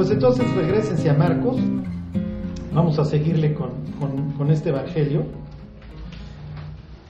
Pues 0.00 0.12
entonces 0.12 0.50
regresense 0.54 1.10
a 1.10 1.12
Marcos. 1.12 1.58
Vamos 2.72 2.98
a 2.98 3.04
seguirle 3.04 3.52
con, 3.52 3.70
con, 4.38 4.50
este 4.50 4.70
Evangelio. 4.70 5.26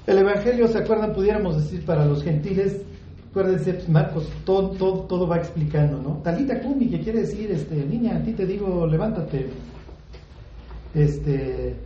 El 0.08 0.18
Evangelio, 0.18 0.66
¿se 0.66 0.78
acuerdan? 0.78 1.12
Pudiéramos 1.12 1.54
decir 1.54 1.84
para 1.86 2.04
los 2.04 2.24
gentiles, 2.24 2.82
acuérdense, 3.30 3.74
pues, 3.74 3.88
Marcos, 3.88 4.28
todo, 4.44 4.70
todo, 4.70 5.02
todo 5.02 5.28
va 5.28 5.36
explicando, 5.36 6.02
¿no? 6.02 6.16
Talita 6.24 6.58
Kumi, 6.58 6.88
que 6.88 6.98
quiere 6.98 7.20
decir, 7.20 7.52
este, 7.52 7.76
niña, 7.76 8.16
a 8.16 8.22
ti 8.24 8.32
te 8.32 8.44
digo, 8.44 8.84
levántate. 8.88 9.46
Este, 10.92 11.76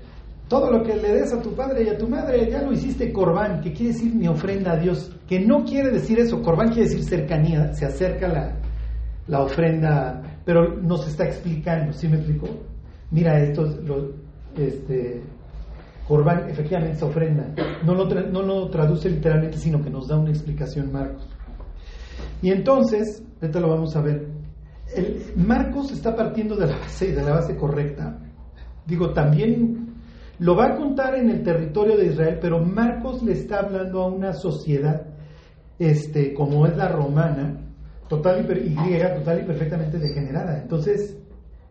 todo 0.48 0.71
lo 0.71 0.82
que 0.82 0.96
le 0.96 1.16
des 1.16 1.34
a 1.34 1.43
tu 1.43 1.50
padre 1.50 1.84
y 1.84 1.89
a 1.91 1.98
tu 1.98 2.09
madre, 2.09 2.50
ya 2.50 2.62
lo 2.62 2.73
hiciste 2.73 3.12
corbán, 3.12 3.61
que 3.61 3.75
quiere 3.75 3.93
decir 3.93 4.14
mi 4.14 4.27
ofrenda 4.27 4.73
a 4.73 4.77
Dios, 4.79 5.14
que 5.29 5.39
no 5.39 5.66
quiere 5.66 5.91
decir 5.91 6.18
eso, 6.18 6.41
corbán 6.41 6.68
quiere 6.68 6.89
decir 6.89 7.05
cercanía, 7.05 7.75
se 7.75 7.84
acerca 7.84 8.27
la, 8.27 8.57
la 9.29 9.43
ofrenda, 9.43 10.34
pero 10.44 10.76
nos 10.80 11.07
está 11.07 11.25
explicando, 11.25 11.93
¿sí 11.93 12.08
me 12.08 12.16
explicó? 12.16 12.48
Mira, 13.11 13.40
esto 13.40 13.64
lo, 13.84 14.12
este, 14.57 15.22
corbán 16.07 16.48
efectivamente 16.48 16.96
se 16.98 17.04
ofrenda, 17.04 17.54
no 17.84 17.94
lo, 17.94 18.07
no 18.07 18.43
lo 18.43 18.68
traduce 18.68 19.08
literalmente, 19.08 19.57
sino 19.57 19.82
que 19.82 19.90
nos 19.90 20.08
da 20.08 20.18
una 20.18 20.30
explicación 20.30 20.93
Marcos. 20.93 21.29
Y 22.43 22.50
entonces, 22.50 23.22
ahorita 23.40 23.61
lo 23.61 23.68
vamos 23.68 23.96
a 23.96 24.03
ver, 24.03 24.26
el, 24.94 25.25
Marcos 25.36 25.93
está 25.93 26.14
partiendo 26.14 26.56
de 26.56 26.67
la 26.67 26.76
base, 26.76 27.12
de 27.12 27.22
la 27.22 27.32
base 27.32 27.56
correcta, 27.56 28.18
digo, 28.86 29.12
también 29.12 29.95
lo 30.39 30.56
va 30.56 30.67
a 30.67 30.76
contar 30.76 31.14
en 31.14 31.31
el 31.31 31.42
territorio 31.42 31.96
de 31.96 32.06
Israel, 32.06 32.39
pero 32.41 32.61
Marcos 32.61 33.22
le 33.22 33.33
está 33.33 33.61
hablando 33.61 34.03
a 34.03 34.08
una 34.08 34.33
sociedad 34.33 35.06
este, 35.78 36.34
como 36.34 36.67
es 36.67 36.77
la 36.77 36.89
romana, 36.89 37.64
total 38.08 38.41
y, 38.41 38.75
total 38.75 39.41
y 39.41 39.44
perfectamente 39.44 39.98
degenerada. 39.98 40.61
Entonces, 40.61 41.17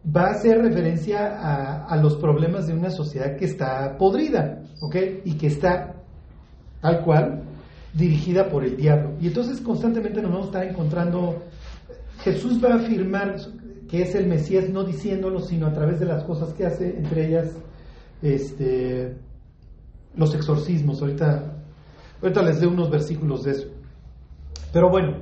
va 0.05 0.27
a 0.27 0.31
hacer 0.31 0.59
referencia 0.59 1.39
a, 1.39 1.85
a, 1.85 1.97
los 1.97 2.15
problemas 2.17 2.67
de 2.67 2.73
una 2.73 2.89
sociedad 2.89 3.35
que 3.37 3.45
está 3.45 3.97
podrida, 3.97 4.61
¿ok? 4.81 4.95
Y 5.25 5.33
que 5.37 5.47
está, 5.47 5.95
tal 6.81 7.01
cual, 7.03 7.43
dirigida 7.93 8.49
por 8.49 8.63
el 8.63 8.75
diablo. 8.75 9.13
Y 9.21 9.27
entonces 9.27 9.61
constantemente 9.61 10.21
nos 10.21 10.31
vamos 10.31 10.45
a 10.45 10.49
estar 10.49 10.63
encontrando, 10.65 11.43
Jesús 12.23 12.63
va 12.63 12.73
a 12.73 12.75
afirmar 12.75 13.37
que 13.93 14.01
es 14.01 14.15
el 14.15 14.27
Mesías, 14.27 14.69
no 14.69 14.83
diciéndolo, 14.83 15.39
sino 15.39 15.67
a 15.67 15.73
través 15.73 15.99
de 15.99 16.07
las 16.07 16.23
cosas 16.23 16.53
que 16.53 16.65
hace, 16.65 16.97
entre 16.97 17.27
ellas 17.27 17.51
este, 18.23 19.15
los 20.15 20.33
exorcismos. 20.33 20.99
Ahorita, 20.99 21.53
ahorita 22.21 22.41
les 22.41 22.59
doy 22.59 22.69
unos 22.69 22.89
versículos 22.89 23.43
de 23.43 23.51
eso. 23.51 23.67
Pero 24.71 24.89
bueno, 24.89 25.17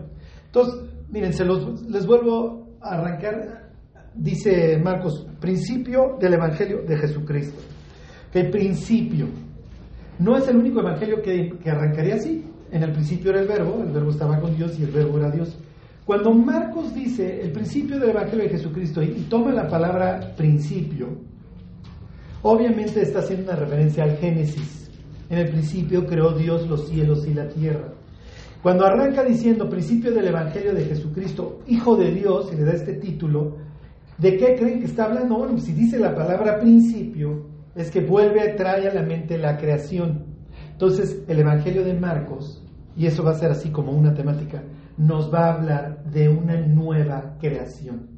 entonces, 0.45 0.90
miren, 1.11 1.33
se 1.33 1.45
los, 1.45 1.83
les 1.83 2.05
vuelvo 2.05 2.77
a 2.81 2.95
arrancar. 2.95 3.69
Dice 4.13 4.77
Marcos, 4.77 5.25
principio 5.39 6.17
del 6.19 6.33
Evangelio 6.33 6.81
de 6.81 6.97
Jesucristo. 6.97 7.61
Que 8.31 8.45
principio 8.45 9.27
no 10.19 10.37
es 10.37 10.47
el 10.47 10.57
único 10.57 10.81
Evangelio 10.81 11.21
que, 11.21 11.57
que 11.63 11.69
arrancaría 11.69 12.15
así. 12.15 12.45
En 12.71 12.83
el 12.83 12.91
principio 12.91 13.31
era 13.31 13.41
el 13.41 13.47
verbo, 13.47 13.81
el 13.83 13.91
verbo 13.91 14.11
estaba 14.11 14.39
con 14.39 14.55
Dios 14.55 14.77
y 14.79 14.83
el 14.83 14.91
verbo 14.91 15.17
era 15.17 15.29
Dios. 15.29 15.57
Cuando 16.05 16.33
Marcos 16.33 16.93
dice 16.93 17.41
el 17.41 17.51
principio 17.51 17.99
del 17.99 18.09
Evangelio 18.09 18.43
de 18.43 18.49
Jesucristo 18.49 19.01
y, 19.01 19.27
toma 19.29 19.51
la 19.53 19.67
palabra 19.67 20.33
principio, 20.35 21.09
obviamente 22.41 23.01
está 23.01 23.19
haciendo 23.19 23.51
una 23.51 23.59
referencia 23.59 24.03
al 24.03 24.17
Génesis. 24.17 24.89
En 25.29 25.37
el 25.37 25.49
principio 25.49 26.05
creó 26.05 26.33
Dios 26.33 26.67
los 26.67 26.87
cielos 26.87 27.27
y 27.27 27.33
la 27.33 27.47
tierra. 27.47 27.93
Cuando 28.61 28.85
arranca 28.85 29.23
diciendo 29.23 29.67
principio 29.67 30.11
del 30.13 30.27
Evangelio 30.27 30.75
de 30.75 30.85
Jesucristo, 30.85 31.61
Hijo 31.67 31.95
de 31.95 32.11
Dios, 32.11 32.51
y 32.53 32.57
le 32.57 32.65
da 32.65 32.73
este 32.73 32.93
título, 32.93 33.57
¿de 34.19 34.37
qué 34.37 34.55
creen 34.55 34.79
que 34.79 34.85
está 34.85 35.05
hablando? 35.05 35.37
Bueno, 35.37 35.57
si 35.57 35.73
dice 35.73 35.97
la 35.97 36.13
palabra 36.13 36.59
principio, 36.59 37.47
es 37.75 37.89
que 37.89 38.01
vuelve 38.01 38.41
a 38.41 38.55
traer 38.55 38.91
a 38.91 38.93
la 38.93 39.01
mente 39.01 39.39
la 39.39 39.57
creación. 39.57 40.25
Entonces, 40.73 41.23
el 41.27 41.39
Evangelio 41.39 41.83
de 41.83 41.95
Marcos, 41.95 42.63
y 42.95 43.07
eso 43.07 43.23
va 43.23 43.31
a 43.31 43.39
ser 43.39 43.49
así 43.49 43.69
como 43.69 43.93
una 43.93 44.13
temática, 44.13 44.61
nos 44.95 45.33
va 45.33 45.45
a 45.45 45.53
hablar 45.53 46.03
de 46.03 46.29
una 46.29 46.61
nueva 46.61 47.37
creación. 47.39 48.09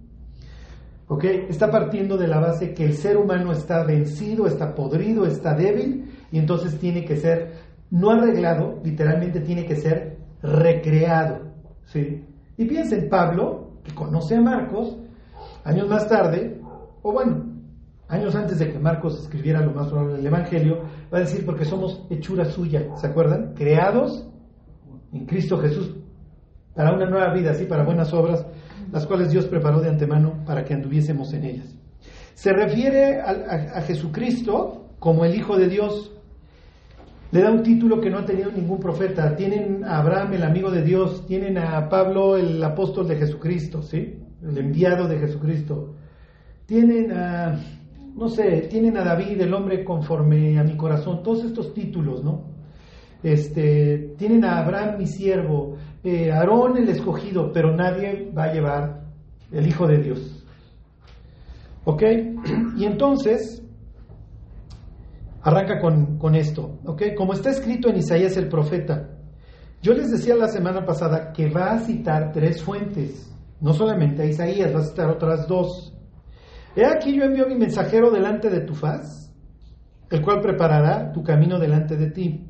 ¿Ok? 1.08 1.24
Está 1.24 1.72
partiendo 1.72 2.18
de 2.18 2.28
la 2.28 2.40
base 2.40 2.74
que 2.74 2.84
el 2.84 2.96
ser 2.96 3.16
humano 3.16 3.54
está 3.54 3.86
vencido, 3.86 4.46
está 4.46 4.76
podrido, 4.76 5.26
está 5.26 5.54
débil, 5.54 6.06
y 6.34 6.38
entonces 6.38 6.78
tiene 6.80 7.06
que 7.06 7.16
ser, 7.16 7.54
no 7.92 8.12
arreglado, 8.12 8.82
literalmente 8.84 9.40
tiene 9.40 9.66
que 9.66 9.76
ser 9.76 10.13
recreado. 10.44 11.54
¿sí? 11.86 12.24
Y 12.58 12.66
piensen, 12.66 13.10
Pablo, 13.10 13.80
que 13.84 13.96
conoce 13.96 14.36
a 14.36 14.42
Marcos, 14.42 14.98
años 15.64 15.88
más 15.88 16.08
tarde, 16.08 16.62
o 17.02 17.12
bueno, 17.12 17.46
años 18.08 18.36
antes 18.36 18.60
de 18.60 18.72
que 18.72 18.78
Marcos 18.78 19.20
escribiera 19.20 19.62
lo 19.62 19.74
más 19.74 19.88
probable 19.88 20.18
del 20.18 20.28
Evangelio, 20.28 20.84
va 21.12 21.18
a 21.18 21.22
decir 21.22 21.46
porque 21.46 21.66
somos 21.66 22.06
hechura 22.10 22.46
suya, 22.46 22.96
¿se 22.96 23.08
acuerdan? 23.08 23.54
Creados 23.56 24.30
en 25.12 25.26
Cristo 25.26 25.58
Jesús 25.58 25.96
para 26.76 26.94
una 26.94 27.10
nueva 27.10 27.34
vida, 27.34 27.54
¿sí? 27.54 27.66
para 27.66 27.84
buenas 27.84 28.14
obras, 28.14 28.46
las 28.92 29.06
cuales 29.06 29.32
Dios 29.32 29.46
preparó 29.46 29.80
de 29.80 29.90
antemano 29.90 30.44
para 30.46 30.64
que 30.64 30.74
anduviésemos 30.74 31.34
en 31.34 31.44
ellas. 31.46 31.76
Se 32.34 32.52
refiere 32.52 33.22
a, 33.22 33.78
a 33.78 33.82
Jesucristo 33.82 34.84
como 35.00 35.26
el 35.26 35.36
Hijo 35.36 35.58
de 35.58 35.68
Dios. 35.68 36.12
Le 37.34 37.42
da 37.42 37.50
un 37.50 37.64
título 37.64 38.00
que 38.00 38.12
no 38.12 38.20
ha 38.20 38.26
tenido 38.26 38.52
ningún 38.52 38.80
profeta. 38.80 39.36
Tienen 39.36 39.84
a 39.84 39.98
Abraham, 39.98 40.34
el 40.34 40.44
amigo 40.44 40.70
de 40.70 40.84
Dios. 40.84 41.26
Tienen 41.26 41.58
a 41.58 41.90
Pablo, 41.90 42.38
el 42.38 42.64
apóstol 42.64 43.08
de 43.08 43.16
Jesucristo, 43.16 43.82
¿sí? 43.82 44.20
El 44.44 44.56
enviado 44.56 45.08
de 45.08 45.18
Jesucristo. 45.18 45.96
Tienen 46.68 47.12
a, 47.12 47.60
no 48.16 48.28
sé, 48.28 48.68
tienen 48.70 48.98
a 48.98 49.04
David, 49.04 49.42
el 49.42 49.52
hombre 49.52 49.84
conforme 49.84 50.60
a 50.60 50.64
mi 50.64 50.78
corazón. 50.78 51.24
Todos 51.24 51.44
estos 51.44 51.74
títulos, 51.74 52.24
¿no? 52.24 52.52
Este, 53.24 54.14
tienen 54.16 54.46
a 54.46 54.60
Abraham, 54.60 55.00
mi 55.00 55.08
siervo. 55.08 55.78
Eh, 56.04 56.32
Aarón, 56.32 56.78
el 56.78 56.88
escogido, 56.90 57.52
pero 57.52 57.76
nadie 57.76 58.32
va 58.38 58.44
a 58.44 58.54
llevar 58.54 59.06
el 59.52 59.66
Hijo 59.66 59.88
de 59.88 59.98
Dios. 59.98 60.46
¿Ok? 61.84 62.04
Y 62.78 62.86
entonces, 62.86 63.63
Arranca 65.44 65.80
con, 65.80 66.36
esto, 66.36 66.80
¿ok? 66.86 67.02
Como 67.18 67.34
está 67.34 67.50
escrito 67.50 67.90
en 67.90 67.98
Isaías 67.98 68.38
el 68.38 68.48
profeta. 68.48 69.10
Yo 69.82 69.94
les 69.94 70.10
decía 70.10 70.36
la 70.36 70.48
semana 70.48 70.86
pasada 70.86 71.34
que 71.34 71.50
va 71.50 71.72
a 71.72 71.80
citar 71.80 72.32
tres 72.32 72.64
fuentes, 72.64 73.30
no 73.60 73.74
solamente 73.74 74.22
a 74.22 74.26
Isaías, 74.26 74.74
va 74.74 74.80
a 74.80 74.86
citar 74.86 75.10
otras 75.10 75.46
dos. 75.46 75.94
He 76.78 76.86
aquí 76.86 77.14
yo 77.18 77.26
envío 77.26 77.46
mi 77.48 77.56
mensajero 77.56 78.10
delante 78.10 78.50
de 78.50 78.62
tu 78.62 78.74
faz, 78.74 79.34
el 80.10 80.22
cual 80.22 80.40
preparará 80.40 81.12
tu 81.12 81.24
camino 81.24 81.60
delante 81.60 81.98
de 81.98 82.10
ti. 82.12 82.48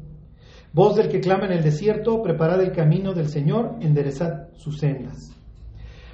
Voz 0.72 0.96
del 0.96 1.09
que 1.09 1.20
clama 1.20 1.48
en 1.48 1.53
el 1.53 1.64
desierto, 1.64 2.22
preparad 2.22 2.62
el 2.62 2.74
camino 2.74 3.14
del 3.14 3.28
Señor, 3.28 3.78
enderezad 3.82 4.50
sus 4.53 4.78
sendas. 4.78 5.32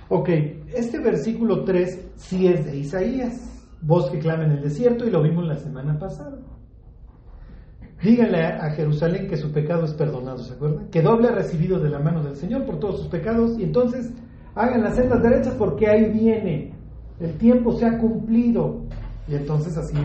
Ok, 0.08 0.30
este 0.74 1.00
versículo 1.00 1.66
3 1.66 2.14
sí 2.16 2.48
es 2.48 2.66
de 2.66 2.78
Isaías, 2.78 3.68
voz 3.82 4.10
que 4.10 4.20
clama 4.20 4.46
en 4.46 4.52
el 4.52 4.62
desierto, 4.62 5.06
y 5.06 5.12
lo 5.12 5.22
vimos 5.22 5.46
la 5.46 5.58
semana 5.58 6.00
pasada. 6.00 6.40
Díganle 8.02 8.46
a 8.46 8.70
Jerusalén 8.72 9.28
que 9.28 9.36
su 9.36 9.52
pecado 9.52 9.84
es 9.84 9.94
perdonado, 9.94 10.38
¿se 10.38 10.54
acuerdan? 10.54 10.88
Que 10.90 11.02
doble 11.02 11.28
ha 11.28 11.32
recibido 11.32 11.80
de 11.80 11.90
la 11.90 12.00
mano 12.00 12.24
del 12.24 12.38
Señor 12.38 12.66
por 12.66 12.80
todos 12.80 13.00
sus 13.00 13.08
pecados 13.08 13.60
y 13.60 13.64
entonces 13.64 14.12
hagan 14.56 14.84
las 14.84 14.96
sendas 14.96 15.22
derechas 15.22 15.54
porque 15.56 15.90
ahí 15.90 16.10
viene, 16.10 16.72
el 17.20 17.38
tiempo 17.38 17.74
se 17.74 17.86
ha 17.86 17.98
cumplido. 17.98 18.84
Y 19.28 19.36
entonces 19.36 19.78
así 19.78 19.98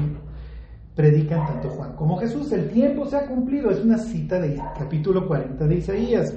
predican 0.97 1.47
tanto 1.47 1.71
Juan 1.71 1.94
como 1.94 2.16
Jesús, 2.19 2.50
el 2.53 2.69
tiempo 2.69 3.06
se 3.06 3.16
ha 3.16 3.27
cumplido, 3.27 3.71
es 3.71 3.81
una 3.81 3.99
cita 3.99 4.41
de 4.41 4.60
capítulo 4.77 5.27
40 5.27 5.66
de 5.66 5.77
Isaías. 5.77 6.34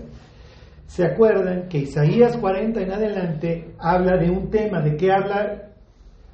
¿Se 0.86 1.06
acuerdan 1.06 1.68
que 1.68 1.80
Isaías 1.80 2.38
40 2.38 2.82
en 2.82 2.92
adelante 2.92 3.76
habla 3.80 4.16
de 4.18 4.30
un 4.30 4.50
tema? 4.50 4.80
¿De 4.82 4.96
qué 4.96 5.12
habla 5.12 5.72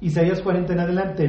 Isaías 0.00 0.40
40 0.42 0.72
en 0.72 0.80
adelante? 0.80 1.24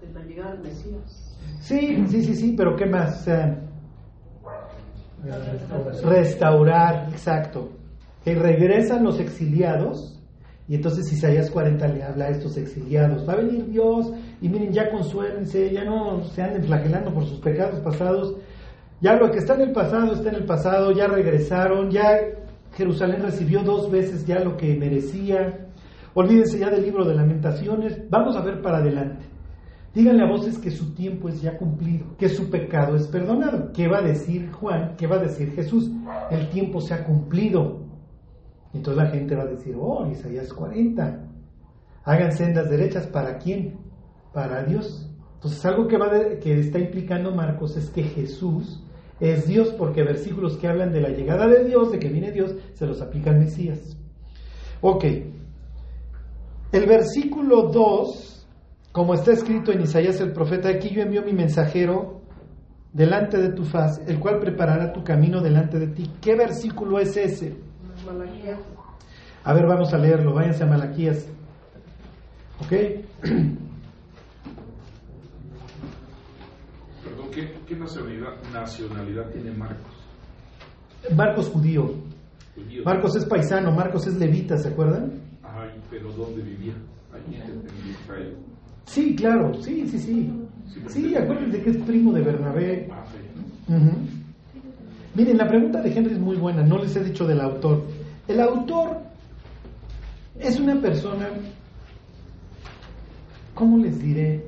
De 0.00 0.12
la 0.14 0.24
llegada 0.24 0.52
del 0.52 0.62
Mesías. 0.62 1.29
Sí, 1.60 2.04
sí, 2.08 2.22
sí, 2.22 2.34
sí, 2.34 2.54
pero 2.56 2.74
¿qué 2.76 2.86
más? 2.86 3.26
restaurar, 6.04 7.08
exacto. 7.10 7.70
Que 8.24 8.34
regresan 8.34 9.04
los 9.04 9.20
exiliados 9.20 10.18
y 10.68 10.76
entonces 10.76 11.12
Isaías 11.12 11.50
40 11.50 11.88
le 11.88 12.02
habla 12.02 12.26
a 12.26 12.28
estos 12.28 12.56
exiliados. 12.56 13.28
Va 13.28 13.32
a 13.32 13.36
venir 13.36 13.66
Dios 13.66 14.12
y 14.40 14.48
miren, 14.48 14.72
ya 14.72 14.90
consuélense, 14.90 15.70
ya 15.72 15.84
no 15.84 16.22
se 16.22 16.42
anden 16.42 16.64
flagelando 16.64 17.12
por 17.12 17.24
sus 17.26 17.40
pecados 17.40 17.80
pasados. 17.80 18.36
Ya 19.00 19.14
lo 19.16 19.30
que 19.30 19.38
está 19.38 19.54
en 19.54 19.62
el 19.62 19.72
pasado 19.72 20.12
está 20.12 20.28
en 20.28 20.36
el 20.36 20.44
pasado, 20.44 20.92
ya 20.92 21.06
regresaron, 21.06 21.90
ya 21.90 22.18
Jerusalén 22.74 23.22
recibió 23.22 23.62
dos 23.62 23.90
veces 23.90 24.26
ya 24.26 24.40
lo 24.40 24.56
que 24.56 24.76
merecía. 24.76 25.66
Olvídense 26.14 26.58
ya 26.58 26.70
del 26.70 26.82
libro 26.82 27.04
de 27.04 27.14
lamentaciones. 27.14 27.98
Vamos 28.08 28.36
a 28.36 28.42
ver 28.42 28.60
para 28.60 28.78
adelante. 28.78 29.24
Díganle 29.92 30.22
a 30.22 30.28
voces 30.28 30.58
que 30.58 30.70
su 30.70 30.94
tiempo 30.94 31.28
es 31.28 31.42
ya 31.42 31.58
cumplido, 31.58 32.16
que 32.16 32.28
su 32.28 32.48
pecado 32.48 32.94
es 32.94 33.08
perdonado. 33.08 33.72
¿Qué 33.72 33.88
va 33.88 33.98
a 33.98 34.02
decir 34.02 34.52
Juan? 34.52 34.94
¿Qué 34.96 35.08
va 35.08 35.16
a 35.16 35.22
decir 35.24 35.52
Jesús? 35.52 35.90
El 36.30 36.48
tiempo 36.50 36.80
se 36.80 36.94
ha 36.94 37.04
cumplido. 37.04 37.80
Entonces 38.72 39.02
la 39.02 39.10
gente 39.10 39.34
va 39.34 39.42
a 39.42 39.46
decir, 39.46 39.76
oh, 39.76 40.06
Isaías 40.06 40.52
40. 40.52 41.26
Hagan 42.04 42.32
sendas 42.32 42.70
derechas 42.70 43.08
para 43.08 43.38
quién? 43.38 43.78
Para 44.32 44.62
Dios. 44.62 45.10
Entonces 45.34 45.64
algo 45.64 45.88
que, 45.88 45.98
va 45.98 46.10
que 46.40 46.60
está 46.60 46.78
implicando 46.78 47.34
Marcos 47.34 47.76
es 47.76 47.90
que 47.90 48.04
Jesús 48.04 48.84
es 49.18 49.46
Dios 49.46 49.74
porque 49.76 50.02
versículos 50.02 50.56
que 50.56 50.68
hablan 50.68 50.92
de 50.92 51.00
la 51.00 51.10
llegada 51.10 51.48
de 51.48 51.64
Dios, 51.64 51.90
de 51.90 51.98
que 51.98 52.08
viene 52.08 52.30
Dios, 52.30 52.54
se 52.74 52.86
los 52.86 53.02
aplica 53.02 53.30
al 53.30 53.40
Mesías. 53.40 53.96
Ok. 54.80 55.04
El 56.72 56.86
versículo 56.86 57.70
2, 57.70 58.39
como 58.92 59.14
está 59.14 59.32
escrito 59.32 59.72
en 59.72 59.82
Isaías 59.82 60.20
el 60.20 60.32
profeta, 60.32 60.68
aquí 60.68 60.90
yo 60.90 61.02
envío 61.02 61.22
mi 61.22 61.32
mensajero 61.32 62.20
delante 62.92 63.38
de 63.38 63.52
tu 63.52 63.64
faz, 63.64 64.00
el 64.08 64.18
cual 64.18 64.40
preparará 64.40 64.92
tu 64.92 65.04
camino 65.04 65.40
delante 65.40 65.78
de 65.78 65.86
ti. 65.88 66.10
¿Qué 66.20 66.34
versículo 66.34 66.98
es 66.98 67.16
ese? 67.16 67.56
Malaquías. 68.04 68.58
A 69.44 69.54
ver, 69.54 69.66
vamos 69.66 69.92
a 69.94 69.98
leerlo, 69.98 70.34
váyanse 70.34 70.64
a 70.64 70.66
Malaquías. 70.66 71.26
¿Ok? 72.60 72.70
Perdón, 77.04 77.30
¿qué, 77.32 77.54
qué 77.66 77.76
nacionalidad, 77.76 78.42
nacionalidad 78.52 79.30
tiene 79.30 79.52
Marcos? 79.52 79.94
Marcos 81.14 81.48
judío. 81.48 81.94
Judío. 82.56 82.82
Marcos 82.84 83.16
es 83.16 83.24
paisano, 83.24 83.70
Marcos 83.70 84.06
es 84.08 84.16
levita, 84.16 84.58
¿se 84.58 84.68
acuerdan? 84.68 85.12
Ay, 85.42 85.80
pero 85.88 86.12
¿dónde 86.12 86.42
vivía? 86.42 86.74
En, 87.14 87.34
en 87.34 87.90
Israel. 87.90 88.36
Sí, 88.90 89.14
claro, 89.14 89.54
sí, 89.62 89.86
sí, 89.88 90.00
sí. 90.00 90.30
Sí, 90.88 91.14
acuérdense 91.14 91.62
que 91.62 91.70
es 91.70 91.76
primo 91.76 92.12
de 92.12 92.22
Bernabé. 92.22 92.88
Miren, 95.14 95.38
la 95.38 95.46
pregunta 95.46 95.80
de 95.80 95.96
Henry 95.96 96.14
es 96.14 96.18
muy 96.18 96.36
buena, 96.36 96.64
no 96.64 96.76
les 96.78 96.96
he 96.96 97.04
dicho 97.04 97.24
del 97.24 97.40
autor. 97.40 97.84
El 98.26 98.40
autor 98.40 98.98
es 100.40 100.58
una 100.58 100.80
persona, 100.80 101.28
¿cómo 103.54 103.78
les 103.78 104.02
diré? 104.02 104.44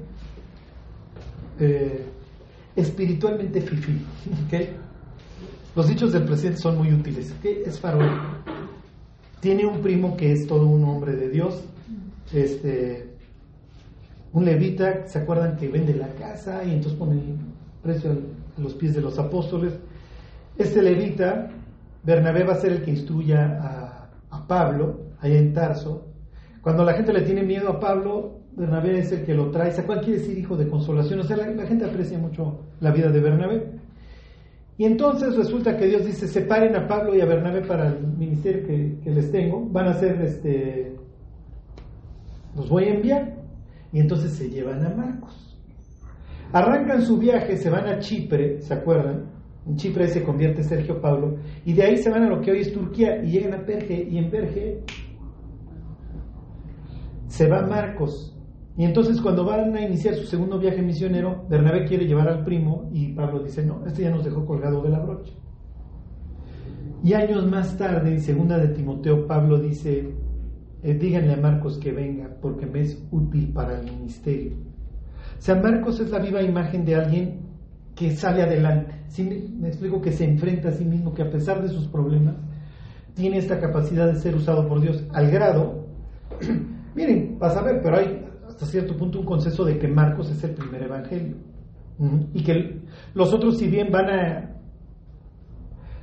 Eh, 1.61 2.05
espiritualmente 2.75 3.61
fifí. 3.61 3.93
¿ok? 4.47 4.61
Los 5.77 5.87
dichos 5.87 6.13
del 6.13 6.25
presidente 6.25 6.61
son 6.61 6.79
muy 6.79 6.93
útiles. 6.93 7.33
¿Qué 7.41 7.63
es 7.65 7.79
farol? 7.79 8.11
Tiene 9.39 9.67
un 9.67 9.81
primo 9.83 10.17
que 10.17 10.33
es 10.33 10.49
todo 10.49 10.67
un 10.67 10.83
hombre 10.83 11.15
de 11.15 11.29
Dios, 11.29 11.63
este, 12.33 13.12
un 14.33 14.45
levita, 14.45 15.07
¿se 15.07 15.19
acuerdan 15.19 15.57
que 15.57 15.69
vende 15.69 15.95
la 15.95 16.09
casa 16.09 16.65
y 16.65 16.73
entonces 16.73 16.99
pone 16.99 17.15
el 17.15 17.37
precio 17.83 18.11
a 18.11 18.61
los 18.61 18.75
pies 18.75 18.95
de 18.95 19.01
los 19.01 19.19
apóstoles? 19.19 19.79
Este 20.57 20.83
levita, 20.83 21.51
Bernabé 22.03 22.45
va 22.45 22.55
a 22.55 22.57
ser 22.57 22.73
el 22.73 22.83
que 22.83 22.93
instruya 22.93 23.59
a, 23.61 24.37
a 24.37 24.47
Pablo, 24.47 25.01
allá 25.21 25.39
en 25.39 25.53
Tarso. 25.53 26.07
Cuando 26.63 26.85
la 26.85 26.95
gente 26.95 27.13
le 27.13 27.23
tiene 27.23 27.43
miedo 27.43 27.69
a 27.69 27.81
Pablo, 27.81 28.41
Bernabé 28.57 28.99
es 28.99 29.13
el 29.13 29.25
que 29.25 29.35
lo 29.35 29.51
trae. 29.51 29.73
¿Se 29.73 29.81
acuerdan? 29.81 30.05
Quiere 30.05 30.21
decir 30.21 30.39
hijo 30.39 30.57
de 30.57 30.69
consolación. 30.69 31.21
O 31.21 31.25
sea, 31.25 31.37
la, 31.37 31.49
la 31.49 31.67
gente 31.67 31.85
aprecia 31.85 32.19
mucho 32.19 32.61
la 32.81 32.91
vida 32.91 33.11
de 33.11 33.21
Bernabé. 33.21 33.67
Y 34.79 34.85
entonces 34.85 35.37
resulta 35.37 35.77
que 35.77 35.87
Dios 35.87 36.05
dice, 36.05 36.27
separen 36.27 36.75
a 36.77 36.89
Pablo 36.89 37.15
y 37.15 37.21
a 37.21 37.27
Bernabé 37.27 37.61
para 37.63 37.89
el 37.89 38.07
ministerio 38.07 38.67
que, 38.67 38.99
que 39.03 39.11
les 39.11 39.31
tengo. 39.31 39.67
Van 39.71 39.89
a 39.89 39.95
ser, 39.95 40.21
este, 40.23 40.97
los 42.57 42.69
voy 42.69 42.85
a 42.85 42.95
enviar. 42.95 43.42
Y 43.93 44.01
entonces 44.01 44.33
se 44.33 44.49
llevan 44.49 44.85
a 44.85 44.95
Marcos. 44.95 45.59
Arrancan 46.53 47.03
su 47.03 47.19
viaje, 47.19 47.57
se 47.57 47.71
van 47.71 47.87
a 47.87 47.99
Chipre, 47.99 48.61
¿se 48.61 48.75
acuerdan? 48.75 49.31
En 49.67 49.77
Chipre 49.77 50.09
se 50.09 50.23
convierte 50.23 50.63
Sergio 50.63 51.01
Pablo. 51.01 51.37
Y 51.65 51.73
de 51.73 51.83
ahí 51.83 51.97
se 51.97 52.11
van 52.11 52.25
a 52.25 52.29
lo 52.29 52.41
que 52.41 52.51
hoy 52.51 52.61
es 52.61 52.73
Turquía 52.73 53.23
y 53.23 53.31
llegan 53.31 53.55
a 53.55 53.65
Perge. 53.65 54.07
Y 54.11 54.19
en 54.19 54.31
Perge 54.31 54.83
se 57.29 57.49
va 57.49 57.67
Marcos. 57.67 58.37
Y 58.77 58.85
entonces 58.85 59.21
cuando 59.21 59.45
van 59.45 59.75
a 59.77 59.83
iniciar 59.83 60.15
su 60.15 60.25
segundo 60.25 60.59
viaje 60.59 60.83
misionero, 60.83 61.47
Bernabé 61.49 61.85
quiere 61.85 62.07
llevar 62.07 62.29
al 62.29 62.45
primo 62.45 62.89
y 62.93 63.13
Pablo 63.13 63.43
dice, 63.43 63.65
no, 63.65 63.85
este 63.87 64.03
ya 64.03 64.11
nos 64.11 64.25
dejó 64.25 64.45
colgado 64.47 64.83
de 64.83 64.91
la 64.91 64.99
brocha. 64.99 65.33
Y 67.05 67.13
años 67.15 67.47
más 67.47 67.77
tarde, 67.77 68.13
en 68.13 68.21
segunda 68.21 68.59
de 68.59 68.69
Timoteo, 68.69 69.27
Pablo 69.27 69.59
dice, 69.59 70.15
eh, 70.83 70.95
díganle 70.95 71.35
a 71.35 71.37
Marcos 71.37 71.79
que 71.79 71.93
venga 71.93 72.29
porque 72.41 72.67
me 72.67 72.81
es 72.81 73.03
útil 73.11 73.53
para 73.53 73.79
el 73.79 73.85
ministerio. 73.85 74.53
Sea, 75.39 75.57
Marcos 75.57 76.01
es 76.01 76.11
la 76.11 76.19
viva 76.19 76.43
imagen 76.43 76.85
de 76.85 76.95
alguien 76.95 77.41
que 77.95 78.11
sale 78.13 78.43
adelante. 78.43 78.95
Sí, 79.09 79.23
me, 79.59 79.69
explico 79.69 80.01
que 80.01 80.13
se 80.13 80.25
enfrenta 80.25 80.71
a 80.71 80.73
sí 80.73 80.85
mismo, 80.85 81.15
que 81.15 81.23
a 81.23 81.31
pesar 81.31 81.63
de 81.63 81.69
sus 81.69 81.87
problemas, 81.89 82.37
tiene 83.15 83.39
esta 83.39 83.61
capacidad 83.61 84.07
de 84.07 84.17
ser 84.17 84.35
usado 84.35 84.67
por 84.69 84.81
Dios 84.81 85.05
al 85.13 85.31
grado, 85.31 85.87
miren, 86.95 87.39
vas 87.39 87.57
a 87.57 87.63
ver, 87.63 87.81
pero 87.83 87.97
hay 87.97 88.25
hasta 88.49 88.67
cierto 88.67 88.97
punto 88.97 89.21
un 89.21 89.27
consenso 89.27 89.65
de 89.65 89.79
que 89.79 89.89
Marcos 89.89 90.31
es 90.31 90.43
el 90.45 90.55
primer 90.55 90.83
evangelio. 90.83 91.37
Y 92.35 92.43
que 92.43 92.81
los 93.15 93.33
otros, 93.33 93.59
si 93.59 93.69
bien 93.69 93.93
van 93.93 94.11
a 94.11 94.52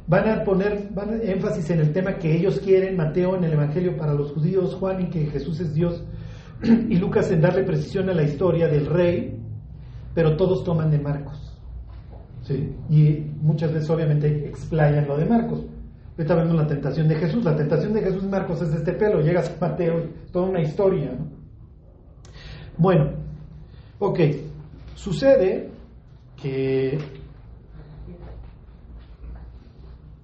van 0.09 0.27
a 0.27 0.43
poner 0.43 0.89
van 0.93 1.09
a- 1.11 1.23
énfasis 1.23 1.69
en 1.69 1.79
el 1.79 1.93
tema 1.93 2.17
que 2.17 2.35
ellos 2.35 2.59
quieren, 2.59 2.97
Mateo 2.97 3.35
en 3.37 3.43
el 3.43 3.53
Evangelio 3.53 3.95
para 3.95 4.13
los 4.13 4.31
judíos, 4.31 4.75
Juan 4.75 4.99
en 5.01 5.09
que 5.11 5.27
Jesús 5.27 5.59
es 5.59 5.73
Dios, 5.73 6.03
y 6.63 6.97
Lucas 6.97 7.29
en 7.31 7.41
darle 7.41 7.63
precisión 7.63 8.09
a 8.09 8.13
la 8.13 8.23
historia 8.23 8.67
del 8.67 8.87
rey, 8.87 9.39
pero 10.15 10.35
todos 10.35 10.63
toman 10.63 10.89
de 10.89 10.97
Marcos. 10.99 11.55
¿sí? 12.41 12.73
Y 12.89 13.23
muchas 13.41 13.71
veces 13.71 13.89
obviamente 13.91 14.47
explayan 14.47 15.07
lo 15.07 15.15
de 15.17 15.25
Marcos. 15.25 15.63
Ahorita 16.17 16.35
vemos 16.35 16.55
la 16.55 16.67
tentación 16.67 17.07
de 17.07 17.15
Jesús. 17.15 17.45
La 17.45 17.55
tentación 17.55 17.93
de 17.93 18.01
Jesús 18.01 18.23
Marcos 18.23 18.61
es 18.61 18.73
este 18.73 18.91
pelo. 18.93 19.21
Llegas 19.21 19.49
a 19.55 19.65
Mateo, 19.67 20.03
toda 20.33 20.49
una 20.49 20.59
historia. 20.61 21.11
¿no? 21.17 21.27
Bueno, 22.77 23.11
ok. 23.99 24.19
Sucede 24.95 25.69
que 26.41 26.97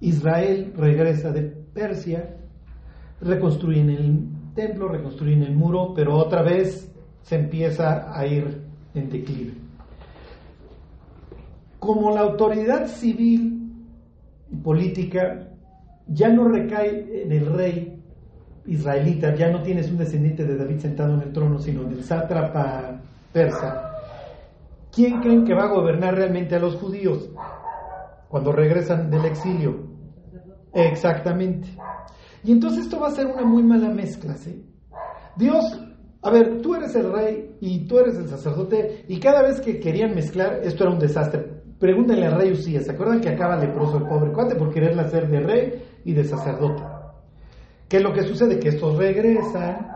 Israel 0.00 0.72
regresa 0.76 1.30
de 1.30 1.42
Persia, 1.42 2.36
reconstruyen 3.20 3.90
el 3.90 4.28
templo, 4.54 4.88
reconstruyen 4.88 5.42
el 5.42 5.54
muro, 5.54 5.92
pero 5.94 6.16
otra 6.16 6.42
vez 6.42 6.92
se 7.22 7.36
empieza 7.36 8.16
a 8.16 8.26
ir 8.26 8.62
en 8.94 9.10
declive. 9.10 9.52
Como 11.78 12.10
la 12.10 12.20
autoridad 12.20 12.86
civil 12.86 13.72
y 14.50 14.56
política 14.56 15.48
ya 16.08 16.28
no 16.28 16.48
recae 16.48 17.22
en 17.24 17.32
el 17.32 17.46
rey 17.46 18.02
israelita, 18.66 19.34
ya 19.34 19.50
no 19.50 19.62
tienes 19.62 19.90
un 19.90 19.98
descendiente 19.98 20.44
de 20.44 20.56
David 20.56 20.78
sentado 20.78 21.14
en 21.14 21.22
el 21.22 21.32
trono, 21.32 21.58
sino 21.58 21.82
en 21.82 21.92
el 21.92 22.04
sátrapa 22.04 23.00
persa, 23.32 23.92
¿quién 24.92 25.20
creen 25.20 25.44
que 25.44 25.54
va 25.54 25.64
a 25.64 25.74
gobernar 25.74 26.14
realmente 26.14 26.56
a 26.56 26.58
los 26.58 26.76
judíos 26.76 27.28
cuando 28.28 28.52
regresan 28.52 29.10
del 29.10 29.24
exilio? 29.26 29.85
Exactamente. 30.76 31.68
Y 32.44 32.52
entonces 32.52 32.84
esto 32.84 33.00
va 33.00 33.08
a 33.08 33.12
ser 33.12 33.26
una 33.26 33.44
muy 33.44 33.62
mala 33.62 33.88
mezcla, 33.88 34.36
¿sí? 34.36 34.62
Dios, 35.36 35.64
a 36.22 36.30
ver, 36.30 36.60
tú 36.60 36.74
eres 36.74 36.94
el 36.94 37.10
rey 37.10 37.56
y 37.60 37.86
tú 37.86 37.98
eres 37.98 38.16
el 38.16 38.28
sacerdote, 38.28 39.04
y 39.08 39.18
cada 39.18 39.42
vez 39.42 39.60
que 39.60 39.80
querían 39.80 40.14
mezclar, 40.14 40.60
esto 40.62 40.84
era 40.84 40.92
un 40.92 40.98
desastre. 40.98 41.56
Pregúntenle 41.78 42.26
al 42.26 42.38
rey 42.38 42.52
Usías, 42.52 42.84
¿se 42.84 42.92
acuerdan 42.92 43.20
que 43.20 43.30
acaba 43.30 43.56
leproso 43.56 43.98
el 43.98 44.06
pobre 44.06 44.32
cuate 44.32 44.54
por 44.54 44.72
quererle 44.72 45.02
hacer 45.02 45.28
de 45.28 45.40
rey 45.40 45.84
y 46.04 46.12
de 46.12 46.24
sacerdote? 46.24 46.82
¿Qué 47.88 47.98
es 47.98 48.02
lo 48.02 48.12
que 48.12 48.22
sucede? 48.22 48.58
Que 48.58 48.68
estos 48.68 48.96
regresan, 48.96 49.95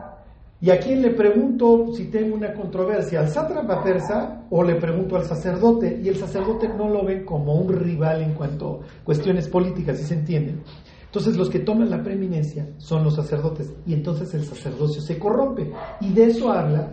y 0.63 0.71
a 0.71 0.79
quién 0.79 1.01
le 1.01 1.11
pregunto 1.11 1.93
si 1.95 2.07
tengo 2.07 2.35
una 2.35 2.53
controversia, 2.53 3.21
al 3.21 3.31
sátrapa 3.31 3.83
persa 3.83 4.45
o 4.51 4.63
le 4.63 4.75
pregunto 4.75 5.17
al 5.17 5.25
sacerdote, 5.25 6.01
y 6.03 6.09
el 6.09 6.17
sacerdote 6.17 6.69
no 6.69 6.89
lo 6.89 7.05
ven 7.05 7.25
como 7.25 7.55
un 7.55 7.73
rival 7.73 8.23
en 8.23 8.35
cuanto 8.35 8.83
a 8.83 9.05
cuestiones 9.05 9.49
políticas, 9.49 9.99
si 9.99 10.05
se 10.05 10.15
entienden. 10.15 10.63
Entonces 11.07 11.37
los 11.37 11.49
que 11.49 11.61
toman 11.61 11.89
la 11.89 12.03
preeminencia 12.03 12.69
son 12.77 13.05
los 13.05 13.17
sacerdotes, 13.17 13.73
y 13.87 13.95
entonces 13.95 14.35
el 14.35 14.45
sacerdocio 14.45 15.01
se 15.01 15.19
corrompe, 15.19 15.73
y 16.01 16.13
de 16.13 16.25
eso 16.25 16.53
habla 16.53 16.93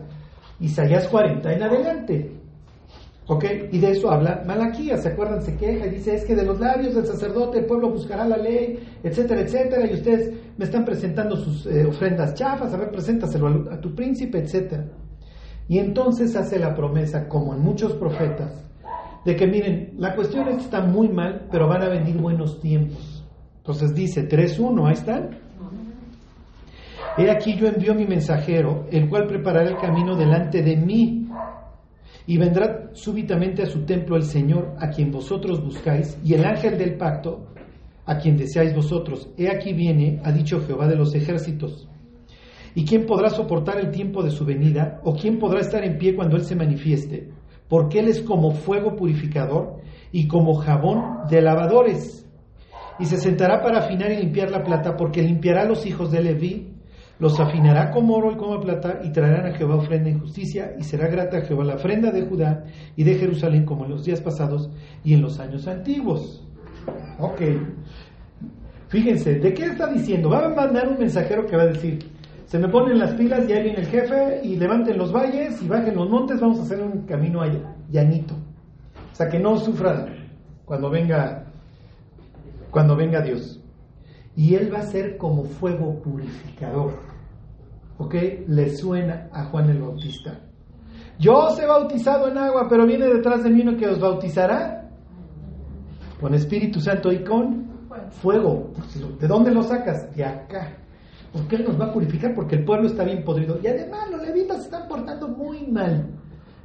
Isaías 0.60 1.08
40 1.10 1.54
en 1.54 1.64
adelante. 1.64 2.32
¿Ok? 3.30 3.44
Y 3.74 3.80
de 3.80 3.92
eso 3.92 4.10
habla 4.10 4.42
Malaquías, 4.48 5.04
¿se 5.04 5.10
acuerdan? 5.10 5.44
Se 5.44 5.58
queja 5.58 5.86
y 5.86 5.90
dice, 5.90 6.16
es 6.16 6.24
que 6.24 6.34
de 6.34 6.46
los 6.46 6.62
labios 6.62 6.96
del 6.96 7.06
sacerdote 7.06 7.60
el 7.60 7.66
pueblo 7.66 7.90
buscará 7.90 8.26
la 8.26 8.38
ley, 8.38 8.80
etcétera, 9.04 9.42
etcétera, 9.42 9.86
y 9.86 9.96
ustedes 9.96 10.34
me 10.58 10.66
están 10.66 10.84
presentando 10.84 11.36
sus 11.36 11.66
eh, 11.68 11.86
ofrendas 11.86 12.34
chafas, 12.34 12.74
a 12.74 12.78
ver, 12.78 12.92
preséntaselo 12.92 13.72
a, 13.72 13.80
tu 13.80 13.94
príncipe, 13.94 14.40
etcétera. 14.40 14.86
Y 15.68 15.78
entonces 15.78 16.36
hace 16.36 16.58
la 16.58 16.74
promesa, 16.74 17.28
como 17.28 17.54
en 17.54 17.62
muchos 17.62 17.94
profetas, 17.94 18.66
de 19.24 19.36
que 19.36 19.46
miren, 19.46 19.94
la 19.98 20.16
cuestión 20.16 20.48
está 20.48 20.82
muy 20.82 21.10
mal, 21.10 21.48
pero 21.52 21.68
van 21.68 21.84
a 21.84 21.90
venir 21.90 22.18
buenos 22.18 22.60
tiempos. 22.60 23.24
Entonces 23.58 23.94
dice 23.94 24.28
3.1, 24.28 24.88
ahí 24.88 24.94
están. 24.94 25.30
He 27.18 27.30
aquí 27.30 27.56
yo 27.56 27.68
envío 27.68 27.94
mi 27.94 28.06
mensajero, 28.06 28.86
el 28.92 29.10
cual 29.10 29.28
preparará 29.28 29.70
el 29.70 29.78
camino 29.78 30.16
delante 30.16 30.62
de 30.62 30.78
mí. 30.78 31.28
Y 32.26 32.38
vendrá 32.38 32.90
súbitamente 32.94 33.64
a 33.64 33.66
su 33.66 33.86
templo 33.86 34.16
el 34.16 34.24
Señor, 34.24 34.76
a 34.80 34.90
quien 34.90 35.12
vosotros 35.12 35.64
buscáis, 35.64 36.18
y 36.24 36.34
el 36.34 36.46
ángel 36.46 36.78
del 36.78 36.96
pacto, 36.96 37.48
a 38.08 38.18
quien 38.18 38.38
deseáis 38.38 38.74
vosotros. 38.74 39.30
He 39.38 39.50
aquí 39.50 39.74
viene, 39.74 40.20
ha 40.24 40.32
dicho 40.32 40.62
Jehová 40.66 40.88
de 40.88 40.96
los 40.96 41.14
ejércitos. 41.14 41.88
¿Y 42.74 42.86
quién 42.86 43.06
podrá 43.06 43.30
soportar 43.30 43.80
el 43.80 43.92
tiempo 43.92 44.24
de 44.24 44.32
su 44.32 44.46
venida? 44.46 45.02
¿O 45.04 45.14
quién 45.14 45.38
podrá 45.38 45.60
estar 45.60 45.84
en 45.84 45.98
pie 45.98 46.16
cuando 46.16 46.38
Él 46.38 46.44
se 46.44 46.56
manifieste? 46.56 47.30
Porque 47.68 48.00
Él 48.00 48.08
es 48.08 48.22
como 48.22 48.52
fuego 48.52 48.96
purificador 48.96 49.82
y 50.12 50.28
como 50.28 50.56
jabón 50.56 51.28
de 51.30 51.42
lavadores. 51.42 52.26
Y 52.98 53.06
se 53.06 53.18
sentará 53.18 53.62
para 53.62 53.80
afinar 53.80 54.12
y 54.12 54.18
limpiar 54.18 54.52
la 54.52 54.64
plata, 54.64 54.96
porque 54.96 55.22
limpiará 55.22 55.64
a 55.64 55.68
los 55.68 55.86
hijos 55.86 56.12
de 56.12 56.24
Leví, 56.24 56.74
los 57.20 57.40
afinará 57.40 57.92
como 57.92 58.16
oro 58.16 58.32
y 58.32 58.38
como 58.38 58.60
plata, 58.62 59.02
y 59.04 59.12
traerán 59.12 59.48
a 59.48 59.58
Jehová 59.58 59.76
ofrenda 59.76 60.10
en 60.10 60.20
justicia, 60.20 60.76
y 60.80 60.84
será 60.84 61.08
grata 61.08 61.40
a 61.40 61.42
Jehová 61.42 61.66
la 61.66 61.76
ofrenda 61.76 62.12
de 62.12 62.26
Judá 62.26 62.64
y 62.96 63.04
de 63.04 63.16
Jerusalén, 63.16 63.66
como 63.66 63.86
en 63.86 63.92
los 63.92 64.06
días 64.06 64.22
pasados 64.22 64.70
y 65.04 65.14
en 65.14 65.22
los 65.22 65.40
años 65.40 65.68
antiguos. 65.68 66.47
Ok. 67.20 67.42
Fíjense, 68.90 69.36
¿de 69.36 69.54
qué 69.54 69.66
está 69.66 69.88
diciendo? 69.88 70.30
Va 70.30 70.46
a 70.46 70.50
mandar 70.50 70.88
un 70.88 70.98
mensajero 70.98 71.46
que 71.46 71.58
va 71.58 71.64
a 71.64 71.68
decir, 71.68 72.00
se 72.46 72.58
me 72.58 72.70
ponen 72.70 72.98
las 72.98 73.14
pilas 73.16 73.48
y 73.48 73.54
ahí 73.54 73.64
viene 73.64 73.80
el 73.80 73.88
jefe 73.88 74.40
y 74.44 74.56
levanten 74.56 74.98
los 74.98 75.12
valles 75.12 75.62
y 75.62 75.68
bajen 75.68 75.96
los 75.96 76.10
montes, 76.10 76.40
vamos 76.40 76.60
a 76.60 76.64
hacer 76.64 76.82
un 76.82 77.06
camino 77.06 77.42
allá, 77.42 77.76
llanito. 77.90 78.36
O 79.12 79.16
sea, 79.16 79.28
que 79.28 79.40
no 79.40 79.58
sufran 79.58 80.30
cuando 80.64 80.90
venga, 80.90 81.46
cuando 82.72 82.96
venga 82.96 83.22
Dios. 83.22 83.60
Y 84.36 84.56
Él 84.56 84.74
va 84.74 84.80
a 84.80 84.84
ser 84.84 85.18
como 85.18 85.44
fuego 85.44 86.00
purificador. 86.02 86.94
¿Ok? 87.98 88.16
Le 88.48 88.70
suena 88.70 89.28
a 89.34 89.46
Juan 89.46 89.70
el 89.70 89.82
Bautista. 89.82 90.40
Yo 91.20 91.34
os 91.34 91.60
he 91.60 91.66
bautizado 91.66 92.30
en 92.30 92.38
agua, 92.38 92.68
pero 92.70 92.86
viene 92.86 93.08
detrás 93.08 93.44
de 93.44 93.50
mí 93.50 93.62
uno 93.62 93.76
que 93.76 93.88
os 93.88 94.00
bautizará 94.00 94.87
con 96.20 96.34
Espíritu 96.34 96.80
Santo 96.80 97.12
y 97.12 97.24
con 97.24 97.68
fuego. 98.22 98.72
¿De 99.20 99.28
dónde 99.28 99.52
lo 99.52 99.64
sacas? 99.64 100.16
De 100.16 100.24
acá. 100.24 100.78
Porque 101.32 101.58
Él 101.58 101.66
nos 101.66 101.80
va 101.80 101.86
a 101.86 101.94
purificar 101.94 102.34
porque 102.34 102.56
el 102.56 102.66
pueblo 102.66 102.88
está 102.88 103.04
bien 103.04 103.24
podrido. 103.24 103.60
Y 103.62 103.68
además 103.68 104.10
los 104.10 104.22
levitas 104.22 104.58
se 104.58 104.64
están 104.64 104.88
portando 104.88 105.28
muy 105.28 105.68
mal. 105.68 106.08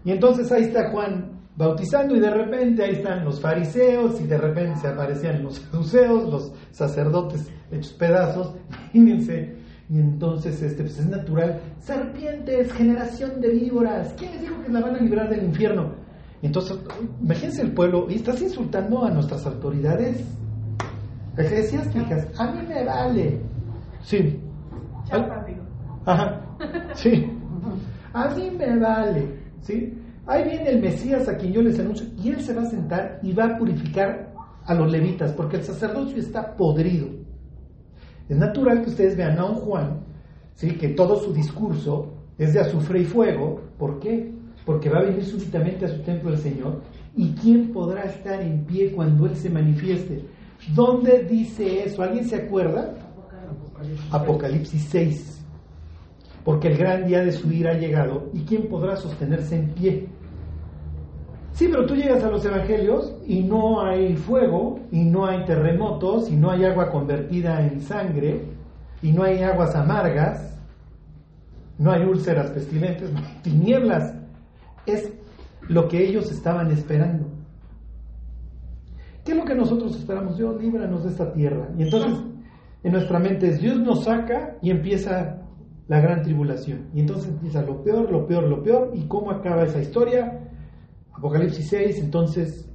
Y 0.05 0.13
entonces 0.13 0.51
ahí 0.53 0.65
está 0.65 0.91
Juan 0.91 1.31
bautizando 1.57 2.17
y 2.17 2.21
de 2.21 2.31
repente 2.31 2.83
ahí 2.83 2.93
están 2.93 3.25
los 3.25 3.41
fariseos 3.41 4.21
y 4.21 4.25
de 4.25 4.39
repente 4.39 4.81
se 4.81 4.89
aparecían 4.89 5.43
los 5.43 5.57
saduceos, 5.57 6.31
los 6.31 6.53
sacerdotes 6.71 7.51
hechos 7.71 7.93
pedazos. 7.93 8.55
Fíjense. 8.93 9.57
Y 9.91 9.99
entonces 9.99 10.63
este, 10.63 10.85
pues 10.85 10.99
es 10.99 11.07
natural. 11.07 11.61
Serpientes, 11.81 12.73
generación 12.73 13.41
de 13.41 13.51
víboras. 13.51 14.15
¿Quién 14.17 14.33
les 14.33 14.41
dijo 14.41 14.63
que 14.63 14.73
la 14.73 14.81
van 14.81 14.97
a 14.97 15.01
librar 15.01 15.29
del 15.29 15.45
infierno? 15.45 16.02
Entonces, 16.43 16.77
imagínense 17.21 17.63
el 17.63 17.73
pueblo, 17.73 18.07
y 18.11 18.17
estás 18.17 18.43
insultando 18.43 19.05
a 19.05 19.11
nuestras 19.11 19.47
autoridades 19.47 20.25
eclesiásticas. 21.37 22.29
A 22.39 22.53
mí 22.53 22.67
me 22.69 22.85
vale. 22.85 23.41
Sí. 24.03 24.41
Ajá. 26.05 26.41
Sí. 26.95 27.27
A 28.13 28.29
mí 28.35 28.51
me 28.51 28.79
vale. 28.79 29.27
¿Sí? 29.61 29.99
Ahí 30.27 30.45
viene 30.45 30.71
el 30.71 30.81
Mesías 30.81 31.29
a 31.29 31.37
quien 31.37 31.53
yo 31.53 31.63
les 31.63 31.79
anuncio 31.81 32.07
y 32.23 32.31
él 32.31 32.41
se 32.41 32.55
va 32.55 32.63
a 32.63 32.67
sentar 32.67 33.19
y 33.23 33.33
va 33.33 33.47
a 33.47 33.59
purificar 33.59 34.33
a 34.65 34.75
los 34.75 34.91
levitas 34.91 35.33
porque 35.33 35.57
el 35.57 35.65
sacerdocio 35.65 36.19
está 36.19 36.55
podrido. 36.55 37.09
Es 38.29 38.37
natural 38.37 38.83
que 38.83 38.91
ustedes 38.91 39.17
vean 39.17 39.39
a 39.39 39.47
un 39.47 39.57
Juan, 39.57 40.05
¿sí? 40.55 40.77
que 40.77 40.91
todo 40.91 41.17
su 41.19 41.33
discurso 41.33 42.15
es 42.39 42.53
de 42.55 42.61
azufre 42.61 43.01
y 43.01 43.05
fuego. 43.05 43.61
¿Por 43.79 43.99
qué? 43.99 44.32
Porque 44.65 44.89
va 44.89 44.99
a 44.99 45.05
venir 45.05 45.25
súbitamente 45.25 45.87
a 45.87 45.89
su 45.89 46.01
templo 46.03 46.31
el 46.31 46.39
Señor. 46.39 46.81
¿Y 47.17 47.33
quién 47.33 47.73
podrá 47.73 48.05
estar 48.05 48.41
en 48.41 48.65
pie 48.65 48.93
cuando 48.93 49.27
Él 49.27 49.37
se 49.37 49.51
manifieste? 49.51 50.25
¿Dónde 50.75 51.25
dice 51.25 51.85
eso? 51.85 52.03
¿Alguien 52.03 52.25
se 52.25 52.37
acuerda? 52.37 52.95
Apocalipsis 54.11 54.87
6. 54.91 55.45
Porque 56.45 56.69
el 56.69 56.77
gran 56.77 57.07
día 57.07 57.25
de 57.25 57.33
su 57.33 57.53
ira 57.53 57.73
ha 57.73 57.79
llegado. 57.79 58.31
¿Y 58.33 58.41
quién 58.41 58.69
podrá 58.69 58.97
sostenerse 58.97 59.57
en 59.57 59.69
pie? 59.71 60.09
Sí, 61.53 61.69
pero 61.69 61.85
tú 61.85 61.95
llegas 61.95 62.25
a 62.25 62.31
los 62.31 62.45
evangelios 62.45 63.15
y 63.27 63.43
no 63.43 63.83
hay 63.83 64.17
fuego, 64.17 64.81
y 64.91 65.05
no 65.05 65.27
hay 65.27 65.45
terremotos, 65.45 66.31
y 66.31 66.37
no 66.37 66.51
hay 66.51 66.65
agua 66.65 66.91
convertida 66.91 67.65
en 67.67 67.81
sangre, 67.81 68.47
y 69.03 69.13
no 69.13 69.23
hay 69.23 69.43
aguas 69.43 69.75
amargas, 69.77 70.59
no 71.79 71.93
hay 71.93 72.05
úlceras 72.05 72.51
pestilentes, 72.51 73.11
tinieblas. 73.43 74.15
Es 74.87 75.13
lo 75.69 75.89
que 75.89 76.07
ellos 76.07 76.31
estaban 76.31 76.71
esperando. 76.71 77.27
¿Qué 79.25 79.33
es 79.33 79.39
lo 79.39 79.45
que 79.45 79.55
nosotros 79.55 79.97
esperamos? 79.97 80.37
Dios, 80.37 80.61
líbranos 80.61 81.05
de 81.05 81.11
esta 81.11 81.33
tierra. 81.33 81.69
Y 81.79 81.83
entonces 81.83 82.19
en 82.83 82.93
nuestra 82.93 83.19
mente 83.19 83.49
es 83.49 83.61
Dios 83.61 83.79
nos 83.79 84.05
saca 84.05 84.57
y 84.61 84.71
empieza 84.71 85.39
la 85.89 86.01
gran 86.01 86.23
tribulación. 86.23 86.89
Y 86.93 87.01
entonces 87.01 87.29
empieza 87.29 87.63
lo 87.63 87.83
peor, 87.83 88.11
lo 88.11 88.27
peor, 88.27 88.49
lo 88.49 88.63
peor. 88.63 88.91
¿Y 88.95 89.07
cómo 89.07 89.31
acaba 89.31 89.65
esa 89.65 89.81
historia? 89.81 90.41
Apocalipsis 91.13 91.69
6, 91.69 92.01
entonces 92.01 92.69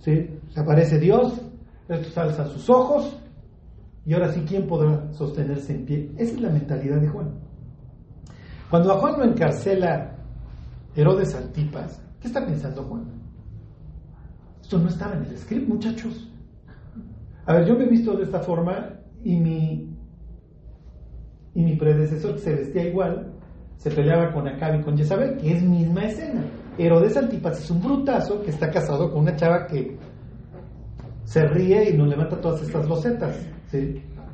se 0.00 0.38
aparece 0.56 0.98
Dios, 0.98 1.40
estos 1.88 2.16
alza 2.18 2.46
sus 2.46 2.68
ojos 2.68 3.18
y 4.04 4.14
ahora 4.14 4.32
sí, 4.32 4.42
¿quién 4.48 4.66
podrá 4.66 5.12
sostenerse 5.12 5.74
en 5.74 5.84
pie? 5.84 6.10
Esa 6.16 6.34
es 6.34 6.40
la 6.40 6.48
mentalidad 6.48 6.98
de 6.98 7.08
Juan. 7.08 7.34
Cuando 8.70 8.92
a 8.92 8.98
Juan 8.98 9.18
lo 9.18 9.24
encarcela 9.24 10.17
Herodes 10.98 11.32
Antipas, 11.36 12.04
¿qué 12.20 12.26
está 12.26 12.44
pensando 12.44 12.82
Juan? 12.82 13.04
Esto 14.60 14.78
no 14.78 14.88
estaba 14.88 15.14
en 15.14 15.26
el 15.26 15.38
script, 15.38 15.68
muchachos. 15.68 16.28
A 17.46 17.54
ver, 17.54 17.68
yo 17.68 17.76
me 17.76 17.84
he 17.84 17.88
visto 17.88 18.16
de 18.16 18.24
esta 18.24 18.40
forma 18.40 18.98
y 19.22 19.36
mi, 19.36 19.96
y 21.54 21.62
mi 21.62 21.76
predecesor, 21.76 22.34
que 22.34 22.40
se 22.40 22.52
vestía 22.52 22.88
igual, 22.88 23.32
se 23.76 23.92
peleaba 23.92 24.32
con 24.32 24.48
Acab 24.48 24.80
y 24.80 24.82
con 24.82 24.98
Jezabel, 24.98 25.36
que 25.36 25.52
es 25.52 25.62
misma 25.62 26.06
escena. 26.06 26.42
Herodes 26.76 27.16
Antipas 27.16 27.62
es 27.62 27.70
un 27.70 27.80
brutazo 27.80 28.42
que 28.42 28.50
está 28.50 28.68
casado 28.68 29.12
con 29.12 29.20
una 29.20 29.36
chava 29.36 29.68
que 29.68 29.96
se 31.22 31.46
ríe 31.46 31.90
y 31.90 31.96
nos 31.96 32.08
levanta 32.08 32.40
todas 32.40 32.60
estas 32.62 32.88
losetas. 32.88 33.38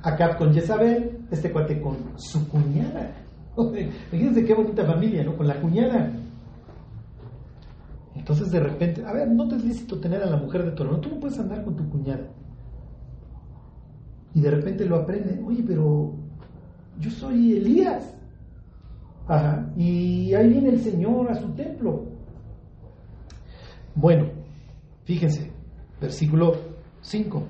Acab 0.03 0.39
con 0.39 0.55
Jezabel, 0.55 1.27
este 1.31 1.53
cuate 1.53 1.79
con 1.79 2.15
su 2.17 2.49
cuñada. 2.49 3.15
Fíjense 4.11 4.47
qué 4.47 4.55
bonita 4.55 4.83
familia, 4.87 5.23
¿no? 5.25 5.37
Con 5.37 5.47
la 5.47 5.61
cuñada. 5.61 6.24
Entonces 8.15 8.51
de 8.51 8.61
repente, 8.61 9.05
a 9.05 9.13
ver, 9.13 9.29
no 9.29 9.49
te 9.49 9.57
es 9.57 9.65
lícito 9.65 9.99
tener 9.99 10.23
a 10.23 10.27
la 10.27 10.37
mujer 10.37 10.65
de 10.65 10.71
tu 10.73 10.83
hermano, 10.83 11.01
tú 11.01 11.11
no 11.11 11.21
puedes 11.21 11.39
andar 11.39 11.65
con 11.65 11.77
tu 11.77 11.89
cuñada. 11.89 12.29
Y 14.35 14.41
de 14.41 14.51
repente 14.51 14.85
lo 14.85 14.97
aprende, 14.97 15.41
oye, 15.45 15.65
pero 15.67 16.15
yo 16.99 17.11
soy 17.11 17.57
Elías. 17.57 18.15
Ajá, 19.27 19.73
y 19.77 20.35
ahí 20.35 20.49
viene 20.49 20.71
el 20.71 20.81
Señor 20.81 21.31
a 21.31 21.35
su 21.35 21.49
templo. 21.55 22.05
Bueno, 23.95 24.27
fíjense, 25.05 25.53
versículo 26.01 26.57
5. 27.01 27.43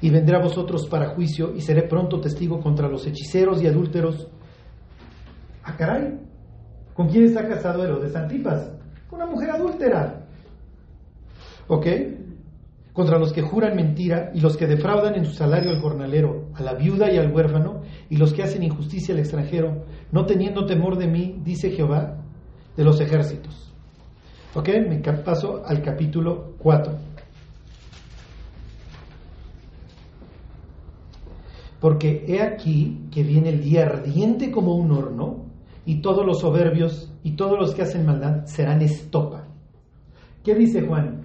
Y 0.00 0.10
vendré 0.10 0.36
a 0.36 0.42
vosotros 0.42 0.86
para 0.88 1.14
juicio 1.14 1.54
y 1.54 1.60
seré 1.60 1.82
pronto 1.82 2.20
testigo 2.20 2.60
contra 2.60 2.88
los 2.88 3.06
hechiceros 3.06 3.62
y 3.62 3.66
adúlteros. 3.66 4.28
Ah, 5.64 5.76
caray, 5.76 6.18
¿con 6.94 7.08
quién 7.08 7.24
está 7.24 7.46
casado 7.46 7.84
Herodes 7.84 8.14
Antipas? 8.16 8.81
Una 9.12 9.26
mujer 9.26 9.50
adúltera. 9.50 10.26
¿Ok? 11.68 11.86
Contra 12.94 13.18
los 13.18 13.32
que 13.32 13.42
juran 13.42 13.76
mentira 13.76 14.30
y 14.34 14.40
los 14.40 14.56
que 14.56 14.66
defraudan 14.66 15.14
en 15.14 15.26
su 15.26 15.32
salario 15.32 15.70
al 15.70 15.80
jornalero, 15.80 16.48
a 16.54 16.62
la 16.62 16.74
viuda 16.74 17.12
y 17.12 17.18
al 17.18 17.30
huérfano, 17.30 17.82
y 18.08 18.16
los 18.16 18.32
que 18.32 18.42
hacen 18.42 18.62
injusticia 18.62 19.14
al 19.14 19.20
extranjero, 19.20 19.84
no 20.10 20.24
teniendo 20.24 20.64
temor 20.64 20.96
de 20.96 21.08
mí, 21.08 21.40
dice 21.44 21.70
Jehová, 21.70 22.22
de 22.74 22.84
los 22.84 23.00
ejércitos. 23.00 23.72
¿Ok? 24.54 24.68
Me 24.88 24.98
paso 25.00 25.62
al 25.64 25.82
capítulo 25.82 26.54
4. 26.58 26.92
Porque 31.80 32.24
he 32.28 32.40
aquí 32.40 33.08
que 33.10 33.22
viene 33.22 33.50
el 33.50 33.62
día 33.62 33.84
ardiente 33.84 34.50
como 34.50 34.74
un 34.74 34.90
horno, 34.92 35.51
y 35.84 36.00
todos 36.00 36.24
los 36.24 36.40
soberbios 36.40 37.12
y 37.22 37.32
todos 37.32 37.58
los 37.58 37.74
que 37.74 37.82
hacen 37.82 38.06
maldad 38.06 38.44
serán 38.46 38.82
estopa. 38.82 39.44
¿Qué 40.44 40.54
dice 40.54 40.82
Juan? 40.82 41.22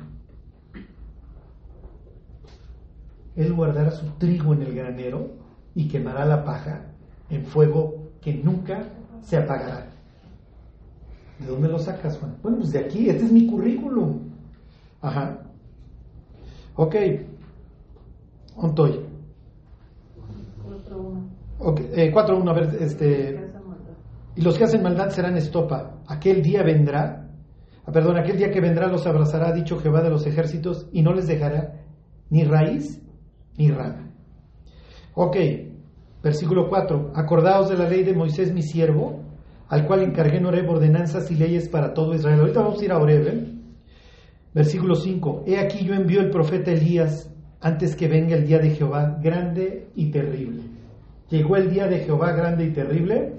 Él 3.35 3.53
guardará 3.53 3.91
su 3.91 4.05
trigo 4.17 4.53
en 4.53 4.63
el 4.63 4.73
granero 4.73 5.29
y 5.75 5.87
quemará 5.87 6.25
la 6.25 6.43
paja 6.43 6.87
en 7.29 7.45
fuego 7.45 8.09
que 8.21 8.33
nunca 8.33 8.83
se 9.21 9.37
apagará. 9.37 9.91
¿De 11.39 11.45
dónde 11.45 11.67
lo 11.67 11.77
sacas, 11.77 12.17
Juan? 12.17 12.35
Bueno, 12.41 12.57
pues 12.57 12.71
de 12.71 12.79
aquí, 12.79 13.09
este 13.09 13.25
es 13.25 13.31
mi 13.31 13.45
currículum. 13.45 14.21
Ajá. 15.01 15.39
Ok. 16.75 16.95
Ontoy. 18.55 18.99
4.1. 20.67 21.37
Okay. 21.59 21.89
Eh, 21.93 22.13
4.1, 22.13 22.49
a 22.49 22.53
ver, 22.53 22.77
este... 22.81 23.46
Y 24.37 24.41
los 24.41 24.57
que 24.57 24.65
hacen 24.65 24.83
maldad 24.83 25.09
serán 25.09 25.35
estopa. 25.35 26.01
Aquel 26.07 26.41
día 26.41 26.63
vendrá, 26.63 27.29
ah, 27.85 27.91
perdón, 27.91 28.17
aquel 28.17 28.37
día 28.37 28.51
que 28.51 28.61
vendrá 28.61 28.87
los 28.87 29.05
abrazará, 29.05 29.51
dicho 29.51 29.77
Jehová 29.79 30.01
de 30.01 30.09
los 30.09 30.25
ejércitos, 30.25 30.87
y 30.93 31.01
no 31.01 31.13
les 31.13 31.27
dejará 31.27 31.81
ni 32.29 32.43
raíz 32.43 33.01
ni 33.57 33.71
rama. 33.71 34.11
Ok, 35.15 35.37
Versículo 36.23 36.67
4. 36.67 37.11
Acordaos 37.15 37.69
de 37.69 37.77
la 37.77 37.87
ley 37.87 38.03
de 38.03 38.13
Moisés 38.13 38.53
mi 38.53 38.61
siervo, 38.61 39.23
al 39.69 39.85
cual 39.85 40.01
encargué 40.01 40.37
en 40.37 40.45
Oreb 40.45 40.69
ordenanzas 40.69 41.29
y 41.31 41.35
leyes 41.35 41.69
para 41.69 41.93
todo 41.93 42.15
Israel. 42.15 42.39
Ahorita 42.39 42.61
vamos 42.61 42.81
a 42.81 42.85
ir 42.85 42.91
a 42.91 42.97
Oreb. 42.97 43.27
¿eh? 43.27 43.53
Versículo 44.53 44.95
5. 44.95 45.43
He 45.45 45.57
aquí 45.57 45.85
yo 45.85 45.93
envío 45.93 46.21
el 46.21 46.29
profeta 46.29 46.71
Elías 46.71 47.31
antes 47.61 47.95
que 47.95 48.07
venga 48.07 48.35
el 48.35 48.45
día 48.45 48.59
de 48.59 48.71
Jehová 48.71 49.19
grande 49.21 49.89
y 49.95 50.11
terrible. 50.11 50.63
Llegó 51.29 51.55
el 51.55 51.69
día 51.69 51.87
de 51.87 51.99
Jehová 51.99 52.33
grande 52.33 52.65
y 52.65 52.73
terrible. 52.73 53.37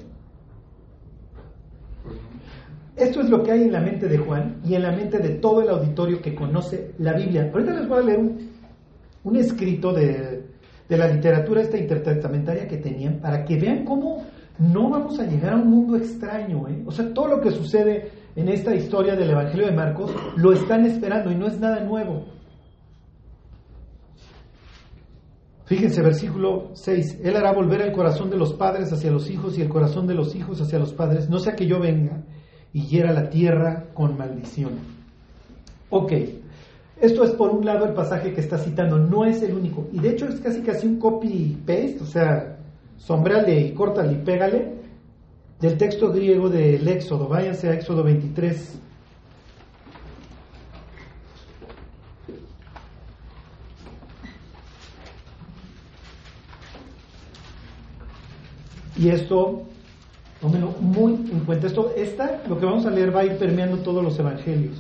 Esto 2.99 3.21
es 3.21 3.31
lo 3.31 3.45
que 3.45 3.53
hay 3.53 3.63
en 3.63 3.73
la 3.73 3.81
mente 3.81 4.09
de 4.09 4.19
Juan 4.19 4.61
y 4.65 4.75
en 4.75 4.83
la 4.83 4.91
mente 4.91 5.19
de 5.19 5.31
todo 5.37 5.63
el 5.63 5.69
auditorio 5.69 6.21
que 6.21 6.35
conoce 6.35 6.95
la 6.99 7.13
Biblia. 7.13 7.49
Ahorita 7.53 7.73
les 7.73 7.89
voy 7.89 7.99
a 7.99 8.03
leer 8.03 8.19
un, 8.19 9.37
escrito 9.37 9.93
de, 9.93 10.43
de 10.89 10.97
la 10.97 11.07
literatura 11.07 11.63
esta 11.63 11.79
intertestamentaria 11.79 12.67
que 12.67 12.79
tenían 12.79 13.21
para 13.21 13.45
que 13.45 13.57
vean 13.57 13.85
cómo 13.85 14.25
no 14.59 14.91
vamos 14.91 15.21
a 15.21 15.27
llegar 15.27 15.53
a 15.53 15.57
un 15.57 15.69
mundo 15.69 15.97
extraño. 15.97 16.67
¿eh? 16.67 16.83
O 16.87 16.91
sea, 16.91 17.13
todo 17.15 17.29
lo 17.29 17.41
que 17.41 17.53
sucede 17.53 18.11
en 18.35 18.49
esta 18.49 18.75
historia 18.75 19.15
del 19.15 19.31
Evangelio 19.31 19.67
de 19.67 19.73
Marcos 19.73 20.13
lo 20.37 20.53
están 20.53 20.85
esperando 20.85 21.31
y 21.31 21.37
no 21.37 21.47
es 21.47 21.61
nada 21.61 21.85
nuevo. 21.85 22.25
Fíjense, 25.67 26.03
versículo 26.03 26.71
6. 26.73 27.21
Él 27.23 27.37
hará 27.37 27.53
volver 27.53 27.83
el 27.83 27.93
corazón 27.93 28.31
de 28.31 28.39
los 28.39 28.55
padres 28.55 28.93
hacia 28.93 29.13
los 29.13 29.31
hijos 29.31 29.57
y 29.57 29.63
el 29.63 29.69
corazón 29.69 30.07
de 30.09 30.15
los 30.15 30.35
hijos 30.35 30.61
hacia 30.61 30.79
los 30.81 30.95
padres, 30.95 31.29
no 31.29 31.39
sea 31.39 31.55
que 31.55 31.67
yo 31.67 31.79
venga 31.79 32.25
y 32.73 32.87
hiera 32.87 33.13
la 33.13 33.31
tierra 33.31 33.87
con 33.95 34.17
maldición. 34.17 34.73
Ok, 35.91 36.13
esto 37.01 37.25
es 37.25 37.31
por 37.31 37.51
un 37.51 37.65
lado 37.65 37.87
el 37.87 37.95
pasaje 37.95 38.33
que 38.33 38.41
está 38.41 38.59
citando, 38.59 38.99
no 38.99 39.25
es 39.25 39.43
el 39.43 39.55
único. 39.55 39.89
Y 39.93 40.01
de 40.01 40.11
hecho 40.11 40.27
es 40.29 40.41
casi 40.41 40.61
casi 40.63 40.87
un 40.87 40.99
copy-paste, 40.99 41.99
o 42.03 42.07
sea, 42.07 42.59
sombrale 42.97 43.61
y 43.61 43.73
córtale 43.73 44.13
y 44.13 44.17
pégale 44.17 44.75
del 45.61 45.77
texto 45.77 46.13
griego 46.13 46.49
del 46.49 46.87
Éxodo. 46.87 47.29
Váyanse 47.29 47.69
a 47.69 47.75
Éxodo 47.75 48.03
23. 48.03 48.81
Y 58.97 59.11
esto, 59.11 59.63
tómenlo 60.41 60.73
muy 60.81 61.15
en 61.31 61.41
cuenta. 61.41 61.67
Esto, 61.67 61.93
esta, 61.97 62.43
lo 62.49 62.59
que 62.59 62.67
vamos 62.67 62.87
a 62.87 62.91
leer 62.91 63.15
va 63.15 63.21
a 63.21 63.25
ir 63.25 63.39
permeando 63.39 63.79
todos 63.79 64.03
los 64.03 64.19
evangelios. 64.19 64.77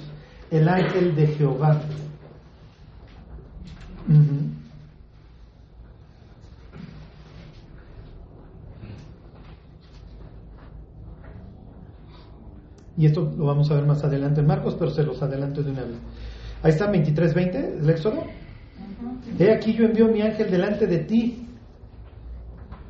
El 0.51 0.69
ángel 0.69 1.15
de 1.15 1.27
Jehová. 1.27 1.81
Y 12.97 13.07
esto 13.07 13.33
lo 13.37 13.47
vamos 13.47 13.71
a 13.71 13.75
ver 13.75 13.85
más 13.85 14.03
adelante 14.03 14.41
en 14.41 14.47
Marcos, 14.47 14.75
pero 14.77 14.91
se 14.91 15.05
los 15.05 15.23
adelanto 15.23 15.63
de 15.63 15.71
una 15.71 15.83
vez. 15.83 15.99
Ahí 16.63 16.73
está 16.73 16.91
23.20, 16.91 17.81
el 17.83 17.91
Éxodo. 17.91 18.25
He 19.39 19.53
aquí 19.53 19.75
yo 19.75 19.85
envío 19.85 20.09
mi 20.09 20.23
ángel 20.23 20.51
delante 20.51 20.87
de 20.87 20.99
ti. 20.99 21.47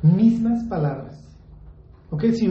Mismas 0.01 0.63
palabras. 0.63 1.28
¿Ok? 2.11 2.23
Si, 2.33 2.49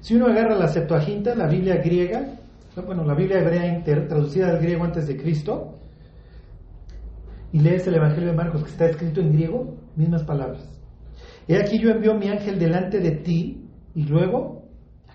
si 0.00 0.14
uno 0.14 0.26
agarra 0.26 0.54
la 0.56 0.68
Septuaginta, 0.68 1.34
la 1.34 1.46
Biblia 1.46 1.76
griega, 1.76 2.38
bueno, 2.86 3.04
la 3.04 3.14
Biblia 3.14 3.40
hebrea 3.40 3.66
inter, 3.66 4.06
traducida 4.08 4.48
al 4.48 4.58
griego 4.58 4.84
antes 4.84 5.06
de 5.06 5.16
Cristo, 5.16 5.74
y 7.52 7.60
lees 7.60 7.86
el 7.86 7.94
Evangelio 7.94 8.30
de 8.30 8.36
Marcos 8.36 8.62
que 8.62 8.70
está 8.70 8.86
escrito 8.86 9.20
en 9.20 9.32
griego, 9.32 9.76
mismas 9.96 10.22
palabras. 10.24 10.68
He 11.46 11.56
aquí 11.56 11.78
yo 11.78 11.90
envío 11.90 12.14
mi 12.14 12.28
ángel 12.28 12.58
delante 12.58 13.00
de 13.00 13.12
ti 13.12 13.66
y 13.94 14.04
luego 14.04 14.68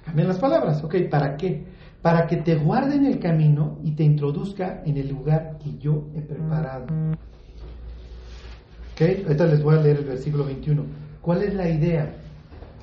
cambian 0.04 0.28
las 0.28 0.40
palabras. 0.40 0.84
¿Ok? 0.84 0.96
¿Para 1.10 1.38
qué? 1.38 1.64
Para 2.02 2.26
que 2.26 2.38
te 2.38 2.56
guarde 2.56 2.96
en 2.96 3.06
el 3.06 3.20
camino 3.20 3.78
y 3.84 3.92
te 3.92 4.04
introduzca 4.04 4.82
en 4.84 4.98
el 4.98 5.10
lugar 5.10 5.60
que 5.60 5.78
yo 5.78 6.08
he 6.16 6.22
preparado. 6.22 6.86
¿Ok? 8.94 9.02
Ahorita 9.26 9.46
les 9.46 9.64
voy 9.64 9.78
a 9.78 9.82
leer 9.82 9.98
el 9.98 10.06
versículo 10.06 10.46
21. 10.46 10.84
¿Cuál 11.22 11.44
es 11.44 11.54
la 11.54 11.70
idea? 11.70 12.16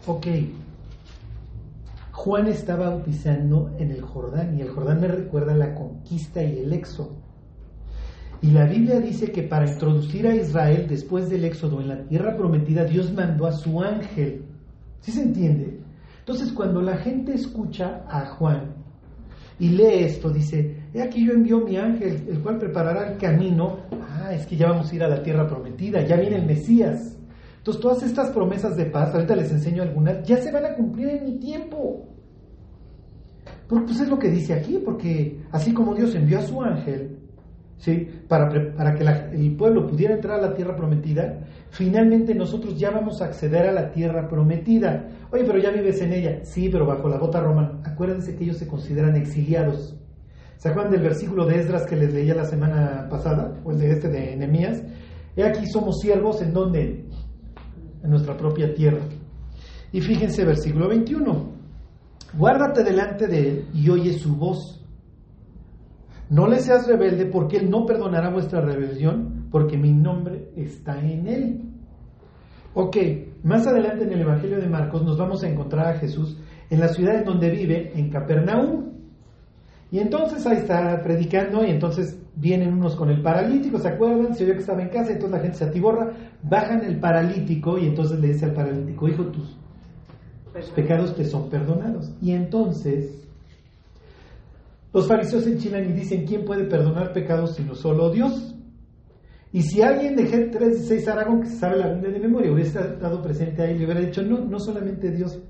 Ok. 0.07 0.27
Juan 2.20 2.48
está 2.48 2.76
bautizando 2.76 3.74
en 3.78 3.92
el 3.92 4.02
Jordán 4.02 4.54
y 4.54 4.61
el 4.61 4.68
Jordán 4.68 5.00
me 5.00 5.09
recuerda 5.09 5.54
la 5.54 5.74
conquista 5.74 6.42
y 6.42 6.59
el 6.59 6.70
éxodo. 6.74 7.16
Y 8.42 8.50
la 8.50 8.66
Biblia 8.66 9.00
dice 9.00 9.33
que 9.33 9.44
para 9.44 9.66
introducir 9.66 10.26
a 10.26 10.35
Israel 10.35 10.85
después 10.87 11.30
del 11.30 11.46
éxodo 11.46 11.80
en 11.80 11.88
la 11.88 12.04
tierra 12.04 12.37
prometida, 12.37 12.85
Dios 12.85 13.11
mandó 13.14 13.46
a 13.46 13.52
su 13.52 13.80
ángel. 13.80 14.44
¿Sí 15.00 15.12
se 15.12 15.22
entiende? 15.22 15.80
Entonces, 16.18 16.52
cuando 16.52 16.83
la 16.83 16.98
gente 16.98 17.33
escucha 17.33 18.04
a 18.06 18.26
Juan 18.26 18.74
y 19.59 19.70
lee 19.70 20.04
esto, 20.04 20.28
dice, 20.28 20.76
he 20.92 21.00
aquí 21.00 21.26
yo 21.26 21.33
envío 21.33 21.61
mi 21.61 21.78
ángel, 21.78 22.28
el 22.28 22.40
cual 22.40 22.59
preparará 22.59 23.12
el 23.12 23.16
camino. 23.16 23.78
Ah, 24.11 24.35
es 24.35 24.44
que 24.44 24.59
ya 24.59 24.68
vamos 24.68 24.92
a 24.92 24.94
ir 24.94 25.02
a 25.02 25.09
la 25.09 25.22
tierra 25.22 25.48
prometida, 25.48 26.02
ya 26.02 26.16
viene 26.16 26.37
el 26.37 26.44
Mesías. 26.44 27.16
Entonces, 27.61 27.83
todas 27.83 28.03
estas 28.03 28.31
promesas 28.31 28.75
de 28.75 28.87
paz, 28.87 29.14
ahorita 29.14 29.37
les 29.37 29.53
enseño 29.53 29.83
algunas, 29.83 30.27
ya 30.27 30.38
se 30.38 30.51
van 30.51 30.64
a 30.64 30.75
cumplir 30.75 31.11
en 31.11 31.25
mi 31.25 31.38
tiempo. 31.38 32.07
Porque 33.68 33.85
pues 33.85 34.01
es 34.01 34.09
lo 34.09 34.18
que 34.18 34.31
dice 34.31 34.55
aquí, 34.55 34.81
porque 34.83 35.42
así 35.53 35.75
como 35.75 35.94
Dios 35.94 36.14
envió 36.14 36.38
a 36.38 36.42
su 36.42 36.62
ángel, 36.62 37.18
¿sí? 37.77 38.09
para, 38.27 38.49
para 38.75 38.94
que 38.94 39.05
el 39.37 39.57
pueblo 39.57 39.87
pudiera 39.87 40.14
entrar 40.14 40.38
a 40.38 40.49
la 40.49 40.55
tierra 40.55 40.75
prometida, 40.75 41.44
finalmente 41.68 42.35
nosotros 42.35 42.79
ya 42.79 42.90
vamos 42.90 43.20
a 43.20 43.27
acceder 43.27 43.66
a 43.66 43.73
la 43.73 43.90
tierra 43.92 44.27
prometida. 44.27 45.11
Oye, 45.31 45.44
pero 45.44 45.59
ya 45.59 45.70
vives 45.70 46.01
en 46.01 46.14
ella. 46.14 46.40
Sí, 46.44 46.70
pero 46.73 46.87
bajo 46.87 47.11
la 47.11 47.18
bota 47.18 47.40
romana. 47.40 47.83
Acuérdense 47.85 48.35
que 48.37 48.44
ellos 48.44 48.57
se 48.57 48.66
consideran 48.66 49.16
exiliados. 49.16 49.94
¿Se 50.57 50.70
acuerdan 50.70 50.92
del 50.92 51.03
versículo 51.03 51.44
de 51.44 51.61
Esdras 51.61 51.85
que 51.85 51.96
les 51.96 52.14
leía 52.14 52.35
la 52.35 52.46
semana 52.46 53.07
pasada? 53.11 53.61
O 53.64 53.70
el 53.70 53.79
de 53.79 53.90
este 53.90 54.09
de 54.09 54.35
Nehemías. 54.37 54.83
He 55.37 55.44
aquí 55.44 55.66
somos 55.66 56.01
siervos 56.01 56.42
en 56.42 56.53
donde? 56.53 57.05
En 58.02 58.10
nuestra 58.10 58.36
propia 58.36 58.72
tierra. 58.74 59.02
Y 59.92 60.00
fíjense, 60.00 60.44
versículo 60.44 60.88
21. 60.88 61.60
Guárdate 62.38 62.84
delante 62.84 63.26
de 63.26 63.48
él 63.48 63.64
y 63.74 63.90
oye 63.90 64.12
su 64.12 64.36
voz 64.36 64.80
no 66.30 66.46
le 66.46 66.60
seas 66.60 66.86
rebelde 66.86 67.26
porque 67.26 67.56
Él 67.56 67.68
no 67.68 67.84
perdonará 67.84 68.30
vuestra 68.30 68.60
rebelión 68.60 69.48
porque 69.50 69.76
mi 69.76 69.92
nombre 69.92 70.52
está 70.56 71.00
en 71.00 71.26
Él. 71.26 71.60
Ok, 72.72 72.96
más 73.42 73.66
adelante 73.66 74.04
en 74.04 74.12
el 74.12 74.20
Evangelio 74.20 74.60
de 74.60 74.68
Marcos 74.68 75.02
nos 75.02 75.18
vamos 75.18 75.42
a 75.42 75.48
encontrar 75.48 75.88
a 75.88 75.98
Jesús 75.98 76.38
en 76.70 76.78
la 76.78 76.86
ciudad 76.86 77.16
en 77.16 77.24
donde 77.24 77.50
vive, 77.50 77.98
en 77.98 78.10
Capernaum. 78.10 78.92
Y 79.90 79.98
entonces 79.98 80.46
ahí 80.46 80.58
está 80.58 81.02
predicando 81.02 81.64
y 81.64 81.70
entonces 81.70 82.16
vienen 82.40 82.72
unos 82.72 82.96
con 82.96 83.11
el 83.11 83.20
paralítico, 83.20 83.79
¿se 83.79 83.88
acuerdan? 83.88 84.35
Se 84.35 84.44
oyó 84.44 84.55
que 84.55 84.61
estaba 84.61 84.83
en 84.83 84.88
casa, 84.88 85.12
entonces 85.12 85.31
la 85.31 85.40
gente 85.40 85.59
se 85.59 85.64
atiborra, 85.64 86.12
bajan 86.42 86.83
el 86.85 86.98
paralítico 86.98 87.79
y 87.79 87.87
entonces 87.87 88.18
le 88.18 88.29
dice 88.29 88.46
al 88.46 88.55
paralítico, 88.55 89.09
hijo, 89.09 89.26
tus 89.26 89.57
pecados 90.74 91.14
te 91.14 91.24
son 91.24 91.50
perdonados. 91.50 92.12
Y 92.20 92.33
entonces 92.33 93.29
los 94.92 95.07
fariseos 95.07 95.46
enchilan 95.46 95.90
y 95.90 95.92
dicen, 95.92 96.24
¿quién 96.26 96.44
puede 96.44 96.64
perdonar 96.64 97.12
pecados 97.12 97.55
sino 97.55 97.74
solo 97.74 98.11
Dios? 98.11 98.57
Y 99.53 99.62
si 99.62 99.83
alguien 99.83 100.16
de 100.16 100.31
G 100.31 100.74
6 100.74 101.09
Aragón, 101.09 101.42
que 101.42 101.48
sabe 101.48 101.76
la 101.76 101.92
Biblia 101.92 102.12
de 102.12 102.20
memoria, 102.20 102.53
hubiera 102.53 102.68
estado 102.68 103.20
presente 103.20 103.62
ahí, 103.62 103.76
le 103.76 103.85
hubiera 103.85 104.00
dicho, 104.00 104.22
no, 104.22 104.38
no 104.38 104.59
solamente 104.61 105.11
Dios 105.11 105.40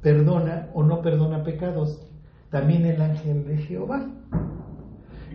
perdona 0.00 0.68
o 0.74 0.82
no 0.82 1.00
perdona 1.00 1.42
pecados, 1.42 2.06
también 2.50 2.84
el 2.84 3.00
ángel 3.00 3.44
de 3.46 3.56
Jehová. 3.56 4.06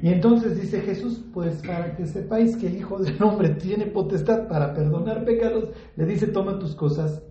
Y 0.02 0.10
entonces 0.10 0.60
dice 0.60 0.82
Jesús, 0.82 1.24
pues 1.34 1.62
para 1.66 1.96
que 1.96 2.06
sepáis 2.06 2.56
que 2.58 2.68
el 2.68 2.78
Hijo 2.78 2.98
del 3.00 3.22
Hombre 3.22 3.50
tiene 3.56 3.86
potestad 3.88 4.48
para 4.48 4.74
perdonar 4.74 5.26
pecados, 5.26 5.70
le 5.96 6.06
dice, 6.06 6.28
toma 6.28 6.58
tus 6.58 6.76
cosas 6.76 7.22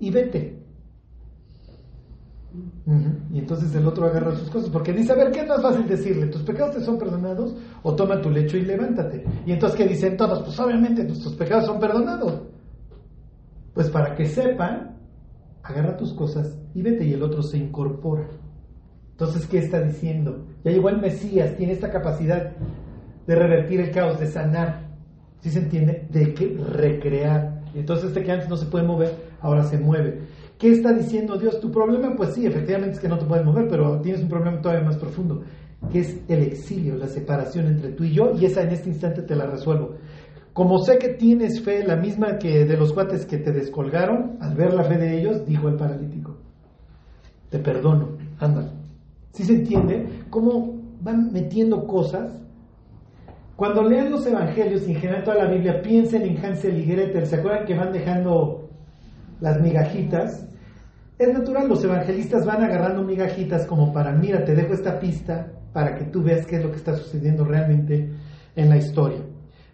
y 0.00 0.10
vete. 0.10 0.64
Y 3.32 3.38
entonces 3.38 3.74
el 3.74 3.86
otro 3.86 4.06
agarra 4.06 4.34
sus 4.36 4.50
cosas, 4.50 4.70
porque 4.70 4.92
dice, 4.92 5.12
a 5.12 5.16
ver, 5.16 5.32
¿qué 5.32 5.40
es 5.40 5.48
más 5.48 5.62
fácil 5.62 5.88
decirle? 5.88 6.26
¿Tus 6.26 6.42
pecados 6.42 6.76
te 6.76 6.80
son 6.82 6.98
perdonados? 6.98 7.56
O 7.82 7.94
toma 7.94 8.20
tu 8.20 8.30
lecho 8.30 8.56
y 8.56 8.62
levántate. 8.62 9.24
Y 9.46 9.52
entonces, 9.52 9.76
¿qué 9.76 9.86
dicen 9.86 10.16
todos? 10.16 10.42
Pues 10.42 10.58
obviamente 10.60 11.02
nuestros 11.04 11.34
pecados 11.34 11.66
son 11.66 11.80
perdonados. 11.80 12.42
Pues 13.72 13.90
para 13.90 14.14
que 14.14 14.26
sepan, 14.26 14.98
agarra 15.62 15.96
tus 15.96 16.12
cosas 16.12 16.56
y 16.74 16.82
vete, 16.82 17.04
y 17.04 17.14
el 17.14 17.22
otro 17.22 17.42
se 17.42 17.58
incorpora. 17.58 18.28
Entonces, 19.14 19.46
¿qué 19.46 19.58
está 19.58 19.80
diciendo? 19.80 20.44
Ya 20.64 20.72
llegó 20.72 20.88
el 20.88 21.00
Mesías, 21.00 21.56
tiene 21.56 21.72
esta 21.72 21.88
capacidad 21.88 22.50
de 23.28 23.34
revertir 23.36 23.80
el 23.80 23.92
caos, 23.92 24.18
de 24.18 24.26
sanar. 24.26 24.88
¿Sí 25.40 25.50
se 25.50 25.60
entiende? 25.60 26.08
De 26.10 26.34
que 26.34 26.58
recrear. 26.58 27.62
Entonces 27.76 28.08
este 28.08 28.24
que 28.24 28.32
antes 28.32 28.48
no 28.48 28.56
se 28.56 28.66
puede 28.66 28.84
mover, 28.84 29.14
ahora 29.40 29.62
se 29.62 29.78
mueve. 29.78 30.22
¿Qué 30.58 30.72
está 30.72 30.92
diciendo 30.92 31.36
Dios? 31.36 31.60
Tu 31.60 31.70
problema, 31.70 32.16
pues 32.16 32.34
sí, 32.34 32.44
efectivamente 32.44 32.96
es 32.96 33.00
que 33.00 33.08
no 33.08 33.18
te 33.18 33.24
puedes 33.24 33.44
mover, 33.44 33.68
pero 33.68 34.00
tienes 34.00 34.20
un 34.20 34.28
problema 34.28 34.60
todavía 34.60 34.84
más 34.84 34.96
profundo, 34.96 35.42
que 35.92 36.00
es 36.00 36.20
el 36.28 36.42
exilio, 36.42 36.96
la 36.96 37.06
separación 37.06 37.66
entre 37.66 37.92
tú 37.92 38.02
y 38.02 38.12
yo, 38.12 38.32
y 38.36 38.46
esa 38.46 38.62
en 38.62 38.70
este 38.70 38.88
instante 38.88 39.22
te 39.22 39.36
la 39.36 39.46
resuelvo. 39.46 39.94
Como 40.52 40.78
sé 40.78 40.98
que 40.98 41.10
tienes 41.10 41.60
fe, 41.62 41.84
la 41.84 41.96
misma 41.96 42.38
que 42.38 42.64
de 42.64 42.76
los 42.76 42.92
cuates 42.92 43.26
que 43.26 43.38
te 43.38 43.52
descolgaron, 43.52 44.38
al 44.40 44.54
ver 44.54 44.74
la 44.74 44.84
fe 44.84 44.98
de 44.98 45.20
ellos, 45.20 45.46
dijo 45.46 45.68
el 45.68 45.76
paralítico, 45.76 46.36
te 47.50 47.58
perdono, 47.60 48.16
anda. 48.38 48.72
¿Sí 49.34 49.42
se 49.42 49.52
entiende? 49.52 50.06
¿Cómo 50.30 50.80
van 51.00 51.32
metiendo 51.32 51.88
cosas? 51.88 52.40
Cuando 53.56 53.82
lean 53.82 54.12
los 54.12 54.24
evangelios 54.26 54.86
y 54.86 54.92
en 54.92 55.00
general 55.00 55.24
toda 55.24 55.44
la 55.44 55.50
Biblia, 55.50 55.82
piensen 55.82 56.22
en 56.22 56.44
Hansel 56.44 56.78
y 56.78 56.84
Gretel, 56.84 57.26
¿se 57.26 57.36
acuerdan 57.36 57.66
que 57.66 57.74
van 57.74 57.92
dejando 57.92 58.68
las 59.40 59.60
migajitas? 59.60 60.46
Es 61.18 61.32
natural, 61.32 61.68
los 61.68 61.82
evangelistas 61.82 62.46
van 62.46 62.62
agarrando 62.62 63.02
migajitas 63.02 63.66
como 63.66 63.92
para, 63.92 64.12
mira, 64.12 64.44
te 64.44 64.54
dejo 64.54 64.72
esta 64.72 65.00
pista 65.00 65.52
para 65.72 65.96
que 65.96 66.04
tú 66.04 66.22
veas 66.22 66.46
qué 66.46 66.56
es 66.56 66.64
lo 66.64 66.70
que 66.70 66.76
está 66.76 66.94
sucediendo 66.94 67.44
realmente 67.44 68.08
en 68.54 68.68
la 68.68 68.76
historia. 68.76 69.20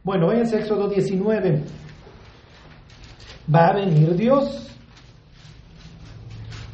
Bueno, 0.02 0.28
váyanse 0.28 0.56
a 0.56 0.60
Éxodo 0.60 0.88
19. 0.88 1.62
Va 3.54 3.68
a 3.68 3.74
venir 3.74 4.16
Dios. 4.16 4.74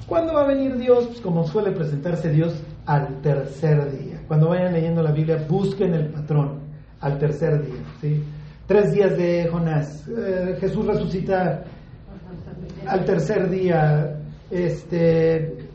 ¿Cuándo 0.06 0.34
va 0.34 0.42
a 0.42 0.46
venir 0.46 0.76
Dios? 0.76 1.06
Pues 1.06 1.20
como 1.20 1.44
suele 1.44 1.72
presentarse 1.72 2.30
Dios 2.30 2.62
al 2.86 3.20
tercer 3.20 3.90
día. 3.98 4.22
Cuando 4.26 4.48
vayan 4.48 4.72
leyendo 4.72 5.02
la 5.02 5.12
Biblia, 5.12 5.44
busquen 5.48 5.94
el 5.94 6.08
patrón 6.08 6.60
al 7.00 7.18
tercer 7.18 7.62
día. 7.62 7.82
¿sí? 8.00 8.22
Tres 8.66 8.92
días 8.92 9.16
de 9.16 9.48
Jonás. 9.48 10.08
Eh, 10.08 10.56
Jesús 10.60 10.86
resucita 10.86 11.64
al 12.86 13.04
tercer 13.04 13.50
día. 13.50 14.20
Este, 14.50 15.68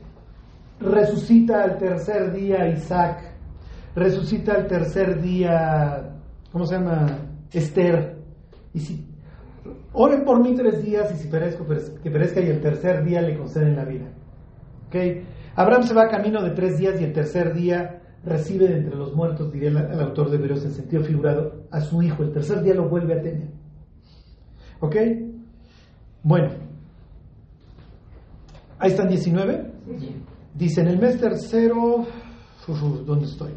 resucita 0.80 1.64
al 1.64 1.78
tercer 1.78 2.34
día 2.34 2.68
Isaac. 2.70 3.32
Resucita 3.94 4.54
al 4.54 4.68
tercer 4.68 5.22
día, 5.22 6.16
¿cómo 6.52 6.66
se 6.66 6.76
llama? 6.76 7.20
Esther. 7.52 8.18
Y 8.74 8.80
si 8.80 9.06
oren 9.92 10.24
por 10.24 10.42
mí 10.42 10.56
tres 10.56 10.82
días 10.82 11.14
y 11.14 11.18
si 11.18 11.28
perezco, 11.28 11.66
que 11.66 12.10
perezca 12.10 12.40
y 12.40 12.48
el 12.48 12.62
tercer 12.62 13.04
día 13.04 13.22
le 13.22 13.38
conceden 13.38 13.76
la 13.76 13.84
vida. 13.84 14.06
¿Okay? 14.88 15.24
Abraham 15.56 15.84
se 15.84 15.94
va 15.94 16.08
camino 16.08 16.42
de 16.42 16.52
tres 16.52 16.78
días 16.78 17.00
y 17.00 17.04
el 17.04 17.14
tercer 17.14 17.54
día 17.54 18.02
recibe 18.24 18.68
de 18.68 18.78
entre 18.78 18.96
los 18.96 19.16
muertos, 19.16 19.52
diría 19.52 19.70
el, 19.70 20.00
autor 20.00 20.30
de 20.30 20.38
Hebreos 20.38 20.64
en 20.64 20.72
sentido 20.72 21.04
figurado, 21.04 21.64
a 21.72 21.82
su 21.82 22.02
hijo. 22.02 22.24
El 22.24 22.32
tercer 22.32 22.62
día 22.62 22.74
lo 22.74 22.88
vuelve 22.88 23.14
a 23.16 23.22
tener. 23.22 23.50
¿Ok? 24.80 24.96
Bueno. 26.24 26.50
Ahí 28.80 28.92
están 28.92 29.08
19. 29.08 29.72
Dice, 30.56 30.82
en 30.82 30.88
el 30.88 31.00
mes 31.00 31.20
tercero, 31.20 32.06
¿dónde 33.06 33.26
estoy? 33.26 33.52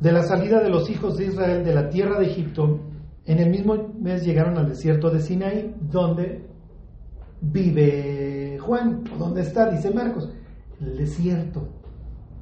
De 0.00 0.12
la 0.12 0.22
salida 0.22 0.60
de 0.60 0.70
los 0.70 0.88
hijos 0.88 1.16
de 1.16 1.26
Israel 1.26 1.64
de 1.64 1.74
la 1.74 1.88
tierra 1.88 2.18
de 2.18 2.26
Egipto, 2.26 2.80
en 3.26 3.38
el 3.38 3.50
mismo 3.50 3.92
mes 4.00 4.24
llegaron 4.24 4.56
al 4.58 4.68
desierto 4.68 5.10
de 5.10 5.20
Sinaí, 5.20 5.74
donde 5.80 6.48
vive 7.40 8.58
Juan, 8.58 9.04
¿dónde 9.18 9.42
está? 9.42 9.70
Dice 9.70 9.90
Marcos, 9.90 10.28
el 10.80 10.96
desierto. 10.96 11.68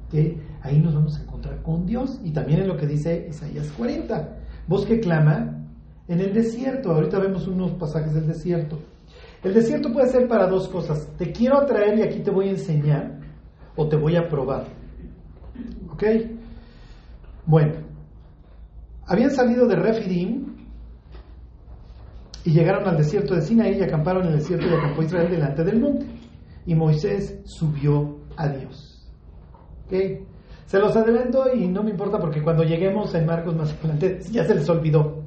que 0.09 0.37
Ahí 0.61 0.79
nos 0.79 0.93
vamos 0.93 1.17
a 1.17 1.23
encontrar 1.23 1.61
con 1.61 1.85
Dios 1.85 2.19
y 2.23 2.31
también 2.31 2.61
en 2.61 2.67
lo 2.67 2.77
que 2.77 2.85
dice 2.85 3.27
Isaías 3.29 3.71
40. 3.77 4.37
Bosque 4.67 4.99
clama 4.99 5.65
en 6.07 6.19
el 6.19 6.33
desierto. 6.33 6.91
Ahorita 6.91 7.19
vemos 7.19 7.47
unos 7.47 7.71
pasajes 7.71 8.13
del 8.13 8.27
desierto. 8.27 8.79
El 9.41 9.53
desierto 9.53 9.93
puede 9.93 10.09
ser 10.09 10.27
para 10.27 10.47
dos 10.47 10.67
cosas. 10.67 11.07
Te 11.17 11.31
quiero 11.31 11.57
atraer 11.57 11.97
y 11.97 12.01
aquí 12.01 12.19
te 12.19 12.31
voy 12.31 12.49
a 12.49 12.51
enseñar 12.51 13.19
o 13.75 13.87
te 13.87 13.95
voy 13.95 14.17
a 14.17 14.27
probar. 14.27 14.65
¿Ok? 15.91 16.03
Bueno, 17.45 17.73
habían 19.05 19.31
salido 19.31 19.65
de 19.65 19.75
Refidim 19.75 20.57
y 22.43 22.51
llegaron 22.51 22.87
al 22.87 22.97
desierto 22.97 23.33
de 23.33 23.41
Sinaí 23.41 23.77
y 23.77 23.81
acamparon 23.81 24.23
en 24.23 24.33
el 24.33 24.39
desierto 24.39 24.67
y 24.67 24.73
acampó 24.73 25.03
Israel 25.03 25.31
delante 25.31 25.63
del 25.63 25.79
monte. 25.79 26.05
Y 26.65 26.75
Moisés 26.75 27.39
subió 27.45 28.18
a 28.37 28.47
Dios. 28.49 29.07
¿Ok? 29.85 29.93
Se 30.65 30.77
los 30.77 30.95
adelanto 30.95 31.51
y 31.53 31.67
no 31.67 31.81
me 31.83 31.91
importa 31.91 32.19
porque 32.19 32.43
cuando 32.43 32.63
lleguemos 32.63 33.13
en 33.15 33.25
Marcos 33.25 33.55
más 33.55 33.73
adelante 33.73 34.19
ya 34.31 34.45
se 34.45 34.55
les 34.55 34.69
olvidó. 34.69 35.23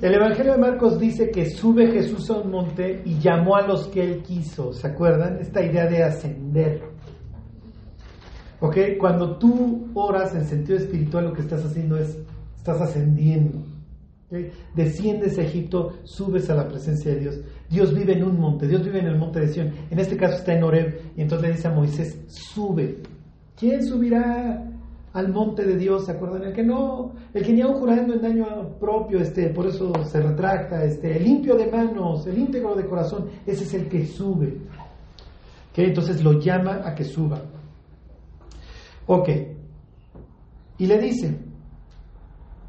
El 0.00 0.14
Evangelio 0.14 0.52
de 0.52 0.58
Marcos 0.58 0.98
dice 0.98 1.30
que 1.30 1.50
sube 1.50 1.86
Jesús 1.88 2.30
a 2.30 2.38
un 2.38 2.50
monte 2.50 3.02
y 3.04 3.18
llamó 3.18 3.56
a 3.56 3.66
los 3.66 3.88
que 3.88 4.02
él 4.02 4.22
quiso. 4.22 4.72
¿Se 4.72 4.86
acuerdan? 4.86 5.38
Esta 5.38 5.62
idea 5.62 5.86
de 5.86 6.02
ascender. 6.02 6.82
¿Ok? 8.60 8.76
Cuando 8.98 9.36
tú 9.36 9.88
oras 9.94 10.34
en 10.34 10.46
sentido 10.46 10.78
espiritual, 10.78 11.26
lo 11.26 11.32
que 11.32 11.42
estás 11.42 11.64
haciendo 11.64 11.98
es, 11.98 12.18
estás 12.56 12.80
ascendiendo. 12.80 13.62
Desciendes 14.74 15.38
a 15.38 15.42
Egipto, 15.42 15.92
subes 16.04 16.48
a 16.50 16.54
la 16.54 16.68
presencia 16.68 17.12
de 17.12 17.20
Dios. 17.20 17.40
Dios 17.70 17.94
vive 17.94 18.14
en 18.14 18.24
un 18.24 18.40
monte, 18.40 18.66
Dios 18.66 18.84
vive 18.84 18.98
en 18.98 19.06
el 19.06 19.16
monte 19.16 19.38
de 19.38 19.48
Sión. 19.48 19.72
En 19.90 20.00
este 20.00 20.16
caso 20.16 20.34
está 20.34 20.54
en 20.54 20.64
Oreb. 20.64 21.12
Y 21.16 21.22
entonces 21.22 21.48
le 21.48 21.54
dice 21.54 21.68
a 21.68 21.70
Moisés, 21.70 22.18
sube. 22.26 22.98
¿Quién 23.56 23.86
subirá 23.86 24.68
al 25.12 25.32
monte 25.32 25.64
de 25.64 25.76
Dios? 25.76 26.06
¿Se 26.06 26.12
acuerdan? 26.12 26.42
El 26.42 26.52
que 26.52 26.64
no, 26.64 27.12
el 27.32 27.44
que 27.44 27.52
ni 27.52 27.60
aún 27.60 27.74
jurando 27.74 28.14
en 28.14 28.22
daño 28.22 28.76
propio, 28.80 29.20
este, 29.20 29.50
por 29.50 29.68
eso 29.68 29.92
se 30.04 30.20
retracta, 30.20 30.82
este, 30.84 31.16
el 31.16 31.22
limpio 31.22 31.54
de 31.54 31.70
manos, 31.70 32.26
el 32.26 32.38
íntegro 32.38 32.74
de 32.74 32.86
corazón, 32.86 33.26
ese 33.46 33.62
es 33.62 33.74
el 33.74 33.88
que 33.88 34.04
sube. 34.04 34.58
¿Okay? 35.70 35.86
Entonces 35.86 36.24
lo 36.24 36.40
llama 36.40 36.82
a 36.84 36.92
que 36.92 37.04
suba. 37.04 37.40
Ok. 39.06 39.28
Y 40.78 40.86
le 40.86 40.98
dice, 40.98 41.38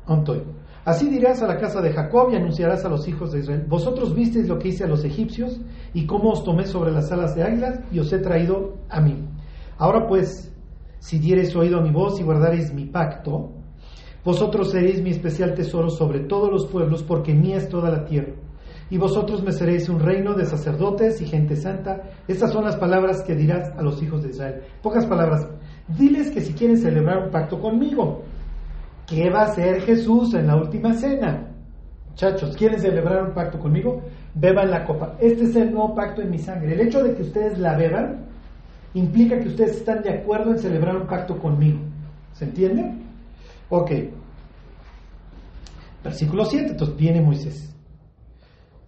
Antoy, 0.05 0.43
así 0.85 1.09
dirás 1.09 1.41
a 1.41 1.47
la 1.47 1.57
casa 1.57 1.81
de 1.81 1.91
Jacob 1.91 2.29
y 2.31 2.35
anunciarás 2.35 2.85
a 2.85 2.89
los 2.89 3.07
hijos 3.07 3.31
de 3.31 3.39
Israel, 3.39 3.65
vosotros 3.67 4.15
visteis 4.15 4.47
lo 4.47 4.59
que 4.59 4.69
hice 4.69 4.83
a 4.83 4.87
los 4.87 5.03
egipcios 5.03 5.59
y 5.93 6.05
cómo 6.05 6.31
os 6.31 6.43
tomé 6.43 6.65
sobre 6.65 6.91
las 6.91 7.11
alas 7.11 7.35
de 7.35 7.43
águilas 7.43 7.79
y 7.91 7.99
os 7.99 8.11
he 8.13 8.19
traído 8.19 8.77
a 8.89 9.01
mí. 9.01 9.27
Ahora 9.77 10.07
pues, 10.07 10.51
si 10.99 11.19
diereis 11.19 11.55
oído 11.55 11.79
a 11.79 11.81
mi 11.81 11.91
voz 11.91 12.19
y 12.19 12.23
guardareis 12.23 12.73
mi 12.73 12.85
pacto, 12.85 13.51
vosotros 14.23 14.69
seréis 14.69 15.01
mi 15.01 15.09
especial 15.09 15.55
tesoro 15.55 15.89
sobre 15.89 16.19
todos 16.19 16.51
los 16.51 16.67
pueblos, 16.67 17.01
porque 17.01 17.33
mía 17.33 17.57
es 17.57 17.67
toda 17.67 17.89
la 17.89 18.05
tierra. 18.05 18.33
Y 18.91 18.97
vosotros 18.97 19.41
me 19.41 19.51
seréis 19.51 19.89
un 19.89 19.99
reino 19.99 20.35
de 20.35 20.45
sacerdotes 20.45 21.21
y 21.21 21.25
gente 21.25 21.55
santa. 21.55 22.11
Estas 22.27 22.51
son 22.51 22.65
las 22.65 22.75
palabras 22.75 23.23
que 23.23 23.35
dirás 23.35 23.71
a 23.75 23.81
los 23.81 24.03
hijos 24.03 24.21
de 24.21 24.29
Israel. 24.29 24.61
Pocas 24.83 25.05
palabras. 25.07 25.47
Diles 25.87 26.29
que 26.29 26.41
si 26.41 26.53
quieren 26.53 26.77
celebrar 26.77 27.23
un 27.23 27.31
pacto 27.31 27.59
conmigo, 27.59 28.21
¿qué 29.11 29.29
va 29.29 29.41
a 29.41 29.45
hacer 29.47 29.81
Jesús 29.81 30.33
en 30.33 30.47
la 30.47 30.55
última 30.55 30.93
cena? 30.93 31.49
Muchachos, 32.09 32.55
¿quieren 32.55 32.79
celebrar 32.79 33.23
un 33.23 33.33
pacto 33.33 33.59
conmigo? 33.59 34.01
Beban 34.33 34.71
la 34.71 34.85
copa. 34.85 35.17
Este 35.19 35.43
es 35.43 35.55
el 35.55 35.71
nuevo 35.71 35.93
pacto 35.93 36.21
en 36.21 36.29
mi 36.29 36.39
sangre. 36.39 36.73
El 36.73 36.87
hecho 36.87 37.03
de 37.03 37.13
que 37.13 37.23
ustedes 37.23 37.59
la 37.59 37.75
beban 37.75 38.25
implica 38.93 39.37
que 39.39 39.49
ustedes 39.49 39.77
están 39.77 40.01
de 40.01 40.11
acuerdo 40.11 40.51
en 40.51 40.59
celebrar 40.59 40.95
un 40.95 41.07
pacto 41.07 41.37
conmigo. 41.37 41.79
¿Se 42.33 42.45
entiende? 42.45 42.93
Ok. 43.69 43.91
Versículo 46.03 46.45
7, 46.45 46.71
entonces 46.71 46.95
viene 46.95 47.21
Moisés. 47.21 47.75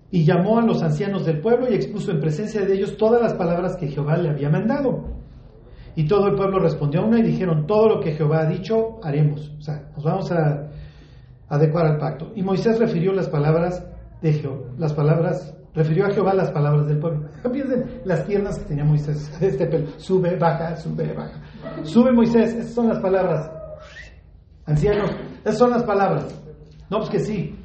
Y 0.10 0.24
llamó 0.24 0.60
a 0.60 0.62
los 0.62 0.82
ancianos 0.84 1.26
del 1.26 1.42
pueblo 1.42 1.70
y 1.70 1.76
expuso 1.76 2.12
en 2.12 2.22
presencia 2.22 2.62
de 2.62 2.74
ellos 2.74 2.98
todas 2.98 3.22
las 3.22 3.34
palabras 3.34 3.76
que 3.76 3.88
Jehová 3.88 4.18
le 4.18 4.30
había 4.30 4.50
mandado. 4.50 5.23
Y 5.96 6.08
todo 6.08 6.28
el 6.28 6.36
pueblo 6.36 6.60
respondió 6.60 7.02
a 7.02 7.06
una 7.06 7.20
y 7.20 7.24
dijeron, 7.24 7.68
todo 7.68 7.88
lo 7.88 8.00
que 8.00 8.14
Jehová 8.14 8.42
ha 8.42 8.46
dicho, 8.46 9.00
haremos. 9.04 9.52
O 9.58 9.62
sea, 9.62 9.90
nos 9.96 10.04
vamos 10.04 10.32
a 10.32 10.70
adecuar 11.50 11.86
al 11.86 11.98
pacto. 11.98 12.32
Y 12.36 12.42
Moisés 12.42 12.80
refirió 12.80 13.14
las 13.14 13.30
palabras 13.30 13.86
de 14.22 14.34
Jehová, 14.34 14.72
las 14.78 14.94
palabras 14.94 15.56
refirió 15.76 16.06
a 16.06 16.12
Jehová 16.12 16.34
las 16.34 16.52
palabras 16.52 16.88
del 16.88 17.00
pueblo. 17.00 17.30
Piensen 17.52 18.02
las 18.06 18.22
piernas 18.22 18.60
que 18.60 18.66
tenía 18.66 18.86
Moisés, 18.86 19.32
este 19.42 19.68
pelo, 19.68 19.88
sube, 19.98 20.38
baja, 20.38 20.76
sube, 20.78 21.14
baja. 21.14 21.42
Sube 21.84 22.12
Moisés, 22.12 22.54
esas 22.54 22.74
son 22.74 22.90
las 22.90 23.00
palabras. 23.00 23.52
Ancianos, 24.66 25.12
esas 25.44 25.58
son 25.58 25.72
las 25.72 25.84
palabras. 25.84 26.40
No, 26.90 27.00
pues 27.00 27.10
que 27.10 27.20
sí. 27.20 27.56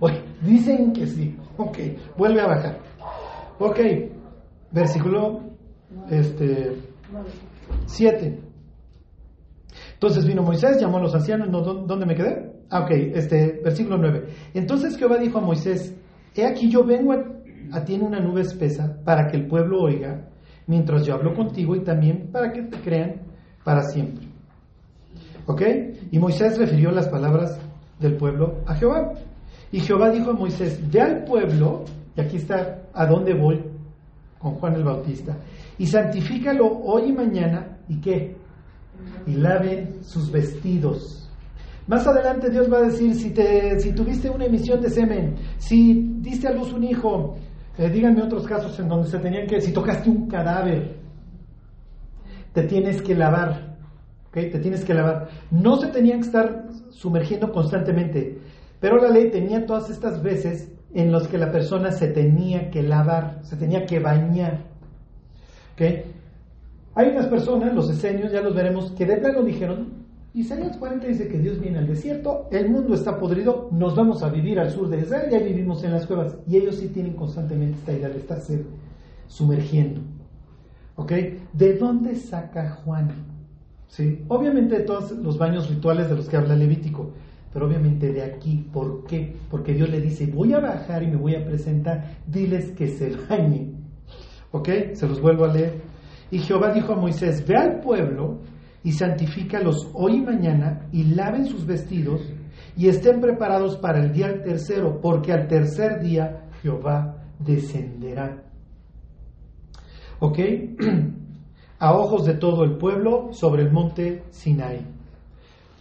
Oye, 0.00 0.22
dicen 0.42 0.92
que 0.92 1.06
sí. 1.06 1.36
Ok, 1.56 1.78
vuelve 2.16 2.40
a 2.40 2.46
bajar. 2.46 2.78
Ok, 3.58 3.78
versículo 4.70 5.40
este, 6.10 6.76
7. 7.86 8.40
Entonces 9.94 10.26
vino 10.26 10.42
Moisés, 10.42 10.80
llamó 10.80 10.98
a 10.98 11.02
los 11.02 11.14
ancianos, 11.14 11.48
¿dónde 11.50 12.06
me 12.06 12.14
quedé? 12.14 12.52
Ah, 12.70 12.80
ok, 12.80 12.90
este, 13.14 13.60
versículo 13.64 13.98
9. 13.98 14.26
Entonces 14.54 14.96
Jehová 14.96 15.18
dijo 15.18 15.38
a 15.38 15.40
Moisés, 15.40 15.94
He 16.34 16.46
aquí 16.46 16.68
yo 16.68 16.84
vengo 16.84 17.12
a, 17.12 17.84
ti 17.84 17.94
en 17.94 18.02
una 18.02 18.20
nube 18.20 18.42
espesa 18.42 18.98
para 19.04 19.28
que 19.28 19.36
el 19.36 19.46
pueblo 19.46 19.82
oiga 19.82 20.28
mientras 20.66 21.06
yo 21.06 21.14
hablo 21.14 21.34
contigo 21.34 21.76
y 21.76 21.84
también 21.84 22.30
para 22.32 22.52
que 22.52 22.62
te 22.62 22.78
crean 22.78 23.22
para 23.62 23.82
siempre. 23.82 24.26
¿Ok? 25.46 25.62
Y 26.10 26.18
Moisés 26.18 26.58
refirió 26.58 26.90
las 26.90 27.08
palabras 27.08 27.58
del 28.00 28.16
pueblo 28.16 28.62
a 28.66 28.74
Jehová. 28.74 29.12
Y 29.70 29.80
Jehová 29.80 30.10
dijo 30.10 30.30
a 30.30 30.34
Moisés, 30.34 30.80
ve 30.90 31.00
al 31.00 31.24
pueblo, 31.24 31.84
y 32.16 32.20
aquí 32.20 32.36
está 32.36 32.82
a 32.92 33.06
dónde 33.06 33.34
voy 33.34 33.73
con 34.44 34.56
Juan 34.56 34.74
el 34.74 34.84
Bautista, 34.84 35.38
y 35.78 35.86
santifícalo 35.86 36.66
hoy 36.66 37.08
y 37.08 37.12
mañana, 37.12 37.78
¿y 37.88 37.98
qué? 37.98 38.36
Y 39.26 39.36
laven 39.36 40.04
sus 40.04 40.30
vestidos 40.30 41.28
Más 41.86 42.06
adelante 42.06 42.50
Dios 42.50 42.70
va 42.70 42.78
a 42.78 42.82
decir, 42.82 43.14
si, 43.14 43.30
te, 43.30 43.80
si 43.80 43.92
tuviste 43.92 44.28
una 44.28 44.44
emisión 44.44 44.82
de 44.82 44.90
semen, 44.90 45.36
si 45.56 45.94
diste 46.20 46.46
a 46.46 46.52
luz 46.52 46.74
un 46.74 46.84
hijo, 46.84 47.36
eh, 47.78 47.88
díganme 47.88 48.22
otros 48.22 48.46
casos 48.46 48.78
en 48.78 48.88
donde 48.88 49.08
se 49.08 49.18
tenían 49.18 49.46
que, 49.46 49.62
si 49.62 49.72
tocaste 49.72 50.10
un 50.10 50.28
cadáver, 50.28 50.96
te 52.52 52.64
tienes 52.64 53.00
que 53.00 53.14
lavar, 53.14 53.76
¿ok? 54.28 54.34
Te 54.34 54.58
tienes 54.58 54.84
que 54.84 54.92
lavar. 54.92 55.28
No 55.50 55.76
se 55.76 55.88
tenían 55.88 56.20
que 56.20 56.26
estar 56.26 56.66
sumergiendo 56.90 57.50
constantemente, 57.50 58.38
pero 58.78 58.98
la 58.98 59.08
ley 59.08 59.30
tenía 59.30 59.64
todas 59.64 59.88
estas 59.88 60.22
veces 60.22 60.73
en 60.94 61.12
las 61.12 61.28
que 61.28 61.38
la 61.38 61.50
persona 61.50 61.90
se 61.90 62.08
tenía 62.08 62.70
que 62.70 62.82
lavar, 62.82 63.40
se 63.42 63.56
tenía 63.56 63.84
que 63.84 63.98
bañar, 63.98 64.60
¿ok? 65.74 65.82
Hay 66.94 67.08
unas 67.08 67.26
personas, 67.26 67.74
los 67.74 67.90
esenios, 67.90 68.30
ya 68.30 68.40
los 68.40 68.54
veremos, 68.54 68.92
que 68.92 69.04
de 69.04 69.16
plano 69.16 69.42
dijeron, 69.42 70.04
Isaías 70.34 70.76
40 70.76 71.06
dice 71.06 71.28
que 71.28 71.38
Dios 71.38 71.60
viene 71.60 71.78
al 71.78 71.86
desierto, 71.86 72.48
el 72.50 72.68
mundo 72.68 72.94
está 72.94 73.18
podrido, 73.18 73.68
nos 73.72 73.94
vamos 73.96 74.22
a 74.22 74.30
vivir 74.30 74.58
al 74.58 74.70
sur 74.70 74.88
de 74.88 75.00
Israel, 75.00 75.30
ya 75.30 75.38
vivimos 75.38 75.82
en 75.84 75.92
las 75.92 76.06
cuevas. 76.06 76.36
Y 76.48 76.56
ellos 76.56 76.76
sí 76.76 76.88
tienen 76.88 77.14
constantemente 77.14 77.78
esta 77.78 77.92
idea 77.92 78.08
de 78.08 78.18
estarse 78.18 78.64
sumergiendo. 79.28 80.00
¿Ok? 80.96 81.12
¿De 81.52 81.74
dónde 81.74 82.16
saca 82.16 82.70
Juan? 82.70 83.12
¿Sí? 83.86 84.24
Obviamente 84.28 84.78
de 84.78 84.84
todos 84.84 85.12
los 85.12 85.38
baños 85.38 85.68
rituales 85.68 86.08
de 86.08 86.16
los 86.16 86.28
que 86.28 86.36
habla 86.36 86.56
Levítico, 86.56 87.12
pero 87.54 87.68
obviamente 87.68 88.12
de 88.12 88.22
aquí. 88.24 88.68
¿Por 88.72 89.04
qué? 89.04 89.36
Porque 89.48 89.72
Dios 89.72 89.88
le 89.88 90.00
dice, 90.00 90.26
voy 90.26 90.52
a 90.52 90.58
bajar 90.58 91.04
y 91.04 91.06
me 91.06 91.16
voy 91.16 91.36
a 91.36 91.44
presentar, 91.44 92.18
diles 92.26 92.72
que 92.72 92.88
se 92.88 93.14
bañen. 93.30 93.76
¿Ok? 94.50 94.68
Se 94.94 95.06
los 95.06 95.20
vuelvo 95.20 95.44
a 95.44 95.54
leer. 95.54 95.80
Y 96.32 96.40
Jehová 96.40 96.72
dijo 96.72 96.92
a 96.92 96.96
Moisés, 96.96 97.46
ve 97.46 97.56
al 97.56 97.80
pueblo 97.80 98.40
y 98.82 98.90
santifícalos 98.90 99.88
hoy 99.94 100.16
y 100.16 100.22
mañana 100.22 100.88
y 100.90 101.04
laven 101.04 101.46
sus 101.46 101.64
vestidos 101.64 102.22
y 102.76 102.88
estén 102.88 103.20
preparados 103.20 103.76
para 103.76 104.00
el 104.00 104.12
día 104.12 104.42
tercero, 104.42 105.00
porque 105.00 105.32
al 105.32 105.46
tercer 105.46 106.00
día 106.00 106.48
Jehová 106.60 107.22
descenderá. 107.38 108.42
¿Ok? 110.18 110.38
A 111.78 111.92
ojos 111.92 112.24
de 112.24 112.34
todo 112.34 112.64
el 112.64 112.78
pueblo 112.78 113.32
sobre 113.32 113.62
el 113.62 113.70
monte 113.70 114.24
Sinai. 114.30 114.86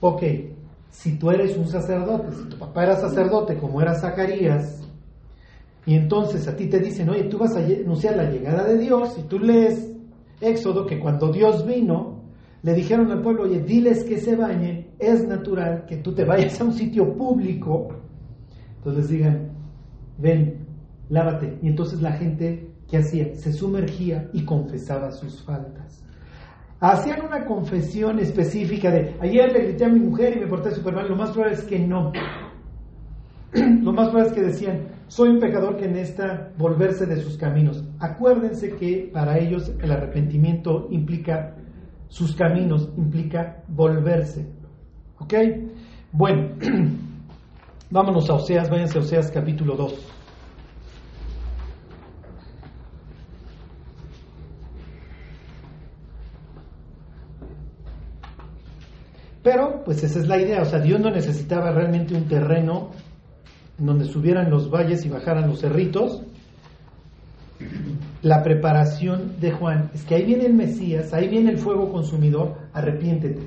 Ok, 0.01 0.21
si 0.93 1.17
tú 1.17 1.31
eres 1.31 1.57
un 1.57 1.67
sacerdote, 1.67 2.31
si 2.31 2.49
tu 2.49 2.57
papá 2.57 2.83
era 2.83 2.95
sacerdote 2.95 3.57
como 3.57 3.81
era 3.81 3.95
Zacarías, 3.95 4.79
y 5.87 5.95
entonces 5.95 6.47
a 6.47 6.55
ti 6.55 6.67
te 6.67 6.79
dicen, 6.79 7.09
oye, 7.09 7.23
tú 7.23 7.39
vas 7.39 7.55
a 7.55 7.59
anunciar 7.59 8.15
la 8.15 8.29
llegada 8.29 8.63
de 8.63 8.77
Dios, 8.77 9.17
y 9.17 9.23
tú 9.23 9.39
lees 9.39 9.91
Éxodo 10.39 10.85
que 10.85 10.99
cuando 10.99 11.31
Dios 11.31 11.65
vino, 11.65 12.21
le 12.61 12.75
dijeron 12.75 13.11
al 13.11 13.23
pueblo, 13.23 13.43
oye, 13.43 13.59
diles 13.59 14.03
que 14.03 14.19
se 14.19 14.35
bañen, 14.35 14.91
es 14.99 15.27
natural 15.27 15.85
que 15.87 15.97
tú 15.97 16.13
te 16.13 16.25
vayas 16.25 16.61
a 16.61 16.63
un 16.63 16.73
sitio 16.73 17.17
público, 17.17 17.89
entonces 18.77 19.09
digan, 19.09 19.51
ven, 20.19 20.67
lávate. 21.09 21.57
Y 21.63 21.69
entonces 21.69 22.01
la 22.01 22.11
gente, 22.11 22.69
¿qué 22.87 22.97
hacía? 22.97 23.33
Se 23.35 23.51
sumergía 23.51 24.29
y 24.31 24.45
confesaba 24.45 25.11
sus 25.11 25.41
faltas. 25.41 26.02
Hacían 26.79 27.25
una 27.25 27.45
confesión 27.45 28.19
específica 28.19 28.91
de, 28.91 29.15
ayer 29.21 29.51
le 29.51 29.67
grité 29.67 29.85
a 29.85 29.89
mi 29.89 29.99
mujer 29.99 30.35
y 30.35 30.41
me 30.41 30.47
porté 30.47 30.71
súper 30.71 30.93
mal, 30.93 31.07
lo 31.07 31.15
más 31.15 31.31
probable 31.31 31.55
es 31.55 31.63
que 31.63 31.79
no. 31.79 32.11
lo 33.53 33.93
más 33.93 34.09
probable 34.09 34.29
es 34.29 34.35
que 34.35 34.41
decían, 34.41 34.87
soy 35.07 35.29
un 35.29 35.39
pecador 35.39 35.77
que 35.77 35.87
necesita 35.87 36.51
volverse 36.57 37.05
de 37.05 37.17
sus 37.17 37.37
caminos. 37.37 37.83
Acuérdense 37.99 38.75
que 38.75 39.09
para 39.13 39.37
ellos 39.37 39.71
el 39.81 39.91
arrepentimiento 39.91 40.87
implica 40.91 41.55
sus 42.09 42.35
caminos, 42.35 42.89
implica 42.97 43.63
volverse. 43.67 44.47
¿Ok? 45.19 45.33
Bueno, 46.11 46.49
vámonos 47.91 48.29
a 48.29 48.33
Oseas, 48.33 48.69
váyanse 48.69 48.97
a 48.97 49.01
Oseas 49.01 49.31
capítulo 49.31 49.75
2. 49.75 50.12
Pero, 59.43 59.83
pues 59.83 60.01
esa 60.03 60.19
es 60.19 60.27
la 60.27 60.39
idea, 60.39 60.61
o 60.61 60.65
sea, 60.65 60.79
Dios 60.79 61.01
no 61.01 61.11
necesitaba 61.11 61.71
realmente 61.71 62.15
un 62.15 62.27
terreno 62.27 62.91
en 63.77 63.85
donde 63.85 64.05
subieran 64.05 64.49
los 64.49 64.69
valles 64.69 65.05
y 65.05 65.09
bajaran 65.09 65.49
los 65.49 65.59
cerritos. 65.59 66.21
La 68.21 68.41
preparación 68.41 69.39
de 69.41 69.51
Juan 69.51 69.91
es 69.93 70.05
que 70.05 70.15
ahí 70.15 70.23
viene 70.23 70.45
el 70.45 70.53
Mesías, 70.53 71.13
ahí 71.13 71.27
viene 71.27 71.51
el 71.51 71.57
fuego 71.57 71.91
consumidor, 71.91 72.55
arrepiéntete. 72.73 73.41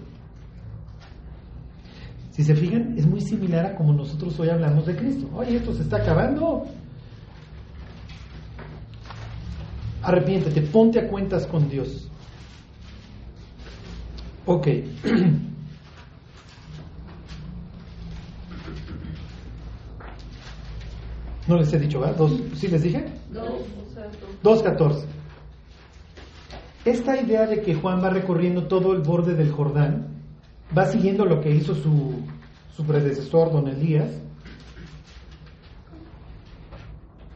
Si 2.32 2.44
se 2.44 2.54
fijan, 2.54 2.94
es 2.98 3.06
muy 3.06 3.22
similar 3.22 3.64
a 3.64 3.74
como 3.74 3.94
nosotros 3.94 4.38
hoy 4.38 4.50
hablamos 4.50 4.85
de 4.85 4.94
Cristo. 4.94 5.26
Oye, 5.35 5.56
esto 5.56 5.72
se 5.72 5.82
está 5.82 5.96
acabando. 5.96 6.64
Arrepiéntete, 10.02 10.61
ponte 10.61 11.00
a 11.00 11.09
cuentas 11.09 11.46
con 11.46 11.70
Dios. 11.70 12.11
Ok. 14.44 14.68
No 21.46 21.56
les 21.56 21.72
he 21.72 21.78
dicho, 21.78 22.00
¿verdad? 22.00 22.16
Dos, 22.16 22.40
¿Sí 22.54 22.68
les 22.68 22.82
dije? 22.82 23.04
2.14. 24.42 25.04
Esta 26.85 27.20
idea 27.20 27.46
de 27.46 27.62
que 27.62 27.74
Juan 27.74 28.02
va 28.02 28.11
recorriendo 28.11 28.66
todo 28.66 28.92
el 28.92 29.02
borde 29.02 29.35
del 29.35 29.50
Jordán, 29.50 30.09
va 30.76 30.87
siguiendo 30.87 31.24
lo 31.24 31.40
que 31.40 31.50
hizo 31.50 31.74
su, 31.74 32.14
su 32.76 32.85
predecesor, 32.85 33.52
don 33.52 33.68
Elías. 33.68 34.20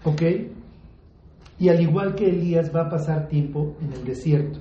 ¿Ok? 0.05 0.23
Y 1.59 1.69
al 1.69 1.81
igual 1.81 2.15
que 2.15 2.29
Elías 2.29 2.75
va 2.75 2.83
a 2.83 2.91
pasar 2.91 3.29
tiempo 3.29 3.77
en 3.83 3.93
el 3.93 4.05
desierto. 4.05 4.59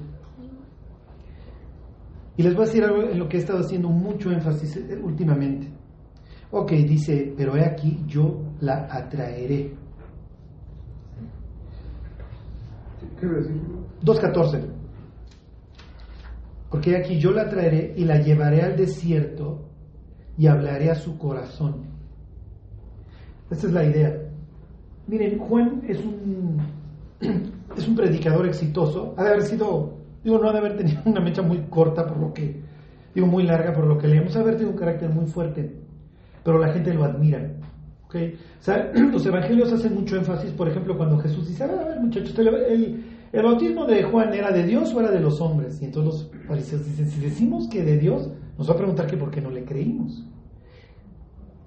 Y 2.36 2.44
les 2.44 2.54
voy 2.56 2.64
a 2.64 2.68
decir 2.68 2.84
algo 2.84 3.04
en 3.04 3.20
lo 3.20 3.28
que 3.28 3.38
he 3.38 3.40
estado 3.40 3.60
haciendo 3.60 3.90
mucho 3.90 4.32
énfasis 4.32 4.80
últimamente. 5.04 5.68
Ok, 6.52 6.72
dice, 6.72 7.34
pero 7.38 7.56
he 7.56 7.64
aquí, 7.64 8.00
yo 8.08 8.49
la 8.62 8.88
atraeré. 8.92 9.74
¿Qué 13.20 13.28
decir? 13.28 13.62
2.14. 14.04 14.80
Porque 16.70 16.96
aquí 16.96 17.20
yo 17.20 17.32
la 17.32 17.50
traeré 17.50 17.94
y 17.98 18.06
la 18.06 18.20
llevaré 18.20 18.62
al 18.62 18.76
desierto 18.76 19.66
y 20.38 20.48
hablaré 20.48 20.92
a 20.92 20.96
su 20.96 21.18
corazón. 21.18 21.88
Esta 23.50 23.68
es 23.68 23.74
la 23.74 23.84
idea. 23.84 24.16
Miren, 25.08 25.40
Juan 25.40 25.82
es 25.88 25.98
un, 25.98 26.58
es 27.76 27.88
un 27.88 27.96
predicador 27.96 28.46
exitoso. 28.46 29.16
Ha 29.18 29.24
de 29.24 29.30
haber 29.30 29.42
sido, 29.42 29.98
digo, 30.24 30.38
no 30.38 30.50
ha 30.50 30.54
de 30.54 30.60
haber 30.60 30.78
tenido 30.78 31.02
una 31.06 31.22
mecha 31.22 31.42
muy 31.42 31.66
corta 31.70 32.06
por 32.06 32.18
lo 32.18 32.32
que, 32.32 32.62
digo, 33.16 33.26
muy 33.26 33.44
larga 33.44 33.74
por 33.74 33.88
lo 33.88 33.98
que 33.98 34.08
leemos. 34.08 34.36
Ha 34.36 34.40
de 34.40 34.44
haber 34.44 34.56
tenido 34.56 34.74
un 34.74 34.80
carácter 34.80 35.10
muy 35.10 35.26
fuerte, 35.26 35.82
pero 36.44 36.60
la 36.60 36.72
gente 36.72 36.94
lo 36.94 37.04
admira. 37.04 37.52
¿Okay? 38.10 38.38
O 38.60 38.64
sea, 38.64 38.92
los 39.12 39.26
evangelios 39.26 39.72
hacen 39.72 39.96
mucho 39.96 40.18
énfasis, 40.18 40.52
por 40.52 40.68
ejemplo, 40.68 40.98
cuando 40.98 41.18
Jesús 41.20 41.48
dice, 41.48 41.64
a 41.64 41.68
ver, 41.68 41.80
a 41.80 41.86
ver 41.86 42.00
muchachos, 42.02 42.38
el, 42.38 43.04
el, 43.32 43.44
bautismo 43.44 43.86
de 43.86 44.04
Juan 44.04 44.34
era 44.34 44.52
de 44.52 44.64
Dios 44.64 44.94
o 44.94 45.00
era 45.00 45.12
de 45.12 45.20
los 45.20 45.40
hombres. 45.40 45.82
Y 45.82 45.86
entonces 45.86 46.30
los 46.32 46.46
fariseos 46.48 46.86
dicen, 46.86 47.08
si 47.08 47.22
decimos 47.22 47.68
que 47.70 47.84
de 47.84 47.98
Dios, 47.98 48.30
nos 48.58 48.70
va 48.70 48.74
a 48.74 48.78
preguntar 48.78 49.08
que 49.08 49.16
por 49.16 49.32
qué 49.32 49.40
no 49.40 49.52
le 49.52 49.64
creímos. 49.64 50.26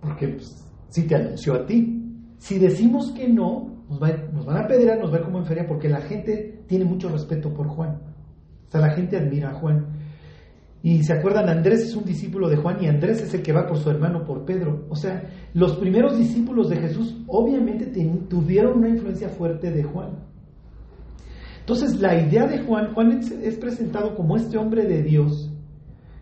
Porque 0.01 0.29
pues, 0.29 0.63
si 0.89 1.07
te 1.07 1.15
anunció 1.15 1.55
a 1.55 1.67
ti. 1.67 1.99
Si 2.39 2.59
decimos 2.59 3.13
que 3.13 3.29
no, 3.29 3.85
nos, 3.89 4.03
va, 4.03 4.11
nos 4.33 4.45
van 4.45 4.65
a 4.65 4.67
pedir, 4.67 4.93
nos 4.99 5.15
va 5.15 5.23
como 5.23 5.39
en 5.39 5.67
porque 5.67 5.89
la 5.89 6.01
gente 6.01 6.65
tiene 6.67 6.85
mucho 6.85 7.09
respeto 7.09 7.55
por 7.55 7.69
Juan. 7.69 8.01
O 8.67 8.71
sea, 8.71 8.81
la 8.81 8.91
gente 8.91 9.17
admira 9.17 9.51
a 9.51 9.55
Juan. 9.55 9.87
Y 10.83 11.05
se 11.05 11.13
acuerdan, 11.13 11.49
Andrés 11.49 11.83
es 11.85 11.95
un 11.95 12.05
discípulo 12.05 12.49
de 12.49 12.57
Juan 12.57 12.83
y 12.83 12.89
Andrés 12.89 13.23
es 13.23 13.33
el 13.35 13.43
que 13.43 13.53
va 13.53 13.67
por 13.67 13.79
su 13.79 13.89
hermano, 13.89 14.25
por 14.25 14.45
Pedro. 14.45 14.87
O 14.89 14.97
sea, 14.97 15.31
los 15.55 15.77
primeros 15.77 16.19
discípulos 16.19 16.69
de 16.69 16.77
Jesús 16.77 17.17
obviamente 17.29 17.87
tuvieron 18.29 18.79
una 18.79 18.89
influencia 18.89 19.29
fuerte 19.29 19.71
de 19.71 19.85
Juan. 19.85 20.33
Entonces, 21.61 22.01
la 22.01 22.21
idea 22.21 22.47
de 22.49 22.65
Juan, 22.65 22.93
Juan 22.93 23.13
es, 23.13 23.57
presentado 23.57 24.17
como 24.17 24.37
este 24.37 24.59
hombre 24.59 24.85
de 24.85 25.05
Dios 25.05 25.49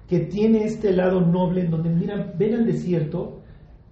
que 0.06 0.20
tiene 0.20 0.64
este 0.64 0.92
lado 0.92 1.22
noble 1.22 1.62
en 1.62 1.70
donde, 1.70 1.88
mira, 1.88 2.34
ven 2.36 2.54
al 2.54 2.66
desierto 2.66 3.40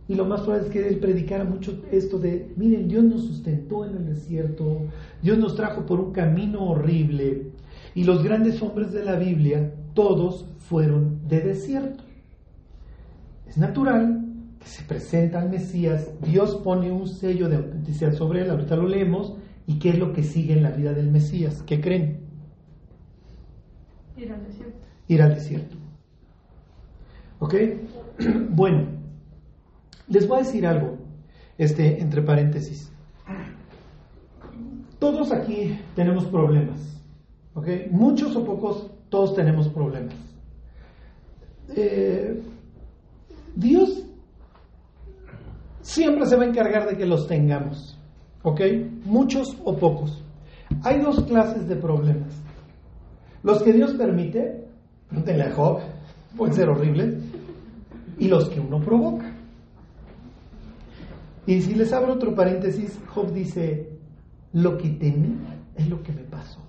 y 0.07 0.15
lo 0.15 0.27
más 0.27 0.43
probable 0.43 0.67
es 0.67 0.73
que 0.73 0.87
él 0.87 0.99
predicara 0.99 1.45
mucho 1.45 1.83
esto 1.91 2.19
de, 2.19 2.53
miren, 2.57 2.89
Dios 2.89 3.05
nos 3.05 3.25
sustentó 3.25 3.87
en 3.87 3.97
el 3.97 4.07
desierto, 4.07 4.89
Dios 5.23 5.39
nos 5.39 5.55
trajo 5.55 5.87
por 5.87 6.01
un 6.01 6.13
camino 6.13 6.69
horrible 6.69 7.53
y 7.95 8.05
los 8.05 8.23
grandes 8.23 8.61
hombres 8.61 8.93
de 8.93 9.05
la 9.05 9.17
Biblia, 9.17 9.73
todos 9.99 10.47
fueron 10.59 11.27
de 11.27 11.41
desierto. 11.41 12.05
Es 13.49 13.59
natural 13.59 14.33
que 14.61 14.69
se 14.69 14.85
presenta 14.85 15.41
al 15.41 15.51
Mesías, 15.51 16.13
Dios 16.23 16.55
pone 16.63 16.93
un 16.93 17.09
sello 17.09 17.49
de 17.49 17.57
autenticidad 17.57 18.13
sobre 18.13 18.43
él, 18.43 18.51
ahorita 18.51 18.77
lo 18.77 18.87
leemos, 18.87 19.35
y 19.67 19.81
qué 19.81 19.89
es 19.89 19.99
lo 19.99 20.13
que 20.13 20.23
sigue 20.23 20.53
en 20.53 20.63
la 20.63 20.71
vida 20.71 20.93
del 20.93 21.11
Mesías. 21.11 21.65
¿Qué 21.65 21.81
creen? 21.81 22.21
Ir 24.17 24.31
al 24.31 24.45
desierto. 24.45 24.79
Ir 25.09 25.21
al 25.21 25.35
desierto. 25.35 25.77
¿Ok? 27.41 27.55
Bueno, 28.51 28.85
les 30.07 30.29
voy 30.29 30.37
a 30.37 30.43
decir 30.43 30.65
algo, 30.65 30.97
este, 31.57 32.01
entre 32.01 32.23
paréntesis. 32.23 32.93
Todos 35.01 35.33
aquí 35.33 35.77
tenemos 35.97 36.25
problemas, 36.27 37.03
¿ok? 37.55 37.67
Muchos 37.91 38.37
o 38.37 38.45
pocos, 38.45 38.93
todos 39.09 39.35
tenemos 39.35 39.69
problemas. 39.69 40.15
Eh, 41.75 42.41
Dios 43.55 44.05
siempre 45.81 46.27
se 46.27 46.37
va 46.37 46.45
a 46.45 46.47
encargar 46.47 46.89
de 46.89 46.97
que 46.97 47.07
los 47.07 47.27
tengamos, 47.27 47.99
¿ok? 48.43 48.61
Muchos 49.05 49.57
o 49.65 49.77
pocos. 49.77 50.23
Hay 50.83 51.01
dos 51.01 51.25
clases 51.25 51.67
de 51.67 51.77
problemas. 51.77 52.35
Los 53.43 53.63
que 53.63 53.73
Dios 53.73 53.93
permite, 53.95 54.67
pregúntenle 55.09 55.45
a 55.45 55.55
Job, 55.55 55.81
pueden 56.37 56.55
ser 56.55 56.69
horribles, 56.69 57.15
y 58.19 58.29
los 58.29 58.49
que 58.49 58.61
uno 58.61 58.81
provoca. 58.81 59.33
Y 61.47 61.63
si 61.63 61.75
les 61.75 61.93
abro 61.93 62.15
otro 62.15 62.35
paréntesis, 62.35 62.99
Job 63.07 63.33
dice, 63.33 63.89
lo 64.53 64.77
que 64.77 64.91
temí 64.91 65.39
es 65.77 65.89
lo 65.89 66.03
que 66.03 66.13
me 66.13 66.23
pasó. 66.23 66.68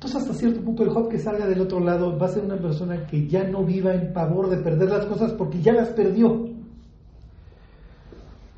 Entonces 0.00 0.22
hasta 0.22 0.32
cierto 0.32 0.62
punto 0.62 0.82
el 0.82 0.88
Job 0.88 1.10
que 1.10 1.18
salga 1.18 1.46
del 1.46 1.60
otro 1.60 1.78
lado 1.78 2.18
va 2.18 2.24
a 2.24 2.30
ser 2.30 2.42
una 2.42 2.56
persona 2.56 3.06
que 3.06 3.28
ya 3.28 3.44
no 3.44 3.66
viva 3.66 3.92
en 3.92 4.14
pavor 4.14 4.48
de 4.48 4.56
perder 4.56 4.88
las 4.88 5.04
cosas 5.04 5.34
porque 5.34 5.60
ya 5.60 5.74
las 5.74 5.90
perdió. 5.90 6.48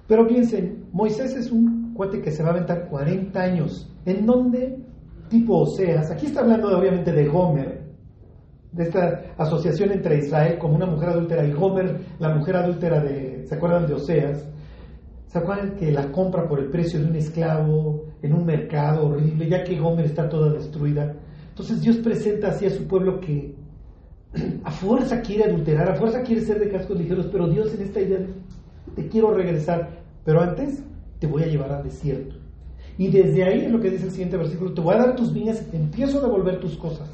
Pero 0.07 0.25
piensen, 0.29 0.85
Moisés 0.93 1.35
es 1.35 1.51
un 1.51 1.95
cuate 1.95 2.21
que 2.21 2.31
se 2.31 2.45
va 2.45 2.51
a 2.51 2.53
aventar 2.53 2.89
40 2.89 3.43
años. 3.43 3.93
¿En 4.07 4.25
dónde? 4.25 4.79
Tipo 5.31 5.63
Oseas. 5.63 6.13
Aquí 6.13 6.27
está 6.27 6.43
hablando 6.43 6.79
obviamente 6.79 7.11
de 7.11 7.27
Gomer, 7.27 7.91
de 8.71 8.85
esta 8.85 9.35
asociación 9.37 9.91
entre 9.91 10.19
Israel 10.19 10.59
como 10.61 10.77
una 10.77 10.87
mujer 10.87 11.09
adúltera 11.09 11.45
y 11.45 11.51
Gomer, 11.51 12.03
la 12.21 12.37
mujer 12.37 12.55
adúltera 12.55 13.01
de, 13.01 13.49
¿se 13.49 13.57
acuerdan 13.57 13.89
de 13.89 13.95
Oseas? 13.95 14.49
¿Se 15.27 15.39
acuerdan 15.39 15.75
que 15.75 15.91
la 15.91 16.13
compra 16.13 16.47
por 16.47 16.61
el 16.61 16.71
precio 16.71 17.01
de 17.01 17.07
un 17.07 17.17
esclavo 17.17 18.05
en 18.23 18.33
un 18.33 18.47
mercado 18.47 19.09
horrible, 19.09 19.49
ya 19.49 19.65
que 19.65 19.81
Gomer 19.81 20.05
está 20.05 20.29
toda 20.29 20.53
destruida? 20.53 21.17
Entonces 21.53 21.83
Dios 21.83 21.99
presenta 21.99 22.49
así 22.49 22.65
a 22.65 22.71
su 22.71 22.87
pueblo 22.87 23.21
que 23.21 23.55
a 24.65 24.71
fuerza 24.71 25.21
quiere 25.21 25.45
adulterar, 25.45 25.91
a 25.91 25.97
fuerza 25.97 26.23
quiere 26.23 26.41
ser 26.41 26.59
de 26.59 26.71
cascos 26.71 26.99
ligeros, 26.99 27.29
pero 27.31 27.47
Dios 27.47 27.75
en 27.75 27.83
esta 27.83 28.01
idea 28.01 28.21
te 28.97 29.07
quiero 29.09 29.35
regresar, 29.35 30.03
pero 30.25 30.41
antes 30.41 30.83
te 31.19 31.27
voy 31.27 31.43
a 31.43 31.49
llevar 31.49 31.71
al 31.73 31.83
desierto. 31.83 32.37
Y 32.97 33.09
desde 33.09 33.45
ahí, 33.45 33.67
en 33.67 33.73
lo 33.73 33.81
que 33.81 33.91
dice 33.91 34.07
el 34.07 34.13
siguiente 34.13 34.39
versículo, 34.39 34.73
te 34.73 34.81
voy 34.81 34.95
a 34.95 34.99
dar 34.99 35.15
tus 35.15 35.33
viñas 35.33 35.61
y 35.61 35.71
te 35.71 35.77
empiezo 35.77 36.19
a 36.19 36.23
devolver 36.23 36.59
tus 36.59 36.79
cosas. 36.79 37.11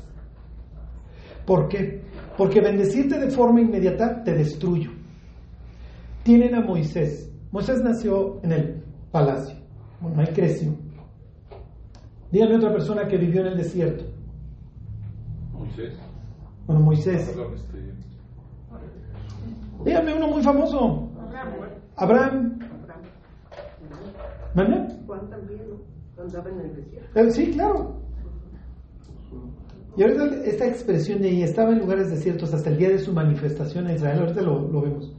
¿Por 1.44 1.68
qué? 1.68 2.02
Porque 2.36 2.60
bendecirte 2.60 3.18
de 3.18 3.30
forma 3.30 3.60
inmediata 3.60 4.22
te 4.22 4.34
destruyo. 4.34 4.92
Tienen 6.22 6.54
a 6.54 6.60
Moisés, 6.60 7.28
Moisés 7.50 7.80
nació 7.82 8.38
en 8.44 8.52
el 8.52 8.82
palacio. 9.10 9.56
Bueno, 10.00 10.20
ahí 10.20 10.28
creció. 10.32 10.76
Dígame 12.30 12.56
otra 12.56 12.72
persona 12.72 13.08
que 13.08 13.16
vivió 13.16 13.40
en 13.40 13.48
el 13.48 13.56
desierto. 13.56 14.04
Moisés. 15.58 15.94
Bueno, 16.66 16.82
Moisés. 16.82 17.28
Perdón, 17.28 17.54
este, 17.54 17.78
Dígame 19.84 20.14
uno 20.14 20.28
muy 20.28 20.42
famoso. 20.42 21.08
Abraham. 21.96 22.58
¿Manda? 24.54 24.88
Juan 25.06 25.28
también, 25.30 25.60
¿no? 25.68 26.22
Andaba 26.22 26.50
en 26.50 26.60
el 26.60 26.76
desierto. 26.76 27.20
Eh, 27.20 27.30
Sí, 27.30 27.50
claro. 27.52 27.96
Y 29.96 30.02
ahorita 30.02 30.24
esta 30.44 30.66
expresión 30.66 31.20
de 31.20 31.28
ahí 31.28 31.42
estaba 31.42 31.72
en 31.72 31.80
lugares 31.80 32.08
desiertos 32.10 32.54
hasta 32.54 32.70
el 32.70 32.76
día 32.76 32.88
de 32.90 32.98
su 32.98 33.12
manifestación 33.12 33.88
en 33.88 33.96
Israel, 33.96 34.20
ahorita 34.20 34.42
lo, 34.42 34.68
lo 34.68 34.80
vemos. 34.82 35.12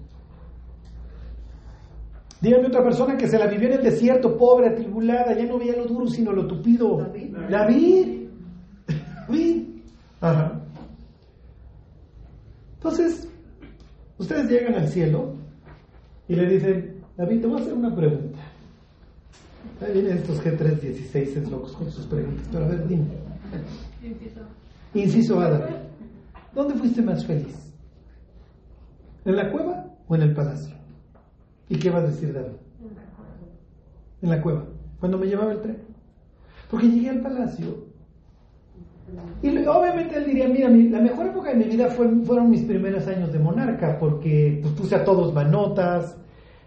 Dígame 2.41 2.67
otra 2.67 2.81
persona 2.83 3.17
que 3.17 3.27
se 3.27 3.37
la 3.37 3.47
vivió 3.47 3.67
en 3.67 3.73
el 3.79 3.83
desierto, 3.83 4.37
pobre, 4.37 4.69
atribulada, 4.69 5.33
ya 5.33 5.45
no 5.45 5.59
veía 5.59 5.75
lo 5.75 5.85
duro 5.85 6.07
sino 6.07 6.31
lo 6.31 6.47
tupido. 6.47 6.97
David. 6.97 7.35
David. 7.49 8.29
David. 9.27 9.68
Ajá. 10.21 10.61
Entonces, 12.75 13.27
ustedes 14.17 14.49
llegan 14.49 14.75
al 14.75 14.87
cielo 14.87 15.35
y 16.27 16.35
le 16.35 16.47
dicen, 16.47 17.03
David, 17.17 17.41
te 17.41 17.47
voy 17.47 17.59
a 17.59 17.61
hacer 17.61 17.73
una 17.73 17.95
pregunta. 17.95 18.39
Ahí 19.81 19.93
vienen 19.93 20.17
estos 20.17 20.43
G316 20.43 21.15
es 21.15 21.49
locos 21.49 21.73
con 21.73 21.91
sus 21.91 22.05
preguntas, 22.05 22.47
pero 22.51 22.65
a 22.65 22.67
ver, 22.69 22.87
dime. 22.87 23.05
Inciso 24.93 25.39
A, 25.39 25.49
David. 25.49 25.75
¿Dónde 26.53 26.75
fuiste 26.75 27.01
más 27.01 27.25
feliz? 27.25 27.55
¿En 29.25 29.35
la 29.35 29.51
cueva 29.51 29.85
o 30.07 30.15
en 30.15 30.21
el 30.21 30.33
palacio? 30.33 30.75
¿Y 31.67 31.77
qué 31.77 31.89
va 31.89 31.99
a 31.99 32.03
decir 32.03 32.33
David? 32.33 32.55
En 34.21 34.29
la 34.29 34.41
cueva, 34.41 34.65
cuando 34.99 35.17
me 35.17 35.27
llevaba 35.27 35.53
el 35.53 35.61
tren. 35.61 35.77
Porque 36.69 36.87
llegué 36.87 37.09
al 37.09 37.21
palacio 37.21 37.88
y 39.41 39.65
obviamente 39.65 40.17
él 40.17 40.25
diría, 40.25 40.47
mira, 40.49 40.69
mi- 40.69 40.89
la 40.89 40.99
mejor 40.99 41.27
época 41.27 41.49
de 41.49 41.55
mi 41.55 41.65
vida 41.65 41.87
fue- 41.87 42.09
fueron 42.25 42.49
mis 42.49 42.63
primeros 42.63 43.07
años 43.07 43.31
de 43.31 43.39
monarca, 43.39 43.97
porque 43.99 44.59
pues, 44.61 44.73
puse 44.73 44.95
a 44.95 45.03
todos 45.03 45.33
manotas, 45.33 46.17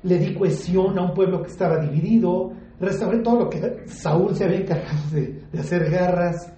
le 0.02 0.18
di 0.18 0.35
cohesión 0.35 0.98
a 0.98 1.02
un 1.02 1.14
pueblo 1.14 1.42
que 1.42 1.48
estaba 1.50 1.78
dividido, 1.78 2.52
restauré 2.81 3.18
todo 3.18 3.40
lo 3.40 3.50
que 3.50 3.83
Saúl 3.87 4.35
se 4.35 4.44
había 4.44 4.59
encargado 4.61 5.11
de, 5.12 5.42
de 5.52 5.59
hacer 5.61 5.90
garras. 5.90 6.52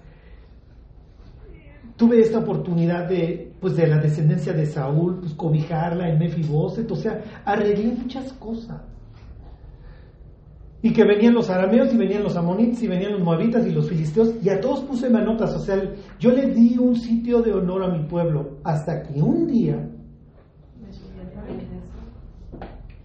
Tuve 1.97 2.19
esta 2.19 2.39
oportunidad 2.39 3.07
de, 3.07 3.53
pues, 3.61 3.75
de 3.77 3.87
la 3.87 3.97
descendencia 3.99 4.51
de 4.53 4.65
Saúl, 4.65 5.19
pues, 5.19 5.33
cobijarla 5.33 6.09
en 6.09 6.19
Mefiboset, 6.19 6.89
o 6.91 6.95
sea, 6.95 7.21
arreglé 7.45 7.87
muchas 7.93 8.33
cosas. 8.33 8.81
Y 10.81 10.93
que 10.93 11.03
venían 11.03 11.33
los 11.33 11.49
arameos 11.49 11.93
y 11.93 11.97
venían 11.97 12.23
los 12.23 12.35
amonitas 12.35 12.81
y 12.83 12.87
venían 12.87 13.13
los 13.13 13.21
moabitas 13.21 13.65
y 13.65 13.71
los 13.71 13.89
filisteos 13.89 14.35
y 14.43 14.49
a 14.49 14.59
todos 14.61 14.81
puse 14.81 15.09
manotas. 15.09 15.55
O 15.55 15.59
sea, 15.59 15.81
yo 16.19 16.31
le 16.31 16.47
di 16.47 16.77
un 16.77 16.95
sitio 16.95 17.41
de 17.41 17.53
honor 17.53 17.83
a 17.83 17.87
mi 17.89 18.07
pueblo 18.07 18.59
hasta 18.63 19.01
que 19.01 19.19
un 19.21 19.47
día, 19.47 19.89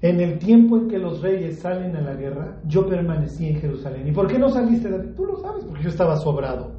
en 0.02 0.20
el 0.20 0.38
tiempo 0.38 0.78
en 0.78 0.88
que 0.88 0.98
los 0.98 1.22
reyes 1.22 1.60
salen 1.60 1.94
a 1.96 2.00
la 2.00 2.14
guerra, 2.14 2.56
yo 2.66 2.86
permanecí 2.86 3.46
en 3.46 3.60
Jerusalén. 3.60 4.08
¿Y 4.08 4.12
por 4.12 4.26
qué 4.26 4.38
no 4.38 4.48
saliste, 4.48 4.90
David? 4.90 5.10
Tú 5.16 5.26
lo 5.26 5.38
sabes, 5.38 5.64
porque 5.64 5.82
yo 5.84 5.90
estaba 5.90 6.16
sobrado. 6.16 6.72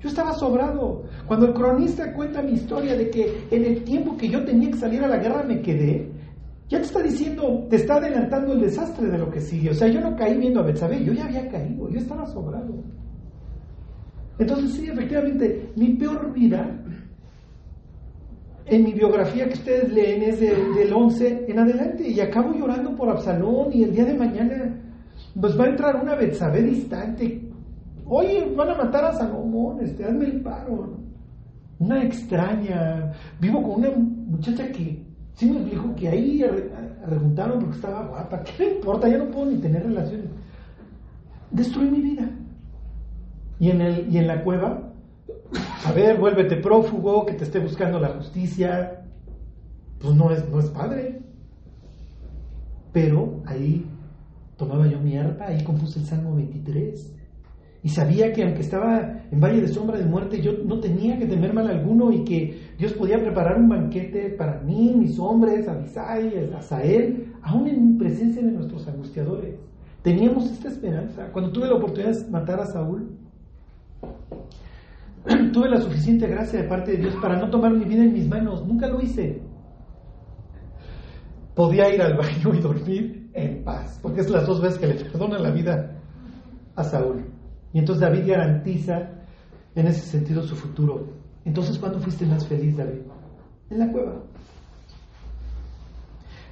Yo 0.00 0.08
estaba 0.10 0.34
sobrado. 0.34 1.04
Cuando 1.26 1.46
el 1.46 1.54
cronista 1.54 2.12
cuenta 2.12 2.42
mi 2.42 2.52
historia 2.52 2.96
de 2.96 3.10
que 3.10 3.46
en 3.50 3.64
el 3.64 3.82
tiempo 3.82 4.16
que 4.16 4.28
yo 4.28 4.44
tenía 4.44 4.70
que 4.70 4.76
salir 4.76 5.02
a 5.02 5.08
la 5.08 5.16
guerra 5.16 5.42
me 5.42 5.62
quedé, 5.62 6.10
ya 6.68 6.78
te 6.78 6.84
está 6.84 7.02
diciendo, 7.02 7.66
te 7.70 7.76
está 7.76 7.96
adelantando 7.96 8.52
el 8.54 8.60
desastre 8.60 9.08
de 9.08 9.18
lo 9.18 9.30
que 9.30 9.40
sigue. 9.40 9.70
O 9.70 9.74
sea, 9.74 9.88
yo 9.88 10.00
no 10.00 10.16
caí 10.16 10.36
viendo 10.36 10.60
a 10.60 10.64
Betsabé, 10.64 11.04
yo 11.04 11.12
ya 11.12 11.24
había 11.26 11.48
caído, 11.48 11.88
yo 11.88 11.98
estaba 11.98 12.26
sobrado. 12.26 12.74
Entonces, 14.38 14.72
sí, 14.72 14.86
efectivamente, 14.88 15.70
mi 15.76 15.94
peor 15.94 16.32
vida, 16.32 16.68
en 18.66 18.82
mi 18.82 18.92
biografía 18.92 19.46
que 19.46 19.54
ustedes 19.54 19.92
leen, 19.92 20.22
es 20.22 20.40
de- 20.40 20.56
del 20.76 20.92
11 20.92 21.44
en 21.48 21.58
adelante, 21.58 22.08
y 22.08 22.18
acabo 22.20 22.52
llorando 22.52 22.94
por 22.96 23.08
Absalón, 23.08 23.72
y 23.72 23.84
el 23.84 23.92
día 23.94 24.04
de 24.04 24.14
mañana, 24.14 24.76
pues 25.40 25.58
va 25.58 25.64
a 25.64 25.68
entrar 25.68 25.96
una 26.02 26.16
Betsabé 26.16 26.62
distante. 26.62 27.42
Oye, 28.06 28.52
van 28.56 28.70
a 28.70 28.74
matar 28.74 29.04
a 29.04 29.12
Salomón, 29.12 29.78
este, 29.82 30.04
hazme 30.04 30.26
el 30.26 30.40
paro. 30.42 30.98
Una 31.78 32.02
extraña, 32.02 33.12
vivo 33.40 33.62
con 33.62 33.72
una 33.80 33.90
muchacha 33.96 34.70
que 34.72 35.05
sí 35.36 35.50
me 35.50 35.64
dijo 35.64 35.94
que 35.94 36.08
ahí 36.08 36.42
arrejuntaron 37.04 37.60
porque 37.60 37.76
estaba 37.76 38.06
guapa. 38.06 38.42
¿Qué 38.42 38.52
me 38.58 38.74
importa? 38.76 39.08
Ya 39.08 39.18
no 39.18 39.30
puedo 39.30 39.46
ni 39.46 39.58
tener 39.58 39.84
relaciones. 39.84 40.26
Destruí 41.50 41.90
mi 41.90 42.00
vida. 42.00 42.28
Y 43.58 43.70
en, 43.70 43.80
el, 43.80 44.12
y 44.12 44.18
en 44.18 44.26
la 44.26 44.42
cueva, 44.42 44.92
a 45.84 45.92
ver, 45.92 46.18
vuélvete 46.18 46.56
prófugo, 46.56 47.24
que 47.24 47.34
te 47.34 47.44
esté 47.44 47.58
buscando 47.60 48.00
la 48.00 48.08
justicia. 48.08 49.04
Pues 50.00 50.14
no 50.14 50.30
es, 50.30 50.48
no 50.48 50.58
es 50.58 50.66
padre. 50.66 51.20
Pero 52.92 53.42
ahí 53.46 53.86
tomaba 54.56 54.86
yo 54.86 54.98
mi 55.00 55.16
arpa, 55.16 55.46
ahí 55.46 55.62
compuse 55.62 55.98
el 55.98 56.06
Salmo 56.06 56.34
23. 56.34 57.15
Y 57.86 57.88
sabía 57.90 58.32
que 58.32 58.42
aunque 58.42 58.62
estaba 58.62 59.22
en 59.30 59.40
valle 59.40 59.60
de 59.60 59.68
sombra 59.68 59.96
de 59.96 60.06
muerte, 60.06 60.42
yo 60.42 60.50
no 60.64 60.80
tenía 60.80 61.16
que 61.20 61.26
temer 61.26 61.54
mal 61.54 61.68
alguno 61.68 62.10
y 62.10 62.24
que 62.24 62.72
Dios 62.76 62.92
podía 62.94 63.16
preparar 63.16 63.60
un 63.60 63.68
banquete 63.68 64.30
para 64.30 64.60
mí, 64.60 64.92
mis 64.98 65.16
hombres, 65.20 65.68
Abisai, 65.68 66.52
Asael, 66.52 67.32
aún 67.42 67.68
en 67.68 67.96
presencia 67.96 68.42
de 68.42 68.50
nuestros 68.50 68.88
angustiadores. 68.88 69.54
Teníamos 70.02 70.50
esta 70.50 70.66
esperanza. 70.66 71.30
Cuando 71.30 71.52
tuve 71.52 71.68
la 71.68 71.76
oportunidad 71.76 72.10
de 72.10 72.28
matar 72.28 72.58
a 72.58 72.66
Saúl, 72.66 73.08
tuve 75.52 75.68
la 75.68 75.80
suficiente 75.80 76.26
gracia 76.26 76.62
de 76.62 76.68
parte 76.68 76.90
de 76.90 76.96
Dios 76.96 77.14
para 77.22 77.38
no 77.38 77.48
tomar 77.50 77.72
mi 77.72 77.84
vida 77.84 78.02
en 78.02 78.12
mis 78.12 78.26
manos. 78.28 78.66
Nunca 78.66 78.88
lo 78.88 79.00
hice. 79.00 79.42
Podía 81.54 81.94
ir 81.94 82.02
al 82.02 82.16
baño 82.16 82.52
y 82.52 82.60
dormir 82.60 83.30
en 83.32 83.62
paz, 83.62 84.00
porque 84.02 84.22
es 84.22 84.28
las 84.28 84.44
dos 84.44 84.60
veces 84.60 84.76
que 84.80 84.88
le 84.88 84.94
perdona 84.96 85.38
la 85.38 85.52
vida 85.52 86.00
a 86.74 86.82
Saúl. 86.82 87.35
Y 87.72 87.78
entonces 87.78 88.00
David 88.00 88.26
garantiza 88.26 89.10
en 89.74 89.86
ese 89.86 90.00
sentido 90.00 90.42
su 90.42 90.56
futuro. 90.56 91.06
Entonces, 91.44 91.78
¿cuándo 91.78 92.00
fuiste 92.00 92.26
más 92.26 92.46
feliz, 92.46 92.76
David? 92.76 93.02
En 93.70 93.78
la 93.78 93.90
cueva. 93.92 94.22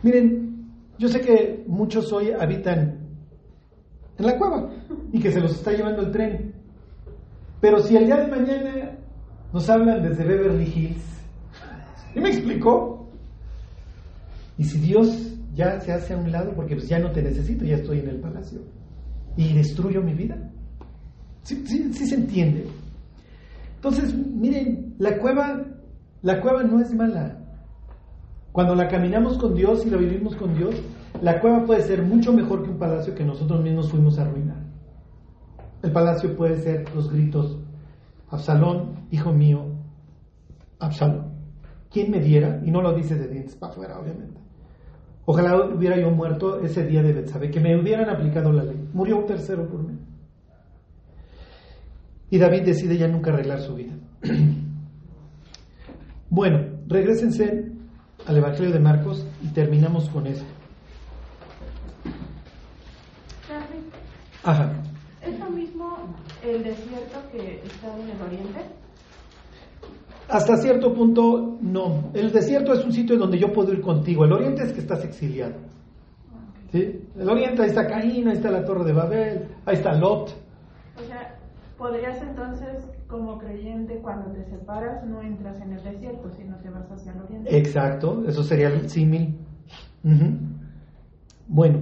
Miren, 0.03 0.69
yo 0.99 1.09
sé 1.09 1.21
que 1.21 1.65
muchos 1.67 2.13
hoy 2.13 2.31
habitan 2.31 2.99
en 4.19 4.27
la 4.27 4.39
cueva 4.39 4.71
y 5.13 5.21
que 5.21 5.33
se 5.33 5.41
los 5.41 5.55
está 5.55 5.73
llevando 5.73 6.03
el 6.03 6.13
tren. 6.13 6.55
Pero 7.61 7.81
si 7.81 7.97
el 7.97 8.07
día 8.07 8.17
de 8.17 8.29
mañana 8.29 8.99
nos 9.53 9.69
hablan 9.71 10.03
desde 10.03 10.25
Beverly 10.25 10.65
Hills, 10.65 11.05
¿y 12.15 12.21
me 12.21 12.29
explicó? 12.29 13.09
Y 14.59 14.65
si 14.65 14.79
Dios 14.79 15.35
ya 15.55 15.81
se 15.81 15.93
hace 15.93 16.15
a 16.15 16.19
un 16.19 16.31
lado 16.31 16.53
porque 16.55 16.75
pues 16.77 16.89
ya 16.89 16.99
no 16.99 17.11
te 17.11 17.23
necesito, 17.23 17.65
ya 17.65 17.77
estoy 17.77 18.01
en 18.01 18.09
el 18.09 18.21
palacio 18.21 18.61
y 19.37 19.53
destruyo 19.55 20.03
mi 20.03 20.15
vida. 20.15 20.37
Sí, 21.45 21.63
sí, 21.67 21.93
sí 21.93 22.07
se 22.07 22.15
entiende. 22.17 22.67
Entonces, 23.77 24.15
miren, 24.15 24.95
la 24.99 25.19
cueva, 25.19 25.63
la 26.23 26.41
cueva 26.41 26.63
no 26.63 26.81
es 26.81 26.93
mala. 26.95 27.39
Cuando 28.51 28.75
la 28.75 28.89
caminamos 28.89 29.37
con 29.37 29.55
Dios 29.55 29.85
y 29.85 29.91
la 29.91 29.99
vivimos 29.99 30.37
con 30.37 30.55
Dios, 30.55 30.75
la 31.21 31.41
cueva 31.41 31.65
puede 31.67 31.83
ser 31.83 32.03
mucho 32.03 32.33
mejor 32.33 32.63
que 32.63 32.71
un 32.71 32.79
palacio 32.79 33.15
que 33.15 33.25
nosotros 33.25 33.63
mismos 33.63 33.91
fuimos 33.91 34.19
a 34.19 34.23
arruinar. 34.23 34.65
El 35.83 35.93
palacio 35.93 36.35
puede 36.35 36.57
ser 36.59 36.85
los 36.95 37.13
gritos, 37.13 37.59
Absalón, 38.31 39.07
hijo 39.11 39.33
mío, 39.33 39.67
Absalón. 40.79 41.35
¿Quién 41.91 42.11
me 42.11 42.21
diera? 42.21 42.63
Y 42.65 42.71
no 42.71 42.81
lo 42.81 42.95
dice 42.95 43.17
de 43.17 43.29
dientes 43.29 43.55
para 43.55 43.73
afuera, 43.73 43.99
obviamente. 44.01 44.41
Ojalá 45.27 45.57
hubiera 45.75 45.99
yo 45.99 46.11
muerto 46.11 46.61
ese 46.61 46.87
día 46.87 47.03
de 47.03 47.13
Betsabe, 47.13 47.51
que 47.51 47.61
me 47.61 47.79
hubieran 47.79 48.09
aplicado 48.09 48.53
la 48.53 48.65
ley. 48.65 48.89
Murió 48.95 49.19
un 49.19 49.27
tercero 49.27 49.69
por 49.69 49.83
mí. 49.83 49.99
Y 52.35 52.39
David 52.39 52.63
decide 52.63 52.99
ya 52.99 53.07
nunca 53.07 53.33
arreglar 53.33 53.61
su 53.61 53.77
vida. 53.77 53.93
bueno, 56.31 56.67
regresense 56.89 57.71
al 58.27 58.37
Evangelio 58.37 58.73
de 58.73 58.81
Marcos 58.81 59.25
y 59.41 59.53
terminamos 59.53 60.11
con 60.11 60.27
eso. 60.27 60.45
Ajá. 64.43 64.73
¿Es 65.23 65.39
lo 65.39 65.49
mismo 65.49 65.97
el 66.45 66.65
desierto 66.65 67.21
que 67.31 67.63
está 67.65 67.97
en 68.01 68.11
el 68.11 68.21
oriente? 68.21 68.63
Hasta 70.29 70.57
cierto 70.57 70.93
punto, 70.93 71.59
no. 71.61 72.11
El 72.15 72.33
desierto 72.33 72.73
es 72.73 72.85
un 72.85 72.93
sitio 72.93 73.17
donde 73.17 73.39
yo 73.39 73.53
puedo 73.53 73.73
ir 73.73 73.81
contigo. 73.81 74.25
El 74.25 74.33
oriente 74.33 74.65
es 74.65 74.73
que 74.73 74.81
estás 74.81 75.05
exiliado. 75.05 75.55
¿Sí? 76.73 77.01
El 77.17 77.31
oriente, 77.31 77.63
ahí 77.63 77.69
está 77.69 77.87
Caín, 77.87 78.27
ahí 78.27 78.35
está 78.35 78.51
la 78.51 78.65
Torre 78.65 78.87
de 78.87 78.93
Babel, 78.93 79.49
ahí 79.65 79.77
está 79.77 79.93
Lot. 79.93 80.44
Podrías 81.79 82.23
entonces, 82.23 82.89
como 83.09 83.39
creyente, 83.39 83.99
cuando 84.01 84.31
te 84.31 84.45
separas, 84.45 85.05
no 85.05 85.21
entras 85.23 85.61
en 85.61 85.73
el 85.73 85.83
desierto, 85.83 86.31
sino 86.31 86.57
que 86.63 86.71
vas 86.71 86.91
hacia 86.91 87.13
el 87.13 87.23
oriente. 87.23 87.59
Exacto, 87.59 88.25
eso 88.27 88.43
sería 88.45 88.69
el 88.69 88.89
símil. 88.89 89.37
Bueno, 91.49 91.81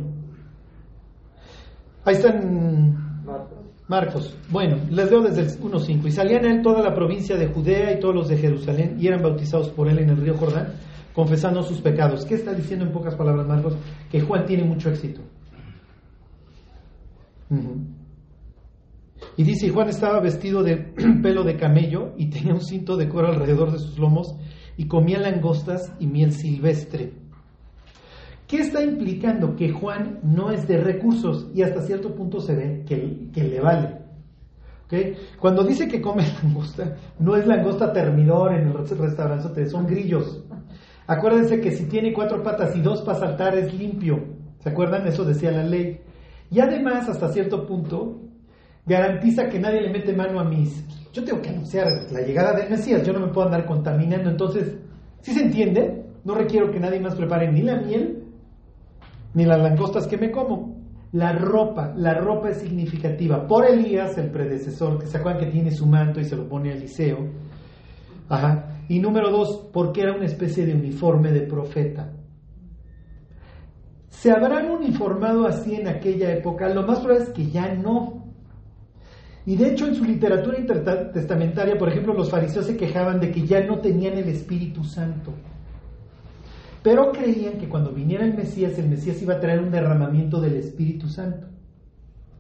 ahí 2.05 2.15
están 2.15 3.25
Marcos. 3.87 4.37
Bueno, 4.51 4.79
les 4.91 5.11
leo 5.11 5.21
desde 5.21 5.43
el 5.43 5.49
1.5. 5.49 6.07
Y 6.07 6.11
salían 6.11 6.47
a 6.47 6.51
él 6.53 6.63
toda 6.63 6.83
la 6.83 6.95
provincia 6.95 7.37
de 7.37 7.49
Judea 7.49 7.93
y 7.93 8.01
todos 8.01 8.15
los 8.15 8.29
de 8.29 8.39
Jerusalén 8.39 8.97
y 8.99 9.07
eran 9.07 9.23
bautizados 9.23 9.69
por 9.69 9.89
él 9.89 9.99
en 9.99 10.09
el 10.09 10.17
río 10.17 10.35
Jordán, 10.39 10.69
confesando 11.13 11.63
sus 11.63 11.83
pecados. 11.83 12.25
¿Qué 12.25 12.37
está 12.37 12.55
diciendo 12.55 12.87
en 12.87 12.93
pocas 12.93 13.15
palabras 13.15 13.47
Marcos? 13.47 13.77
Que 14.11 14.23
Juan 14.23 14.47
tiene 14.47 14.65
mucho 14.65 14.89
éxito. 14.89 15.21
Y 19.37 19.45
dice, 19.45 19.71
Juan 19.71 19.89
estaba 19.89 20.21
vestido 20.21 20.63
de 20.63 20.77
pelo 21.23 21.45
de 21.45 21.57
camello 21.57 22.13
y 22.17 22.31
tenía 22.31 22.55
un 22.55 22.61
cinto 22.61 22.97
de 22.97 23.09
cuero 23.09 23.29
alrededor 23.29 23.73
de 23.73 23.79
sus 23.79 23.99
lomos 23.99 24.35
y 24.77 24.87
comía 24.87 25.19
langostas 25.19 25.93
y 25.99 26.07
miel 26.07 26.33
silvestre. 26.33 27.15
¿Qué 28.47 28.59
está 28.61 28.83
implicando? 28.83 29.57
Que 29.57 29.71
Juan 29.71 30.21
no 30.23 30.51
es 30.51 30.69
de 30.69 30.77
recursos 30.77 31.51
y 31.55 31.63
hasta 31.63 31.83
cierto 31.83 32.15
punto 32.15 32.41
se 32.41 32.55
ve 32.55 32.85
que, 32.87 33.31
que 33.33 33.45
le 33.45 33.61
vale. 33.61 33.99
¿Okay? 34.85 35.15
Cuando 35.41 35.65
dice 35.65 35.89
que 35.89 36.03
come 36.03 36.25
langosta, 36.43 36.97
no 37.19 37.35
es 37.35 37.47
langosta 37.47 37.93
termidor 37.93 38.53
en 38.53 38.69
el 38.69 38.75
restaurante, 38.75 39.67
son 39.71 39.87
grillos. 39.87 40.45
Acuérdense 41.07 41.61
que 41.61 41.73
si 41.73 41.87
tiene 41.87 42.13
cuatro 42.13 42.43
patas 42.43 42.77
y 42.77 42.81
dos 42.81 43.01
para 43.01 43.19
saltar 43.19 43.57
es 43.57 43.73
limpio. 43.73 44.23
¿Se 44.61 44.69
acuerdan? 44.69 45.07
Eso 45.07 45.25
decía 45.25 45.51
la 45.51 45.65
ley. 45.65 46.01
Y 46.51 46.61
además, 46.61 47.09
hasta 47.09 47.33
cierto 47.33 47.67
punto, 47.67 48.21
garantiza 48.87 49.49
que 49.49 49.59
nadie 49.59 49.81
le 49.81 49.91
mete 49.91 50.13
mano 50.13 50.41
a 50.41 50.45
mis... 50.45 50.85
Yo 51.13 51.25
tengo 51.25 51.43
que 51.43 51.51
anunciar 51.51 51.87
la 52.11 52.21
llegada 52.23 52.55
del 52.55 52.71
Mesías, 52.71 53.07
yo 53.07 53.13
no 53.13 53.21
me 53.21 53.33
puedo 53.33 53.47
andar 53.47 53.67
contaminando. 53.67 54.31
Entonces, 54.31 54.79
¿sí 55.21 55.33
se 55.33 55.43
entiende? 55.43 56.07
No 56.25 56.35
requiero 56.35 56.71
que 56.71 56.81
nadie 56.81 57.01
más 57.01 57.15
prepare 57.15 57.53
ni 57.53 57.63
la 57.63 57.81
miel 57.81 58.23
ni 59.35 59.45
las 59.45 59.61
langostas 59.61 60.07
que 60.07 60.19
me 60.19 60.31
como. 60.31 60.81
La 61.13 61.33
ropa, 61.33 61.93
la 61.95 62.15
ropa 62.15 62.51
es 62.51 62.59
significativa. 62.59 63.47
Por 63.47 63.67
Elías, 63.67 64.17
el 64.17 64.31
predecesor, 64.31 64.99
que 64.99 65.07
se 65.07 65.19
acuerdan 65.19 65.45
que 65.45 65.51
tiene 65.51 65.71
su 65.71 65.87
manto 65.87 66.21
y 66.21 66.25
se 66.25 66.37
lo 66.37 66.49
pone 66.49 66.71
a 66.71 66.75
Eliseo. 66.75 67.19
Ajá. 68.29 68.79
Y 68.89 68.99
número 68.99 69.31
dos, 69.31 69.69
porque 69.73 70.01
era 70.01 70.15
una 70.15 70.25
especie 70.25 70.65
de 70.65 70.75
uniforme 70.75 71.31
de 71.33 71.43
profeta. 71.43 72.13
¿Se 74.09 74.31
habrán 74.31 74.71
uniformado 74.71 75.47
así 75.47 75.75
en 75.75 75.89
aquella 75.89 76.33
época? 76.33 76.69
Lo 76.69 76.87
más 76.87 77.01
probable 77.01 77.25
es 77.25 77.31
que 77.31 77.51
ya 77.51 77.75
no. 77.75 78.22
Y 79.45 79.57
de 79.57 79.71
hecho 79.71 79.87
en 79.87 79.95
su 79.95 80.05
literatura 80.05 80.59
intertestamentaria, 80.59 81.77
por 81.77 81.89
ejemplo, 81.89 82.15
los 82.15 82.31
fariseos 82.31 82.67
se 82.67 82.77
quejaban 82.77 83.19
de 83.21 83.33
que 83.33 83.47
ya 83.47 83.65
no 83.65 83.81
tenían 83.81 84.15
el 84.15 84.29
Espíritu 84.29 84.85
Santo. 84.85 85.33
Pero 86.83 87.13
creían 87.13 87.59
que 87.59 87.69
cuando 87.69 87.93
viniera 87.93 88.25
el 88.25 88.35
Mesías, 88.35 88.79
el 88.79 88.89
Mesías 88.89 89.21
iba 89.23 89.35
a 89.35 89.41
traer 89.41 89.61
un 89.61 89.71
derramamiento 89.71 90.41
del 90.41 90.57
Espíritu 90.57 91.09
Santo. 91.09 91.49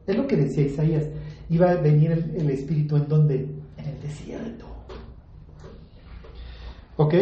Es 0.07 0.17
lo 0.17 0.27
que 0.27 0.37
decía 0.37 0.65
Isaías. 0.65 1.09
Iba 1.49 1.71
a 1.71 1.77
venir 1.77 2.11
el, 2.13 2.51
Espíritu 2.51 2.97
en 2.97 3.09
donde? 3.09 3.35
En 3.77 3.85
el 3.85 4.01
desierto. 4.01 4.67
¿Ok? 6.97 7.15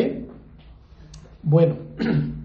Bueno, 1.42 1.76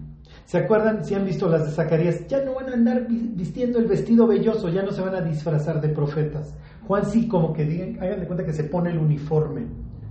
¿se 0.56 0.64
acuerdan 0.64 1.04
si 1.04 1.14
han 1.14 1.26
visto 1.26 1.48
las 1.48 1.66
de 1.66 1.72
Zacarías? 1.72 2.26
Ya 2.28 2.42
no 2.42 2.54
van 2.54 2.70
a 2.70 2.72
andar 2.72 3.06
vistiendo 3.08 3.78
el 3.78 3.86
vestido 3.86 4.26
velloso, 4.26 4.70
ya 4.70 4.82
no 4.82 4.90
se 4.90 5.02
van 5.02 5.14
a 5.14 5.20
disfrazar 5.20 5.80
de 5.80 5.90
profetas. 5.90 6.54
Juan 6.86 7.04
sí, 7.04 7.28
como 7.28 7.52
que 7.52 7.64
digan, 7.64 8.02
hagan 8.02 8.20
de 8.20 8.26
cuenta 8.26 8.44
que 8.44 8.54
se 8.54 8.64
pone 8.64 8.90
el 8.90 8.98
uniforme. 8.98 9.66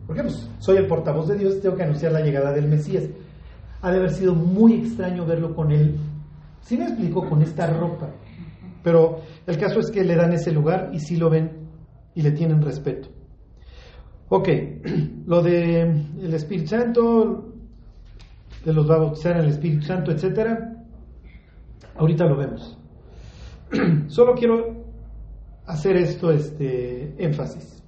Porque 0.05 0.21
pues 0.21 0.47
soy 0.59 0.77
el 0.77 0.85
portavoz 0.85 1.27
de 1.27 1.37
Dios, 1.37 1.59
tengo 1.61 1.75
que 1.75 1.83
anunciar 1.83 2.11
la 2.11 2.21
llegada 2.21 2.51
del 2.53 2.67
Mesías 2.67 3.05
ha 3.81 3.91
de 3.91 3.97
haber 3.97 4.11
sido 4.11 4.33
muy 4.33 4.73
extraño 4.73 5.25
verlo 5.25 5.55
con 5.55 5.71
él, 5.71 5.95
sí 6.61 6.75
me 6.75 6.85
explico, 6.85 7.27
con 7.29 7.43
esta 7.43 7.67
ropa. 7.67 8.09
Pero 8.83 9.21
el 9.45 9.57
caso 9.57 9.79
es 9.79 9.91
que 9.91 10.03
le 10.03 10.15
dan 10.15 10.33
ese 10.33 10.51
lugar 10.51 10.89
y 10.91 10.99
sí 10.99 11.17
lo 11.17 11.29
ven 11.29 11.51
y 12.15 12.21
le 12.21 12.31
tienen 12.31 12.61
respeto. 12.61 13.09
Ok, 14.29 14.49
lo 15.27 15.43
de 15.43 15.81
el 15.81 16.33
Espíritu 16.33 16.69
Santo, 16.69 17.54
de 18.65 18.73
los 18.73 18.89
va 18.89 18.95
a 18.95 18.99
bautizar 18.99 19.37
en 19.37 19.43
el 19.43 19.49
Espíritu 19.49 19.83
Santo, 19.85 20.11
etcétera, 20.11 20.83
ahorita 21.95 22.25
lo 22.25 22.35
vemos. 22.35 22.77
Solo 24.07 24.33
quiero 24.33 24.85
hacer 25.65 25.95
esto, 25.95 26.31
este 26.31 27.15
énfasis. 27.23 27.81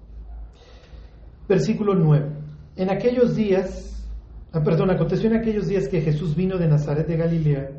Versículo 1.49 1.95
9. 1.95 2.25
En 2.77 2.89
aquellos 2.89 3.35
días 3.35 3.87
Ah, 4.53 4.63
perdón, 4.63 4.89
aconteció 4.89 5.29
en 5.29 5.35
aquellos 5.35 5.67
días 5.67 5.87
que 5.87 6.01
Jesús 6.01 6.35
vino 6.35 6.57
de 6.57 6.67
Nazaret 6.67 7.05
de 7.05 7.17
Galilea 7.17 7.69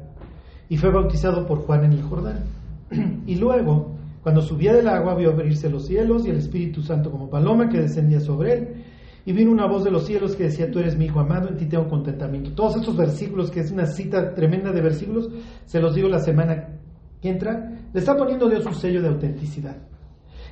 y 0.69 0.77
fue 0.77 0.93
bautizado 0.93 1.47
por 1.47 1.59
Juan 1.61 1.85
en 1.85 1.93
el 1.93 2.03
Jordán. 2.03 2.45
y 3.27 3.37
luego, 3.37 3.97
cuando 4.23 4.43
subía 4.43 4.75
del 4.75 4.87
agua, 4.87 5.15
vio 5.15 5.31
abrirse 5.31 5.71
los 5.71 5.87
cielos 5.87 6.27
y 6.27 6.31
el 6.31 6.37
Espíritu 6.37 6.83
Santo 6.83 7.11
como 7.11 7.31
paloma 7.31 7.69
que 7.69 7.81
descendía 7.81 8.21
sobre 8.21 8.53
él. 8.53 8.85
Y 9.29 9.33
vino 9.35 9.53
una 9.53 9.67
voz 9.67 9.85
de 9.85 9.91
los 9.91 10.07
cielos 10.07 10.35
que 10.35 10.45
decía, 10.45 10.71
tú 10.71 10.79
eres 10.79 10.97
mi 10.97 11.05
hijo 11.05 11.21
amado, 11.21 11.51
en 11.51 11.59
ti 11.59 11.67
tengo 11.67 11.87
contentamiento. 11.87 12.55
Todos 12.55 12.77
estos 12.77 12.97
versículos, 12.97 13.51
que 13.51 13.61
es 13.61 13.71
una 13.71 13.85
cita 13.85 14.33
tremenda 14.33 14.73
de 14.73 14.81
versículos, 14.81 15.29
se 15.67 15.83
los 15.83 15.95
digo 15.95 16.09
la 16.09 16.21
semana 16.21 16.79
que 17.21 17.29
entra, 17.29 17.79
le 17.93 18.01
está 18.01 18.17
poniendo 18.17 18.49
Dios 18.49 18.65
un 18.65 18.73
sello 18.73 19.03
de 19.03 19.09
autenticidad. 19.09 19.77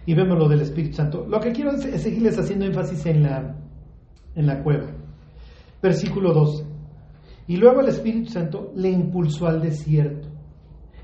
Y 0.04 0.12
vemos 0.12 0.38
lo 0.38 0.46
del 0.46 0.60
Espíritu 0.60 0.96
Santo. 0.96 1.26
Lo 1.26 1.40
que 1.40 1.52
quiero 1.52 1.70
es 1.70 2.02
seguirles 2.02 2.38
haciendo 2.38 2.66
énfasis 2.66 3.06
en 3.06 3.22
la, 3.22 3.56
en 4.34 4.46
la 4.46 4.62
cueva. 4.62 4.88
Versículo 5.82 6.34
12. 6.34 6.66
Y 7.46 7.56
luego 7.56 7.80
el 7.80 7.88
Espíritu 7.88 8.28
Santo 8.28 8.72
le 8.76 8.90
impulsó 8.90 9.46
al 9.46 9.62
desierto. 9.62 10.28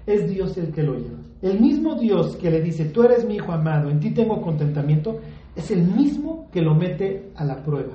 Es 0.04 0.28
Dios 0.28 0.58
el 0.58 0.72
que 0.72 0.82
lo 0.82 0.92
lleva. 0.96 1.20
El 1.40 1.58
mismo 1.58 1.94
Dios 1.94 2.36
que 2.36 2.50
le 2.50 2.60
dice, 2.60 2.84
tú 2.90 3.02
eres 3.02 3.24
mi 3.24 3.36
hijo 3.36 3.50
amado, 3.50 3.88
en 3.88 3.98
ti 3.98 4.10
tengo 4.10 4.42
contentamiento, 4.42 5.20
es 5.56 5.70
el 5.70 5.84
mismo 5.84 6.41
que 6.53 6.61
lo 6.61 6.74
mete 6.74 7.32
a 7.36 7.44
la 7.44 7.62
prueba. 7.62 7.94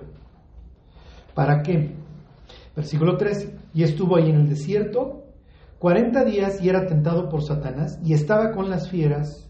¿Para 1.33 1.61
qué? 1.61 1.95
Versículo 2.75 3.15
13. 3.15 3.55
Y 3.73 3.83
estuvo 3.83 4.17
ahí 4.17 4.29
en 4.29 4.37
el 4.37 4.49
desierto 4.49 5.27
40 5.79 6.25
días 6.25 6.61
y 6.61 6.69
era 6.69 6.85
tentado 6.87 7.29
por 7.29 7.43
Satanás 7.43 7.99
y 8.03 8.13
estaba 8.13 8.51
con 8.51 8.69
las 8.69 8.89
fieras 8.89 9.47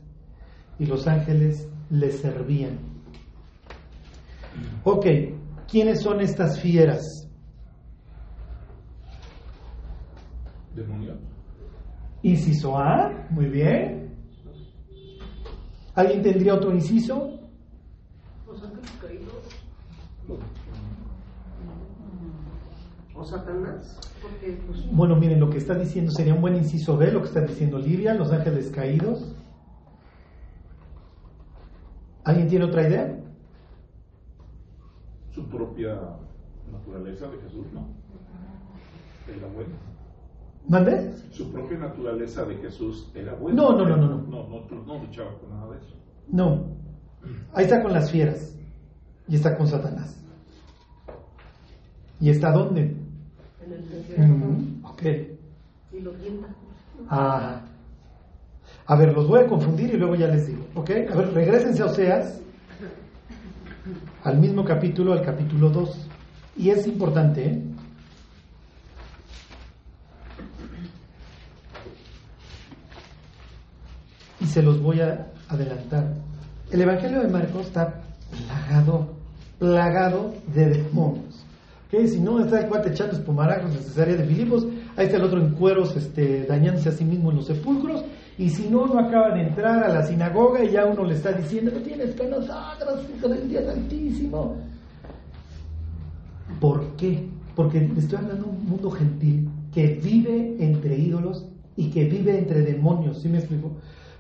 y 0.77 0.85
los 0.85 1.07
ángeles 1.07 1.69
le 1.89 2.11
servían. 2.11 2.79
Ok, 4.83 5.05
¿quiénes 5.69 6.01
son 6.01 6.19
estas 6.19 6.59
fieras? 6.59 7.29
Demonio. 10.75 11.15
Inciso 12.23 12.77
A, 12.77 13.27
muy 13.29 13.45
bien. 13.45 14.15
¿Alguien 15.95 16.21
tendría 16.21 16.55
otro 16.55 16.73
inciso? 16.73 17.46
Los 18.57 18.63
ángeles 18.63 18.91
caídos. 18.99 19.33
O 23.15 23.23
Satanás. 23.23 23.99
Porque, 24.21 24.59
pues, 24.67 24.91
Bueno, 24.91 25.15
miren, 25.15 25.39
lo 25.39 25.49
que 25.49 25.57
está 25.57 25.75
diciendo 25.75 26.11
sería 26.11 26.33
un 26.33 26.41
buen 26.41 26.55
inciso 26.55 26.97
B, 26.97 27.11
lo 27.11 27.21
que 27.21 27.27
está 27.27 27.41
diciendo 27.41 27.77
Livia, 27.77 28.13
los 28.13 28.31
ángeles 28.31 28.69
caídos. 28.69 29.35
¿Alguien 32.23 32.47
tiene 32.47 32.65
otra 32.65 32.87
idea? 32.87 33.19
Su 35.33 35.47
propia 35.47 35.99
naturaleza 36.71 37.27
de 37.27 37.37
Jesús, 37.37 37.65
¿no? 37.73 37.87
Era 39.33 39.47
bueno. 39.53 39.69
¿Mande? 40.67 41.13
Su 41.31 41.51
propia 41.51 41.77
naturaleza 41.77 42.43
de 42.45 42.55
Jesús 42.55 43.09
era 43.15 43.33
buena. 43.35 43.61
No, 43.61 43.71
no, 43.77 43.85
no, 43.85 43.97
no, 43.97 44.07
no. 44.07 44.17
No, 44.17 44.47
no, 44.49 44.65
no, 44.69 44.83
no 44.85 45.03
luchaba 45.05 45.31
con 45.39 45.49
nada 45.51 45.71
de 45.71 45.77
eso. 45.77 45.95
No. 46.29 46.86
Ahí 47.53 47.65
está 47.65 47.81
con 47.81 47.93
las 47.93 48.11
fieras. 48.11 48.55
Y 49.27 49.35
está 49.35 49.57
con 49.57 49.67
Satanás. 49.67 50.15
¿Y 52.19 52.29
está 52.29 52.51
dónde? 52.51 52.95
en 53.65 54.21
el. 54.21 54.27
Mm, 54.27 54.85
ok. 54.85 55.01
Y 55.93 55.99
lo 56.01 56.11
tienta. 56.11 56.47
Ah. 57.09 57.61
A 58.85 58.95
ver, 58.95 59.13
los 59.13 59.27
voy 59.27 59.41
a 59.41 59.47
confundir 59.47 59.93
y 59.93 59.97
luego 59.97 60.15
ya 60.15 60.27
les 60.27 60.47
digo. 60.47 60.65
¿Ok? 60.75 60.89
A 61.11 61.15
ver, 61.15 61.33
regresense 61.33 61.81
a 61.81 61.87
Oseas. 61.87 62.39
Al 64.23 64.39
mismo 64.39 64.63
capítulo, 64.65 65.13
al 65.13 65.21
capítulo 65.21 65.69
2. 65.69 66.07
Y 66.57 66.69
es 66.69 66.87
importante, 66.87 67.45
¿eh? 67.45 67.63
Y 74.39 74.45
se 74.45 74.61
los 74.61 74.81
voy 74.81 75.01
a 75.01 75.27
adelantar. 75.49 76.13
El 76.69 76.81
Evangelio 76.81 77.21
de 77.21 77.29
Marcos 77.29 77.67
está 77.67 78.01
plagado, 78.29 79.07
plagado 79.57 80.33
de 80.53 80.65
demonios. 80.65 81.45
¿Ok? 81.87 82.05
Si 82.07 82.19
no 82.19 82.43
está 82.43 82.59
el 82.59 82.67
cuate 82.67 82.89
echando 82.89 83.15
espumarajos 83.15 83.73
en 83.73 83.81
Cesarea 83.81 84.17
de 84.17 84.25
Filipos, 84.25 84.67
ahí 84.97 85.05
está 85.05 85.17
el 85.17 85.23
otro 85.23 85.39
en 85.39 85.51
cueros 85.51 85.95
este, 85.95 86.43
dañándose 86.43 86.89
a 86.89 86.91
sí 86.91 87.05
mismo 87.05 87.31
en 87.31 87.37
los 87.37 87.47
sepulcros, 87.47 88.03
y 88.37 88.49
si 88.49 88.67
no, 88.69 88.85
no 88.85 88.99
acaba 88.99 89.33
de 89.33 89.43
entrar 89.47 89.81
a 89.81 89.87
la 89.87 90.03
sinagoga 90.03 90.63
y 90.63 90.71
ya 90.71 90.85
uno 90.85 91.05
le 91.05 91.15
está 91.15 91.31
diciendo, 91.31 91.71
no 91.73 91.79
tienes 91.79 92.13
que 92.13 92.27
nosotros, 92.27 93.05
hijo 93.17 93.29
del 93.29 93.47
Dios 93.47 93.63
Altísimo. 93.67 94.57
¿Por 96.59 96.95
qué? 96.97 97.27
Porque 97.55 97.89
estoy 97.97 98.17
hablando 98.17 98.45
de 98.45 98.51
un 98.51 98.69
mundo 98.69 98.91
gentil 98.91 99.49
que 99.73 99.87
vive 100.03 100.57
entre 100.59 100.97
ídolos 100.97 101.45
y 101.77 101.89
que 101.89 102.03
vive 102.03 102.37
entre 102.37 102.61
demonios, 102.61 103.21
¿sí 103.21 103.29
me 103.29 103.37
explico? 103.37 103.71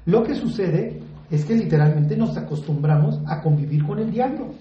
Lo 0.05 0.23
que 0.23 0.33
sucede 0.35 1.01
es 1.29 1.45
que 1.45 1.55
literalmente 1.55 2.15
nos 2.15 2.37
acostumbramos 2.37 3.19
a 3.25 3.41
convivir 3.41 3.85
con 3.85 3.99
el 3.99 4.11
diablo. 4.11 4.53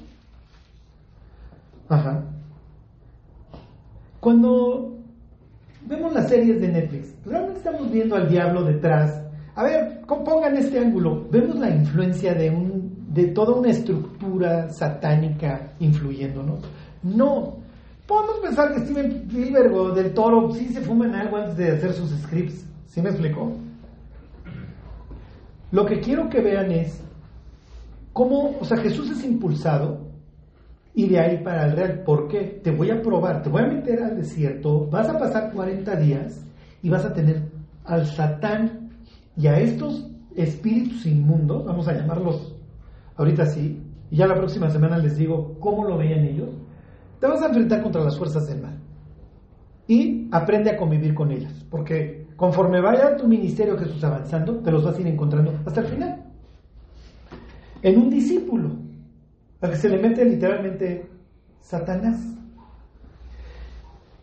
Ajá. 1.89 2.25
Cuando 4.21 4.97
vemos 5.87 6.13
las 6.13 6.29
series 6.29 6.61
de 6.61 6.69
Netflix, 6.69 7.15
realmente 7.25 7.59
estamos 7.59 7.91
viendo 7.91 8.17
al 8.17 8.29
diablo 8.29 8.65
detrás. 8.65 9.23
A 9.55 9.63
ver, 9.63 10.01
pongan 10.07 10.57
este 10.57 10.81
ángulo. 10.81 11.29
Vemos 11.31 11.57
la 11.57 11.71
influencia 11.71 12.35
de, 12.35 12.51
un, 12.51 13.07
de 13.13 13.29
toda 13.29 13.55
una 13.55 13.71
estructura 13.71 14.69
satánica 14.73 15.73
influyéndonos. 15.79 16.65
No. 17.03 17.59
Podemos 18.07 18.39
pensar 18.41 18.75
que 18.75 18.81
Steven 18.81 19.13
Spielberg 19.29 19.73
o 19.73 19.91
del 19.93 20.13
Toro 20.13 20.51
sí 20.53 20.69
se 20.69 20.81
fuman 20.81 21.15
algo 21.15 21.37
antes 21.37 21.57
de 21.57 21.71
hacer 21.73 21.93
sus 21.93 22.11
scripts. 22.11 22.65
¿Sí 22.87 23.01
me 23.01 23.11
explicó? 23.11 23.53
Lo 25.71 25.85
que 25.87 26.01
quiero 26.01 26.29
que 26.29 26.41
vean 26.41 26.71
es 26.71 27.03
cómo, 28.13 28.57
o 28.61 28.65
sea, 28.65 28.79
Jesús 28.79 29.11
es 29.11 29.25
impulsado 29.25 30.07
y 30.95 31.09
de 31.09 31.21
ahí 31.21 31.43
para 31.43 31.67
el 31.67 31.73
real. 31.73 32.03
¿Por 32.05 32.29
qué? 32.29 32.61
Te 32.63 32.71
voy 32.71 32.91
a 32.91 33.03
probar, 33.03 33.43
te 33.43 33.51
voy 33.51 33.63
a 33.63 33.67
meter 33.67 34.03
al 34.03 34.17
desierto, 34.17 34.87
vas 34.87 35.09
a 35.09 35.19
pasar 35.19 35.53
40 35.53 35.97
días 35.97 36.45
y 36.83 36.89
vas 36.89 37.05
a 37.05 37.13
tener 37.13 37.51
al 37.85 38.07
Satán 38.07 38.91
y 39.37 39.47
a 39.47 39.59
estos 39.59 40.09
espíritus 40.35 41.07
inmundos, 41.07 41.65
vamos 41.65 41.89
a 41.89 41.95
llamarlos 41.95 42.55
ahorita 43.17 43.47
sí, 43.47 43.83
y 44.11 44.17
ya 44.17 44.27
la 44.27 44.35
próxima 44.35 44.71
semana 44.71 44.99
les 44.99 45.17
digo 45.17 45.57
cómo 45.59 45.85
lo 45.85 45.99
veían 45.99 46.25
ellos, 46.25 46.51
te 47.21 47.27
vas 47.27 47.43
a 47.43 47.49
enfrentar 47.49 47.83
contra 47.83 48.05
las 48.05 48.17
fuerzas 48.17 48.47
del 48.47 48.61
mal. 48.61 48.79
Y 49.89 50.29
aprende 50.33 50.71
a 50.71 50.77
convivir 50.77 51.15
con 51.15 51.31
ellas, 51.31 51.65
porque 51.71 52.16
conforme 52.37 52.81
vaya 52.81 53.17
tu 53.17 53.27
ministerio 53.27 53.79
Jesús 53.79 54.03
avanzando, 54.05 54.59
te 54.59 54.71
los 54.71 54.85
vas 54.85 54.97
a 54.97 55.01
ir 55.01 55.07
encontrando 55.07 55.53
hasta 55.65 55.81
el 55.81 55.87
final. 55.87 56.25
En 57.83 57.99
un 57.99 58.11
discípulo, 58.11 58.71
al 59.61 59.71
que 59.71 59.77
se 59.77 59.89
le 59.89 59.99
mete 59.99 60.25
literalmente 60.25 61.11
Satanás. 61.61 62.21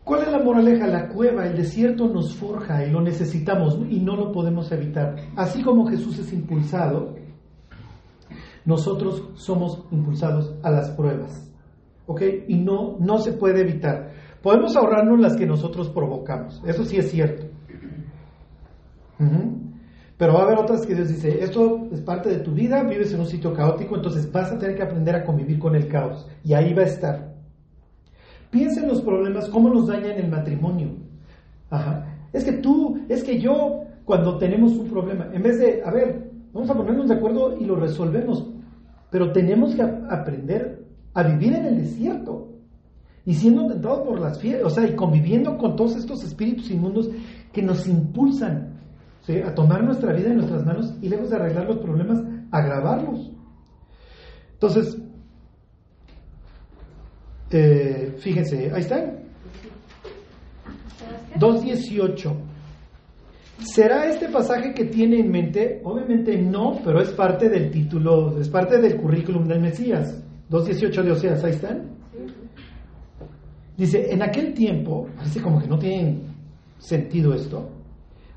¿Cuál 0.03 0.23
es 0.23 0.31
la 0.31 0.39
moraleja? 0.39 0.85
La 0.87 1.07
cueva, 1.07 1.45
el 1.45 1.55
desierto 1.55 2.07
nos 2.07 2.35
forja 2.35 2.85
y 2.85 2.91
lo 2.91 3.01
necesitamos 3.01 3.79
y 3.89 3.99
no 3.99 4.15
lo 4.15 4.31
podemos 4.31 4.71
evitar. 4.71 5.15
Así 5.35 5.63
como 5.63 5.87
Jesús 5.87 6.19
es 6.19 6.33
impulsado, 6.33 7.15
nosotros 8.65 9.29
somos 9.35 9.85
impulsados 9.91 10.53
a 10.61 10.71
las 10.71 10.91
pruebas. 10.91 11.49
¿Ok? 12.05 12.21
Y 12.47 12.57
no, 12.57 12.97
no 12.99 13.17
se 13.19 13.33
puede 13.33 13.61
evitar. 13.61 14.11
Podemos 14.41 14.75
ahorrarnos 14.75 15.19
las 15.19 15.37
que 15.37 15.45
nosotros 15.45 15.89
provocamos. 15.89 16.61
Eso 16.65 16.83
sí 16.83 16.97
es 16.97 17.09
cierto. 17.09 17.52
Ujú. 19.19 19.63
Pero 20.17 20.33
va 20.33 20.41
a 20.41 20.43
haber 20.43 20.57
otras 20.59 20.85
que 20.85 20.95
Dios 20.95 21.09
dice, 21.09 21.43
esto 21.43 21.87
es 21.91 22.01
parte 22.01 22.29
de 22.29 22.37
tu 22.37 22.51
vida, 22.51 22.83
vives 22.83 23.13
en 23.13 23.19
un 23.19 23.25
sitio 23.25 23.53
caótico, 23.53 23.95
entonces 23.95 24.31
vas 24.31 24.51
a 24.51 24.57
tener 24.57 24.75
que 24.75 24.83
aprender 24.83 25.15
a 25.15 25.25
convivir 25.25 25.59
con 25.59 25.75
el 25.75 25.87
caos. 25.87 26.27
Y 26.43 26.53
ahí 26.53 26.73
va 26.73 26.83
a 26.83 26.85
estar. 26.85 27.33
Piensa 28.49 28.81
en 28.81 28.89
los 28.89 29.01
problemas, 29.01 29.49
cómo 29.49 29.69
nos 29.69 29.87
dañan 29.87 30.17
el 30.17 30.29
matrimonio. 30.29 30.91
Ajá. 31.69 32.05
Es 32.31 32.43
que 32.43 32.53
tú, 32.53 33.01
es 33.09 33.23
que 33.23 33.39
yo, 33.39 33.81
cuando 34.05 34.37
tenemos 34.37 34.73
un 34.73 34.89
problema, 34.89 35.29
en 35.33 35.41
vez 35.41 35.59
de, 35.59 35.81
a 35.83 35.91
ver, 35.91 36.31
vamos 36.53 36.69
a 36.69 36.75
ponernos 36.75 37.07
de 37.07 37.15
acuerdo 37.15 37.57
y 37.57 37.65
lo 37.65 37.75
resolvemos, 37.75 38.47
pero 39.09 39.31
tenemos 39.31 39.75
que 39.75 39.81
aprender 39.81 40.85
a 41.13 41.23
vivir 41.23 41.53
en 41.53 41.65
el 41.65 41.77
desierto 41.77 42.49
y 43.25 43.33
siendo 43.33 43.67
tentados 43.67 44.07
por 44.07 44.19
las 44.19 44.39
fieras, 44.39 44.63
o 44.65 44.69
sea, 44.69 44.87
y 44.87 44.95
conviviendo 44.95 45.57
con 45.57 45.75
todos 45.75 45.95
estos 45.95 46.23
espíritus 46.23 46.69
inmundos 46.69 47.09
que 47.51 47.61
nos 47.61 47.87
impulsan 47.87 48.73
¿sí? 49.23 49.39
a 49.39 49.53
tomar 49.53 49.83
nuestra 49.83 50.13
vida 50.13 50.29
en 50.29 50.37
nuestras 50.37 50.65
manos 50.65 50.93
y 51.01 51.09
lejos 51.09 51.29
de 51.29 51.35
arreglar 51.35 51.65
los 51.65 51.77
problemas, 51.79 52.21
agravarlos. 52.51 53.31
Entonces, 54.53 54.97
eh, 57.51 58.15
fíjense, 58.19 58.71
ahí 58.73 58.81
está, 58.81 59.19
2.18. 61.37 62.33
¿Será 63.59 64.07
este 64.07 64.29
pasaje 64.29 64.73
que 64.73 64.85
tiene 64.85 65.19
en 65.19 65.31
mente? 65.31 65.81
Obviamente 65.83 66.37
no, 66.37 66.79
pero 66.83 67.01
es 67.01 67.11
parte 67.11 67.49
del 67.49 67.71
título, 67.71 68.37
es 68.39 68.49
parte 68.49 68.79
del 68.79 68.97
currículum 68.97 69.47
del 69.47 69.61
Mesías. 69.61 70.21
2.18 70.49 71.03
de 71.03 71.11
Oseas, 71.11 71.43
ahí 71.43 71.51
están. 71.51 71.93
Dice, 73.77 74.11
en 74.11 74.21
aquel 74.21 74.53
tiempo, 74.53 75.07
parece 75.15 75.41
como 75.41 75.59
que 75.59 75.67
no 75.67 75.79
tiene 75.79 76.19
sentido 76.77 77.33
esto, 77.33 77.69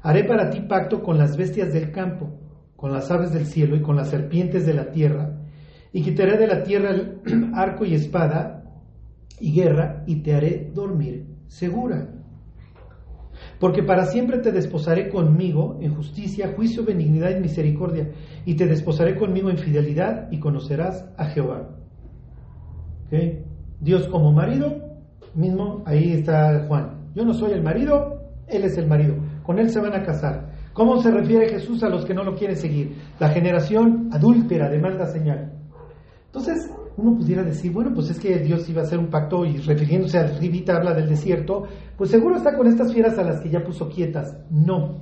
haré 0.07 0.23
para 0.23 0.51
ti 0.51 0.61
pacto 0.61 1.03
con 1.03 1.19
las 1.19 1.37
bestias 1.37 1.73
del 1.73 1.91
campo, 1.91 2.39
con 2.77 2.93
las 2.93 3.11
aves 3.11 3.33
del 3.33 3.45
cielo 3.45 3.75
y 3.75 3.83
con 3.83 3.97
las 3.97 4.09
serpientes 4.09 4.65
de 4.65 4.73
la 4.73 4.93
tierra, 4.93 5.41
y 5.93 6.03
quitaré 6.03 6.39
de 6.39 6.47
la 6.47 6.63
tierra 6.63 6.91
el 6.91 7.19
arco 7.55 7.85
y 7.85 7.95
espada 7.95 8.63
y 9.41 9.53
guerra, 9.53 10.05
y 10.07 10.23
te 10.23 10.33
haré 10.37 10.71
dormir 10.73 11.27
segura. 11.49 12.09
Porque 13.59 13.83
para 13.83 14.07
siempre 14.07 14.39
te 14.39 14.53
desposaré 14.53 15.09
conmigo 15.09 15.79
en 15.81 15.93
justicia, 15.93 16.53
juicio, 16.55 16.85
benignidad 16.85 17.37
y 17.37 17.41
misericordia, 17.41 18.13
y 18.45 18.55
te 18.55 18.67
desposaré 18.67 19.17
conmigo 19.17 19.51
en 19.51 19.59
fidelidad, 19.59 20.29
y 20.31 20.39
conocerás 20.39 21.05
a 21.17 21.25
Jehová. 21.25 21.77
¿Ok? 23.07 23.19
Dios 23.81 24.07
como 24.07 24.31
marido, 24.33 25.01
mismo, 25.35 25.83
ahí 25.85 26.13
está 26.13 26.65
Juan. 26.69 27.11
Yo 27.17 27.25
no 27.25 27.35
soy 27.35 27.51
el 27.53 27.63
marido, 27.63 28.23
él 28.47 28.63
es 28.63 28.79
el 28.79 28.87
marido. 28.87 29.17
Con 29.47 29.61
él 29.61 29.71
se 29.71 29.79
van 29.79 29.95
a 29.95 30.03
casar. 30.03 30.51
¿Cómo 30.73 31.01
se 31.01 31.09
refiere 31.09 31.49
Jesús 31.49 31.81
a 31.85 31.89
los 31.89 32.05
que 32.05 32.13
no 32.13 32.25
lo 32.25 32.35
quieren 32.35 32.57
seguir? 32.57 32.97
La 33.21 33.29
generación 33.29 34.11
adúltera 34.13 34.69
demanda 34.69 35.07
señal. 35.07 35.53
Entonces, 36.27 36.69
uno 36.97 37.17
pudiera 37.17 37.45
decir, 37.45 37.73
bueno, 37.73 37.93
pues 37.95 38.11
es 38.11 38.19
que 38.19 38.41
Dios 38.41 38.69
iba 38.69 38.83
a 38.83 38.85
hacer 38.85 38.99
un 38.99 39.09
pacto 39.09 39.45
y 39.45 39.59
refiriéndose 39.59 40.19
al 40.19 40.37
ribita 40.41 40.75
habla 40.77 40.95
del 40.95 41.09
desierto, 41.09 41.63
pues 41.97 42.11
seguro 42.11 42.37
está 42.37 42.57
con 42.57 42.67
estas 42.67 42.93
fieras 42.93 43.17
a 43.19 43.23
las 43.23 43.41
que 43.41 43.49
ya 43.49 43.63
puso 43.63 43.89
quietas. 43.89 44.37
No. 44.51 45.01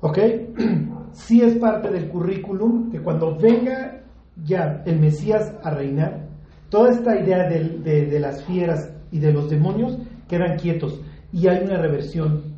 ¿Ok? 0.00 0.18
Sí 1.12 1.42
es 1.42 1.54
parte 1.58 1.90
del 1.90 2.08
currículum 2.08 2.90
que 2.90 3.00
cuando 3.00 3.38
venga 3.38 4.02
ya 4.44 4.82
el 4.84 4.98
Mesías 4.98 5.54
a 5.62 5.70
reinar, 5.70 6.28
toda 6.68 6.90
esta 6.90 7.16
idea 7.16 7.48
de, 7.48 8.06
de 8.06 8.18
las 8.18 8.42
fieras 8.42 8.92
y 9.12 9.20
de 9.20 9.32
los 9.32 9.48
demonios 9.48 9.96
quedan 10.26 10.56
quietos 10.56 11.00
y 11.32 11.46
hay 11.46 11.64
una 11.64 11.78
reversión 11.80 12.53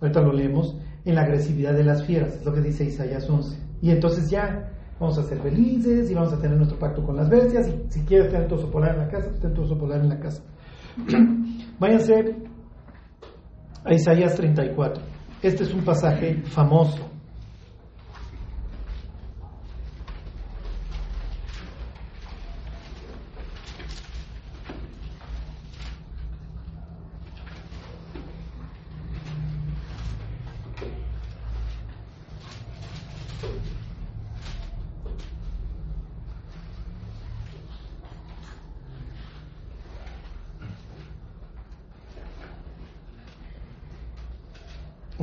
ahorita 0.00 0.20
lo 0.20 0.32
leemos, 0.32 0.76
en 1.04 1.14
la 1.14 1.22
agresividad 1.22 1.74
de 1.74 1.84
las 1.84 2.04
fieras, 2.04 2.36
es 2.36 2.44
lo 2.44 2.52
que 2.52 2.60
dice 2.60 2.84
Isaías 2.84 3.28
11. 3.28 3.58
Y 3.80 3.90
entonces 3.90 4.30
ya 4.30 4.72
vamos 4.98 5.18
a 5.18 5.22
ser 5.22 5.40
felices 5.40 6.10
y 6.10 6.14
vamos 6.14 6.32
a 6.32 6.38
tener 6.40 6.56
nuestro 6.56 6.78
pacto 6.78 7.02
con 7.04 7.16
las 7.16 7.28
bestias 7.28 7.68
y 7.68 7.90
si 7.90 8.00
quieres 8.00 8.30
tener 8.30 8.48
tu 8.48 8.56
oso 8.56 8.70
en 8.74 8.98
la 8.98 9.08
casa, 9.08 9.28
pues 9.28 9.40
ten 9.40 9.54
tu 9.54 9.62
oso 9.62 9.78
polar 9.78 10.00
en 10.00 10.08
la 10.08 10.18
casa. 10.18 10.42
Váyanse 11.78 12.36
a 13.84 13.94
Isaías 13.94 14.34
34. 14.34 15.02
Este 15.42 15.62
es 15.62 15.72
un 15.72 15.84
pasaje 15.84 16.42
famoso. 16.42 17.08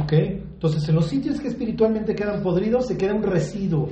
¿Ok? 0.05 0.13
Entonces, 0.13 0.84
los 0.95 1.07
sitios 1.07 1.39
que 1.41 1.49
espiritualmente 1.49 2.15
quedan 2.15 2.41
podridos, 2.41 2.87
se 2.87 2.97
queda 2.97 3.13
un 3.13 3.21
residuo. 3.21 3.89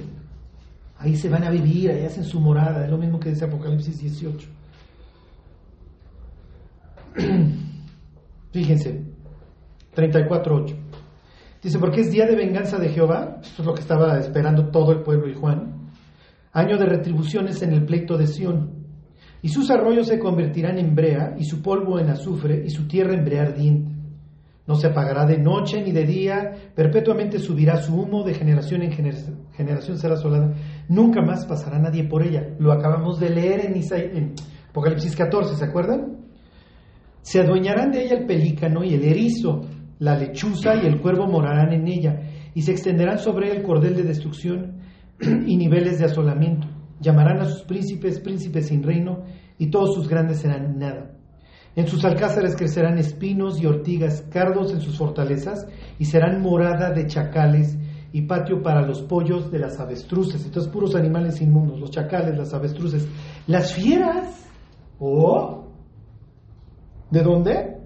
Ahí 0.98 1.18
se 1.18 1.28
van 1.28 1.44
a 1.44 1.50
vivir, 1.50 1.92
ahí 1.92 2.06
hacen 2.06 2.24
su 2.24 2.40
morada. 2.40 2.86
Es 2.86 2.90
lo 2.90 2.98
mismo 2.98 3.20
que 3.20 3.30
dice 3.30 3.44
Apocalipsis 3.44 4.00
18. 4.00 4.48
Fíjense, 8.54 9.04
34.8. 9.94 10.76
Dice, 11.62 11.78
porque 11.78 12.02
es 12.02 12.12
día 12.12 12.26
de 12.26 12.38
venganza 12.38 12.78
de 12.78 12.88
Jehová. 12.88 13.40
Esto 13.44 13.64
es 13.64 13.66
lo 13.66 13.74
que 13.74 13.82
estaba 13.82 14.18
esperando 14.18 14.70
todo 14.70 14.94
el 14.94 15.02
pueblo 15.02 15.30
y 15.30 15.34
Juan. 15.34 15.92
Año 16.54 16.78
de 16.78 16.86
retribuciones 16.86 17.62
en 17.64 17.74
el 17.74 17.86
pleito 17.86 18.18
de 18.18 18.28
Sión. 18.28 18.86
Y 19.42 19.50
sus 19.50 19.70
arroyos 19.72 20.08
se 20.08 20.20
convertirán 20.20 20.80
en 20.80 20.96
brea, 20.96 21.36
y 21.38 21.44
su 21.44 21.62
polvo 21.62 22.00
en 22.00 22.10
azufre, 22.10 22.64
y 22.66 22.70
su 22.70 22.88
tierra 22.88 23.14
en 23.14 23.26
brea 23.26 23.42
ardiente. 23.42 23.93
No 24.66 24.76
se 24.76 24.88
apagará 24.88 25.26
de 25.26 25.38
noche 25.38 25.82
ni 25.84 25.92
de 25.92 26.06
día, 26.06 26.54
perpetuamente 26.74 27.38
subirá 27.38 27.78
su 27.78 27.96
humo, 27.96 28.24
de 28.24 28.34
generación 28.34 28.82
en 28.82 28.94
generación, 28.94 29.48
generación 29.54 29.98
será 29.98 30.14
asolada. 30.14 30.54
Nunca 30.88 31.22
más 31.22 31.46
pasará 31.46 31.80
nadie 31.80 32.06
por 32.06 32.24
ella. 32.24 32.56
Lo 32.60 32.72
acabamos 32.72 33.20
de 33.20 33.30
leer 33.30 33.66
en, 33.66 33.76
Isaías, 33.76 34.16
en 34.16 34.34
Apocalipsis 34.70 35.16
14, 35.18 35.56
¿se 35.56 35.66
acuerdan? 35.66 36.18
Se 37.22 37.42
adueñarán 37.42 37.92
de 37.92 38.06
ella 38.06 38.18
el 38.20 38.26
pelícano 38.26 38.86
y 38.86 38.94
el 38.94 39.04
erizo, 39.04 39.62
la 40.00 40.18
lechuza 40.18 40.76
y 40.82 40.86
el 40.86 41.02
cuervo 41.02 41.28
morarán 41.28 41.74
en 41.74 41.88
ella, 41.88 42.22
y 42.54 42.62
se 42.62 42.72
extenderán 42.72 43.20
sobre 43.20 43.52
el 43.52 43.64
cordel 43.64 43.96
de 43.96 44.04
destrucción 44.04 44.80
y 45.20 45.58
niveles 45.58 46.00
de 46.00 46.06
asolamiento. 46.06 46.68
Llamarán 47.02 47.42
a 47.42 47.46
sus 47.46 47.64
príncipes 47.64 48.22
príncipes 48.22 48.68
sin 48.68 48.82
reino, 48.82 49.24
y 49.58 49.70
todos 49.70 49.94
sus 49.94 50.08
grandes 50.08 50.40
serán 50.40 50.78
nada. 50.80 51.18
En 51.76 51.88
sus 51.88 52.06
alcázares 52.06 52.56
crecerán 52.56 52.98
espinos 53.00 53.60
y 53.60 53.66
ortigas, 53.66 54.24
cardos 54.30 54.74
en 54.74 54.82
sus 54.82 54.98
fortalezas, 54.98 55.68
y 55.98 56.06
serán 56.06 56.42
morada 56.42 56.92
de 56.92 57.08
chacales 57.08 57.78
y 58.12 58.22
patio 58.24 58.62
para 58.62 58.86
los 58.86 59.02
pollos 59.02 59.52
de 59.52 59.60
las 59.60 59.80
avestruces. 59.80 60.46
Entonces, 60.46 60.72
puros 60.72 60.96
animales 60.96 61.42
inmundos, 61.42 61.80
los 61.80 61.90
chacales, 61.90 62.38
las 62.38 62.54
avestruces. 62.54 63.08
Las 63.48 63.74
fieras, 63.74 64.48
¿oh? 65.00 65.68
¿De 67.10 67.24
dónde? 67.24 67.78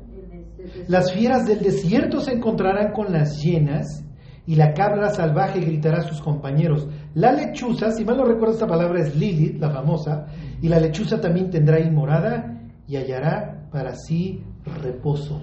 Las 0.87 1.13
fieras 1.13 1.47
del 1.47 1.59
desierto 1.59 2.19
se 2.19 2.33
encontrarán 2.33 2.91
con 2.91 3.13
las 3.13 3.41
llenas, 3.41 4.03
y 4.45 4.55
la 4.55 4.73
cabra 4.73 5.09
salvaje 5.09 5.59
gritará 5.59 5.99
a 5.99 6.07
sus 6.07 6.21
compañeros. 6.21 6.87
La 7.13 7.33
lechuza, 7.33 7.91
si 7.91 8.05
mal 8.05 8.17
no 8.17 8.23
recuerdo 8.23 8.53
esta 8.53 8.67
palabra 8.67 9.01
es 9.01 9.15
Lilith, 9.15 9.59
la 9.59 9.69
famosa, 9.69 10.25
y 10.61 10.69
la 10.69 10.79
lechuza 10.79 11.19
también 11.19 11.49
tendrá 11.49 11.77
ahí 11.77 11.91
morada 11.91 12.61
y 12.87 12.95
hallará 12.95 13.56
para 13.71 13.95
sí 13.95 14.43
reposo. 14.81 15.41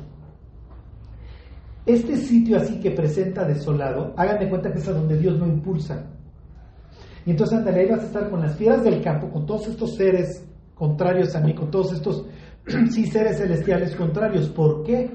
Este 1.87 2.17
sitio 2.17 2.57
así 2.57 2.81
que 2.81 2.91
presenta 2.91 3.45
desolado, 3.45 4.15
háganme 4.17 4.49
cuenta 4.49 4.73
que 4.73 4.79
es 4.79 4.89
a 4.89 4.93
donde 4.93 5.19
Dios 5.19 5.39
lo 5.39 5.47
impulsa. 5.47 6.07
Y 7.27 7.31
entonces 7.31 7.59
ándale, 7.59 7.81
ahí 7.81 7.89
vas 7.91 8.01
a 8.01 8.07
estar 8.07 8.31
con 8.31 8.41
las 8.41 8.57
fieras 8.57 8.83
del 8.85 9.03
campo, 9.03 9.31
con 9.31 9.45
todos 9.45 9.69
estos 9.69 9.95
seres 9.95 10.47
contrarios 10.75 11.35
a 11.35 11.41
mí, 11.41 11.55
con 11.55 11.71
todos 11.71 11.93
estos 11.93 12.27
sí 12.91 13.07
seres 13.07 13.39
celestiales 13.39 13.95
contrarios. 13.97 14.49
¿Por 14.49 14.83
qué? 14.83 15.11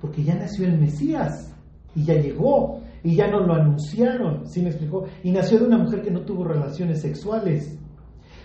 Porque 0.00 0.24
ya 0.24 0.34
nació 0.34 0.66
el 0.66 0.78
Mesías 0.78 1.54
y 1.94 2.04
ya 2.04 2.14
llegó 2.14 2.80
y 3.02 3.14
ya 3.14 3.28
nos 3.28 3.46
lo 3.46 3.54
anunciaron, 3.54 4.46
¿sí 4.46 4.60
me 4.60 4.70
explicó? 4.70 5.04
Y 5.22 5.30
nació 5.30 5.60
de 5.60 5.66
una 5.66 5.78
mujer 5.78 6.02
que 6.02 6.10
no 6.10 6.22
tuvo 6.22 6.44
relaciones 6.44 7.00
sexuales. 7.00 7.78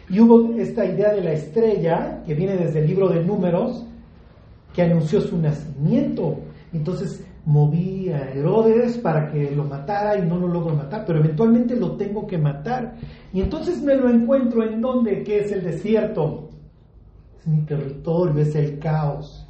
Y 0.09 0.20
hubo 0.20 0.53
esta 0.59 0.86
idea 0.86 1.11
de 1.14 1.22
la 1.22 1.32
estrella, 1.32 2.22
que 2.26 2.36
viene 2.36 2.55
desde 2.55 2.82
el 2.82 2.88
libro 2.88 3.09
de 3.09 3.24
números, 3.24 3.86
que 4.74 4.82
anunció 4.82 5.21
su 5.21 5.38
nacimiento. 5.38 6.39
Entonces 6.74 7.24
moví 7.45 8.09
a 8.09 8.32
Herodes 8.32 8.97
para 8.97 9.32
que 9.32 9.51
lo 9.51 9.65
matara 9.65 10.17
y 10.17 10.28
no 10.28 10.38
lo 10.38 10.47
logro 10.47 10.76
matar, 10.76 11.03
pero 11.05 11.19
eventualmente 11.19 11.76
lo 11.76 11.95
tengo 11.95 12.26
que 12.26 12.38
matar. 12.38 12.95
Y 13.32 13.41
entonces 13.41 13.82
me 13.82 13.95
lo 13.95 14.09
encuentro 14.09 14.63
en 14.63 14.82
donde, 14.82 15.24
que 15.24 15.39
es 15.39 15.51
el 15.51 15.63
desierto. 15.63 16.49
Es 17.39 17.47
mi 17.47 17.61
territorio, 17.65 18.41
es 18.41 18.55
el 18.55 18.80
caos. 18.80 19.47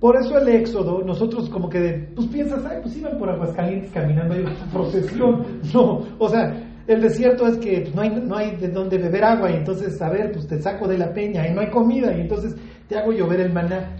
Por 0.00 0.16
eso 0.16 0.38
el 0.38 0.48
éxodo, 0.48 1.02
nosotros 1.04 1.50
como 1.50 1.68
que, 1.68 2.10
pues 2.14 2.26
piensas, 2.28 2.64
ay, 2.64 2.78
pues 2.82 2.96
iban 2.96 3.18
por 3.18 3.28
Aguascalientes 3.28 3.92
caminando, 3.92 4.34
hay 4.34 4.40
una 4.40 4.72
procesión. 4.72 5.60
No, 5.74 6.02
o 6.18 6.28
sea, 6.28 6.70
el 6.86 7.02
desierto 7.02 7.46
es 7.46 7.58
que 7.58 7.82
pues, 7.82 7.94
no, 7.94 8.00
hay, 8.02 8.10
no 8.10 8.34
hay 8.34 8.56
de 8.56 8.68
dónde 8.68 8.96
beber 8.96 9.24
agua 9.24 9.50
y 9.50 9.56
entonces, 9.56 10.00
a 10.00 10.08
ver, 10.08 10.32
pues 10.32 10.46
te 10.48 10.60
saco 10.60 10.88
de 10.88 10.96
la 10.96 11.12
peña 11.12 11.46
y 11.46 11.54
no 11.54 11.60
hay 11.60 11.68
comida 11.68 12.16
y 12.16 12.22
entonces 12.22 12.56
te 12.88 12.98
hago 12.98 13.12
llover 13.12 13.40
el 13.40 13.52
maná, 13.52 13.94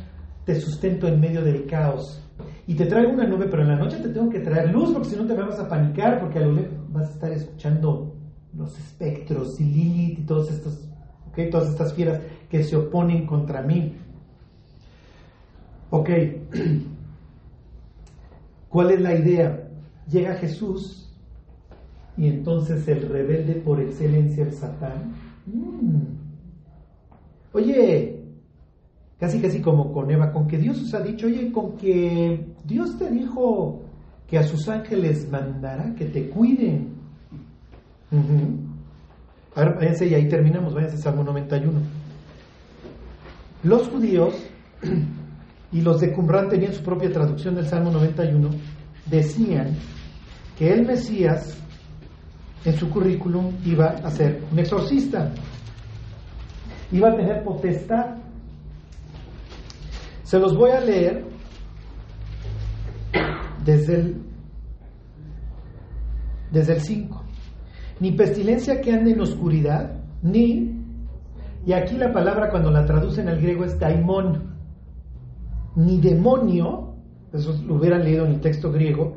te 0.45 0.61
sustento 0.61 1.07
en 1.07 1.20
medio 1.20 1.43
del 1.43 1.66
caos. 1.66 2.22
Y 2.66 2.74
te 2.74 2.86
traigo 2.86 3.12
una 3.12 3.26
nube, 3.26 3.47
pero 3.51 3.62
en 3.62 3.68
la 3.68 3.76
noche 3.76 3.99
te 3.99 4.11
tengo 4.11 4.30
que 4.30 4.41
traer 4.41 4.72
luz 4.72 4.93
porque 4.93 5.09
si 5.09 5.16
no 5.16 5.26
te 5.26 5.34
vas 5.34 5.59
a 5.59 5.68
panicar 5.68 6.20
porque 6.20 6.38
a 6.38 6.47
lo 6.47 6.53
lejos 6.53 6.93
vas 6.93 7.09
a 7.09 7.12
estar 7.12 7.32
escuchando 7.32 8.14
los 8.57 8.78
espectros 8.78 9.61
y 9.61 9.64
Lilith 9.64 10.18
y 10.20 10.22
todos 10.22 10.51
estos, 10.51 10.88
okay, 11.30 11.51
todas 11.51 11.70
estas 11.70 11.95
fieras 11.95 12.20
que 12.49 12.62
se 12.62 12.76
oponen 12.76 13.26
contra 13.26 13.62
mí. 13.62 13.97
Ok, 15.91 16.11
¿cuál 18.68 18.93
es 18.93 19.01
la 19.01 19.14
idea? 19.14 19.68
Llega 20.09 20.34
Jesús 20.34 21.12
y 22.16 22.28
entonces 22.28 22.86
el 22.88 23.09
rebelde 23.09 23.55
por 23.55 23.80
excelencia, 23.80 24.45
el 24.45 24.53
Satán, 24.53 25.14
mmm, 25.47 26.03
oye, 27.53 28.20
casi 29.21 29.39
casi 29.39 29.61
como 29.61 29.93
con 29.93 30.11
Eva, 30.11 30.33
con 30.33 30.49
que 30.49 30.57
Dios 30.57 30.83
os 30.83 30.95
ha 30.95 31.01
dicho, 31.01 31.27
oye, 31.27 31.53
con 31.53 31.77
que 31.77 32.47
Dios 32.64 32.99
te 32.99 33.11
dijo 33.11 33.83
que 34.27 34.39
a 34.39 34.43
sus 34.43 34.66
ángeles 34.68 35.31
mandará 35.31 35.95
que 35.95 36.07
te 36.07 36.31
cuiden. 36.31 36.95
Uh 38.11 38.16
-huh. 38.16 38.71
A 39.55 39.64
ver, 39.64 39.75
váyanse 39.75 40.07
y 40.07 40.14
ahí 40.14 40.27
terminamos, 40.29 40.73
váyanse 40.75 40.97
a 40.97 41.01
Salmo 41.01 41.23
91. 41.23 41.73
Los 43.62 43.89
judíos 43.89 44.35
y 45.73 45.81
los 45.83 46.01
de 46.01 46.12
Qumran 46.12 46.49
tenían 46.49 46.73
su 46.73 46.83
propia 46.83 47.12
traducción 47.12 47.55
del 47.55 47.66
Salmo 47.66 47.91
91, 47.91 48.49
decían 49.07 49.77
que 50.57 50.73
el 50.73 50.87
Mesías 50.87 51.59
en 52.64 52.75
su 52.75 52.89
currículum 52.89 53.53
iba 53.64 53.87
a 53.87 54.11
ser 54.11 54.43
un 54.51 54.59
exorcista, 54.59 55.31
iba 56.91 57.11
a 57.11 57.16
tener 57.16 57.43
potestad. 57.45 58.20
Se 60.31 60.39
los 60.39 60.57
voy 60.57 60.70
a 60.70 60.81
leer 60.81 61.24
desde 63.64 63.97
el, 63.97 64.22
desde 66.53 66.74
el 66.74 66.81
5. 66.81 67.24
Ni 67.99 68.12
pestilencia 68.12 68.81
que 68.81 68.93
ande 68.93 69.11
en 69.11 69.22
oscuridad, 69.22 70.05
ni, 70.22 70.85
y 71.66 71.72
aquí 71.72 71.97
la 71.97 72.12
palabra 72.12 72.49
cuando 72.49 72.70
la 72.70 72.87
traducen 72.87 73.26
al 73.26 73.41
griego 73.41 73.64
es 73.64 73.76
daimon, 73.81 74.55
ni 75.74 76.01
demonio, 76.01 76.95
eso 77.33 77.61
lo 77.66 77.74
hubieran 77.74 78.05
leído 78.05 78.24
en 78.24 78.35
el 78.35 78.41
texto 78.41 78.70
griego, 78.70 79.16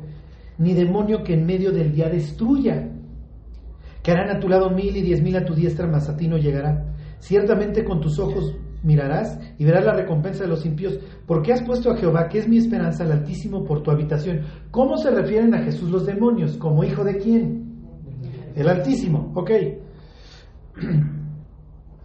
ni 0.58 0.74
demonio 0.74 1.22
que 1.22 1.34
en 1.34 1.46
medio 1.46 1.70
del 1.70 1.92
día 1.92 2.08
destruya, 2.08 2.90
que 4.02 4.10
harán 4.10 4.36
a 4.36 4.40
tu 4.40 4.48
lado 4.48 4.68
mil 4.70 4.96
y 4.96 5.02
diez 5.02 5.22
mil 5.22 5.36
a 5.36 5.44
tu 5.44 5.54
diestra, 5.54 5.86
mas 5.86 6.08
a 6.08 6.16
ti 6.16 6.26
no 6.26 6.38
llegará. 6.38 6.92
Ciertamente 7.20 7.84
con 7.84 8.00
tus 8.00 8.18
ojos 8.18 8.56
mirarás 8.84 9.38
y 9.58 9.64
verás 9.64 9.84
la 9.84 9.94
recompensa 9.94 10.44
de 10.44 10.50
los 10.50 10.64
impíos, 10.64 10.98
porque 11.26 11.52
has 11.52 11.62
puesto 11.62 11.90
a 11.90 11.96
Jehová, 11.96 12.28
que 12.28 12.38
es 12.38 12.48
mi 12.48 12.58
esperanza, 12.58 13.04
al 13.04 13.12
Altísimo, 13.12 13.64
por 13.64 13.82
tu 13.82 13.90
habitación. 13.90 14.42
¿Cómo 14.70 14.96
se 14.96 15.10
refieren 15.10 15.54
a 15.54 15.62
Jesús 15.62 15.90
los 15.90 16.06
demonios? 16.06 16.56
¿Como 16.56 16.84
hijo 16.84 17.02
de 17.02 17.16
quién? 17.18 17.64
El 18.54 18.68
Altísimo, 18.68 19.32
ok. 19.34 19.50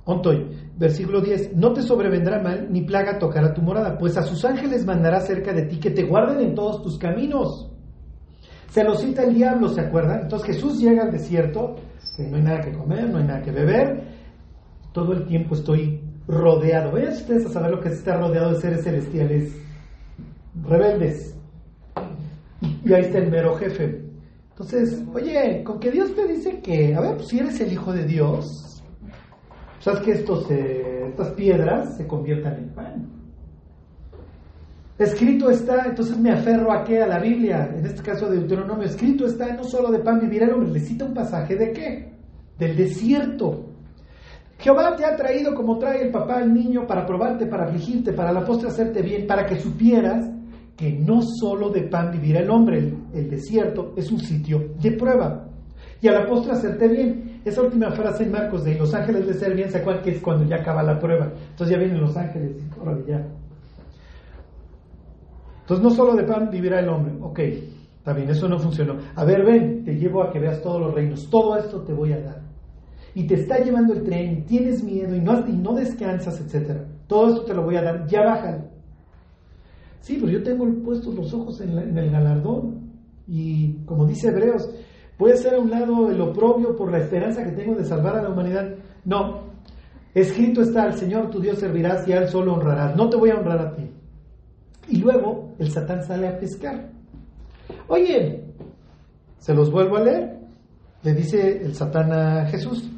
Ontoy, 0.06 0.48
versículo 0.76 1.22
10, 1.22 1.56
no 1.56 1.72
te 1.74 1.84
sobrevendrá 1.84 2.42
mal, 2.42 2.68
ni 2.72 2.82
plaga 2.82 3.20
tocará 3.20 3.54
tu 3.54 3.62
morada, 3.62 3.96
pues 3.98 4.18
a 4.18 4.24
sus 4.24 4.44
ángeles 4.44 4.86
mandará 4.86 5.20
cerca 5.20 5.54
de 5.54 5.64
ti 5.64 5.80
que 5.80 5.92
te 5.92 6.04
guarden 6.04 6.40
en 6.40 6.56
todos 6.56 6.82
tus 6.82 6.98
caminos. 6.98 7.72
Se 8.70 8.84
lo 8.84 8.96
cita 8.96 9.24
el 9.24 9.36
diablo, 9.36 9.68
¿se 9.70 9.82
acuerdan? 9.82 10.22
Entonces 10.24 10.56
Jesús 10.56 10.80
llega 10.80 11.04
al 11.04 11.12
desierto, 11.12 11.76
que 12.16 12.28
no 12.28 12.38
hay 12.38 12.44
nada 12.44 12.62
que 12.62 12.72
comer, 12.72 13.10
no 13.10 13.18
hay 13.18 13.26
nada 13.26 13.42
que 13.42 13.52
beber, 13.52 14.04
todo 14.94 15.14
el 15.14 15.26
tiempo 15.26 15.56
estoy 15.56 15.99
rodeado. 16.30 16.92
Vayan 16.92 17.14
ustedes 17.14 17.46
a 17.48 17.50
saber 17.50 17.72
lo 17.72 17.82
que 17.82 17.90
es 17.90 17.96
estar 17.96 18.20
rodeado 18.20 18.54
de 18.54 18.62
seres 18.62 18.84
celestiales 18.84 19.52
rebeldes. 20.64 21.36
Y 22.62 22.94
ahí 22.94 23.02
está 23.02 23.18
el 23.18 23.32
mero 23.32 23.56
jefe. 23.56 24.06
Entonces, 24.52 25.04
oye, 25.14 25.64
con 25.64 25.80
que 25.80 25.92
Dios 25.92 26.14
te 26.14 26.28
dice 26.28 26.60
que, 26.62 26.94
a 26.94 27.02
ver, 27.02 27.16
pues, 27.16 27.30
si 27.30 27.40
eres 27.40 27.60
el 27.62 27.72
hijo 27.72 27.94
de 27.94 28.06
Dios, 28.06 28.84
sabes 29.80 30.02
que 30.02 30.12
estos, 30.12 30.50
eh, 30.52 31.08
estas 31.08 31.32
piedras 31.32 31.98
se 31.98 32.06
conviertan 32.06 32.58
en 32.58 32.70
pan. 32.70 33.10
Escrito 34.98 35.50
está, 35.50 35.86
entonces 35.86 36.18
me 36.18 36.32
aferro 36.32 36.74
a 36.74 36.84
qué? 36.84 37.02
A 37.02 37.08
la 37.08 37.20
Biblia, 37.20 37.74
en 37.74 37.86
este 37.86 38.04
caso 38.04 38.30
de 38.30 38.38
Deuteronomio. 38.38 38.86
Escrito 38.86 39.26
está, 39.26 39.54
no 39.54 39.64
solo 39.64 39.92
de 39.92 40.00
pan 40.00 40.20
vivirá 40.20 40.46
el 40.46 40.54
hombre, 40.54 40.82
un 41.02 41.14
pasaje 41.14 41.56
de 41.56 41.72
qué? 41.72 42.14
Del 42.58 42.76
desierto. 42.76 43.69
Jehová 44.60 44.94
te 44.98 45.06
ha 45.06 45.16
traído 45.16 45.56
como 45.56 45.78
trae 45.78 46.04
el 46.04 46.12
papá 46.12 46.40
al 46.40 46.54
niño 46.54 46.86
para 46.86 47.06
probarte, 47.06 47.46
para 47.46 47.66
afligirte, 47.66 48.12
para 48.12 48.34
la 48.34 48.44
postre 48.44 48.68
hacerte 48.68 49.02
bien, 49.02 49.26
para 49.26 49.46
que 49.46 49.58
supieras 49.58 50.30
que 50.76 50.92
no 50.92 51.22
solo 51.22 51.70
de 51.70 51.84
pan 51.84 52.12
vivirá 52.12 52.42
el 52.42 52.50
hombre, 52.50 52.94
el, 53.14 53.30
desierto 53.30 53.94
es 53.96 54.12
un 54.12 54.20
sitio 54.20 54.74
de 54.82 54.92
prueba. 54.92 55.48
Y 56.02 56.10
a 56.10 56.12
la 56.12 56.26
postre 56.26 56.54
hacerte 56.54 56.90
bien. 56.90 57.42
Esa 57.46 57.62
última 57.62 57.92
frase 57.92 58.24
en 58.24 58.32
Marcos 58.32 58.66
de 58.66 58.76
los 58.76 58.94
ángeles 58.94 59.28
de 59.28 59.34
ser 59.34 59.56
bien, 59.56 59.70
¿se 59.70 59.78
acuerdan 59.78 60.04
que 60.04 60.12
es 60.12 60.22
cuando 60.22 60.44
ya 60.44 60.58
acaba 60.58 60.84
la 60.84 61.00
prueba? 61.00 61.32
Entonces 61.52 61.70
ya 61.70 61.78
vienen 61.78 62.02
los 62.02 62.16
ángeles, 62.18 62.58
órale 62.82 63.06
ya. 63.08 63.26
Entonces 65.62 65.84
no 65.84 65.90
solo 65.90 66.16
de 66.16 66.24
pan 66.24 66.50
vivirá 66.52 66.82
el 66.82 66.90
hombre. 66.90 67.14
Ok, 67.22 67.40
está 67.40 68.12
bien, 68.12 68.30
eso 68.30 68.50
no 68.50 68.60
funcionó. 68.60 68.98
A 69.16 69.24
ver, 69.24 69.46
ven, 69.46 69.86
te 69.86 69.96
llevo 69.96 70.22
a 70.22 70.32
que 70.32 70.40
veas 70.40 70.62
todos 70.62 70.82
los 70.82 70.94
reinos. 70.94 71.30
Todo 71.30 71.58
esto 71.58 71.82
te 71.82 71.94
voy 71.94 72.12
a 72.12 72.20
dar. 72.20 72.49
Y 73.16 73.26
te 73.28 73.36
está 73.36 73.60
llevando 73.60 73.94
el 73.94 74.04
tren, 74.04 74.40
y 74.40 74.42
tienes 74.42 74.84
miedo 74.84 75.16
y 75.16 75.20
no, 75.20 75.48
y 75.48 75.54
no 75.54 75.74
descansas, 75.74 76.40
etc. 76.40 76.82
Todo 77.08 77.30
esto 77.30 77.46
te 77.46 77.54
lo 77.54 77.64
voy 77.64 77.76
a 77.76 77.82
dar. 77.82 78.08
Ya 78.08 78.24
bájale. 78.24 78.64
Sí, 80.02 80.18
pero 80.20 80.32
yo 80.32 80.44
tengo 80.44 80.66
puestos 80.84 81.14
los 81.16 81.34
ojos 81.34 81.62
en, 81.62 81.78
el 81.98 82.12
galardón. 82.12 82.90
Y 83.28 83.84
como 83.86 84.06
dice 84.06 84.30
Hebreos, 84.30 84.70
a 85.20 85.34
hacer 85.34 85.56
a 85.56 85.60
un 85.60 85.70
lado 85.70 86.10
el 86.10 86.20
oprobio 86.22 86.76
por 86.76 86.92
la 86.92 87.00
esperanza 87.00 87.44
que 87.44 87.52
tengo 87.52 87.76
de 87.76 87.86
salvar 87.86 88.18
a 88.18 88.24
la 88.24 88.30
humanidad. 88.30 88.76
No, 89.06 89.42
escrito 90.14 90.62
está, 90.62 90.84
al 90.84 90.98
Señor 90.98 91.30
tu 91.30 91.40
Dios 91.40 91.60
servirás 91.60 92.08
y 92.08 92.14
a 92.14 92.20
Él 92.20 92.28
solo 92.28 92.54
honrarás. 92.54 92.96
No 92.96 93.10
te 93.10 93.18
voy 93.18 93.30
a 93.30 93.36
honrar 93.36 93.60
a 93.60 93.76
ti. 93.76 93.90
Y 94.88 94.98
luego 94.98 95.54
el 95.60 95.70
Satán 95.72 96.04
sale 96.04 96.28
a 96.28 96.40
pescar. 96.40 96.90
Oye, 97.88 98.46
se 99.38 99.54
los 99.54 99.72
vuelvo 99.72 99.98
a 99.98 100.04
leer. 100.04 100.40
Le 101.04 101.14
dice 101.14 101.64
el 101.64 101.76
Satán 101.76 102.12
a 102.12 102.46
Jesús. 102.48 102.90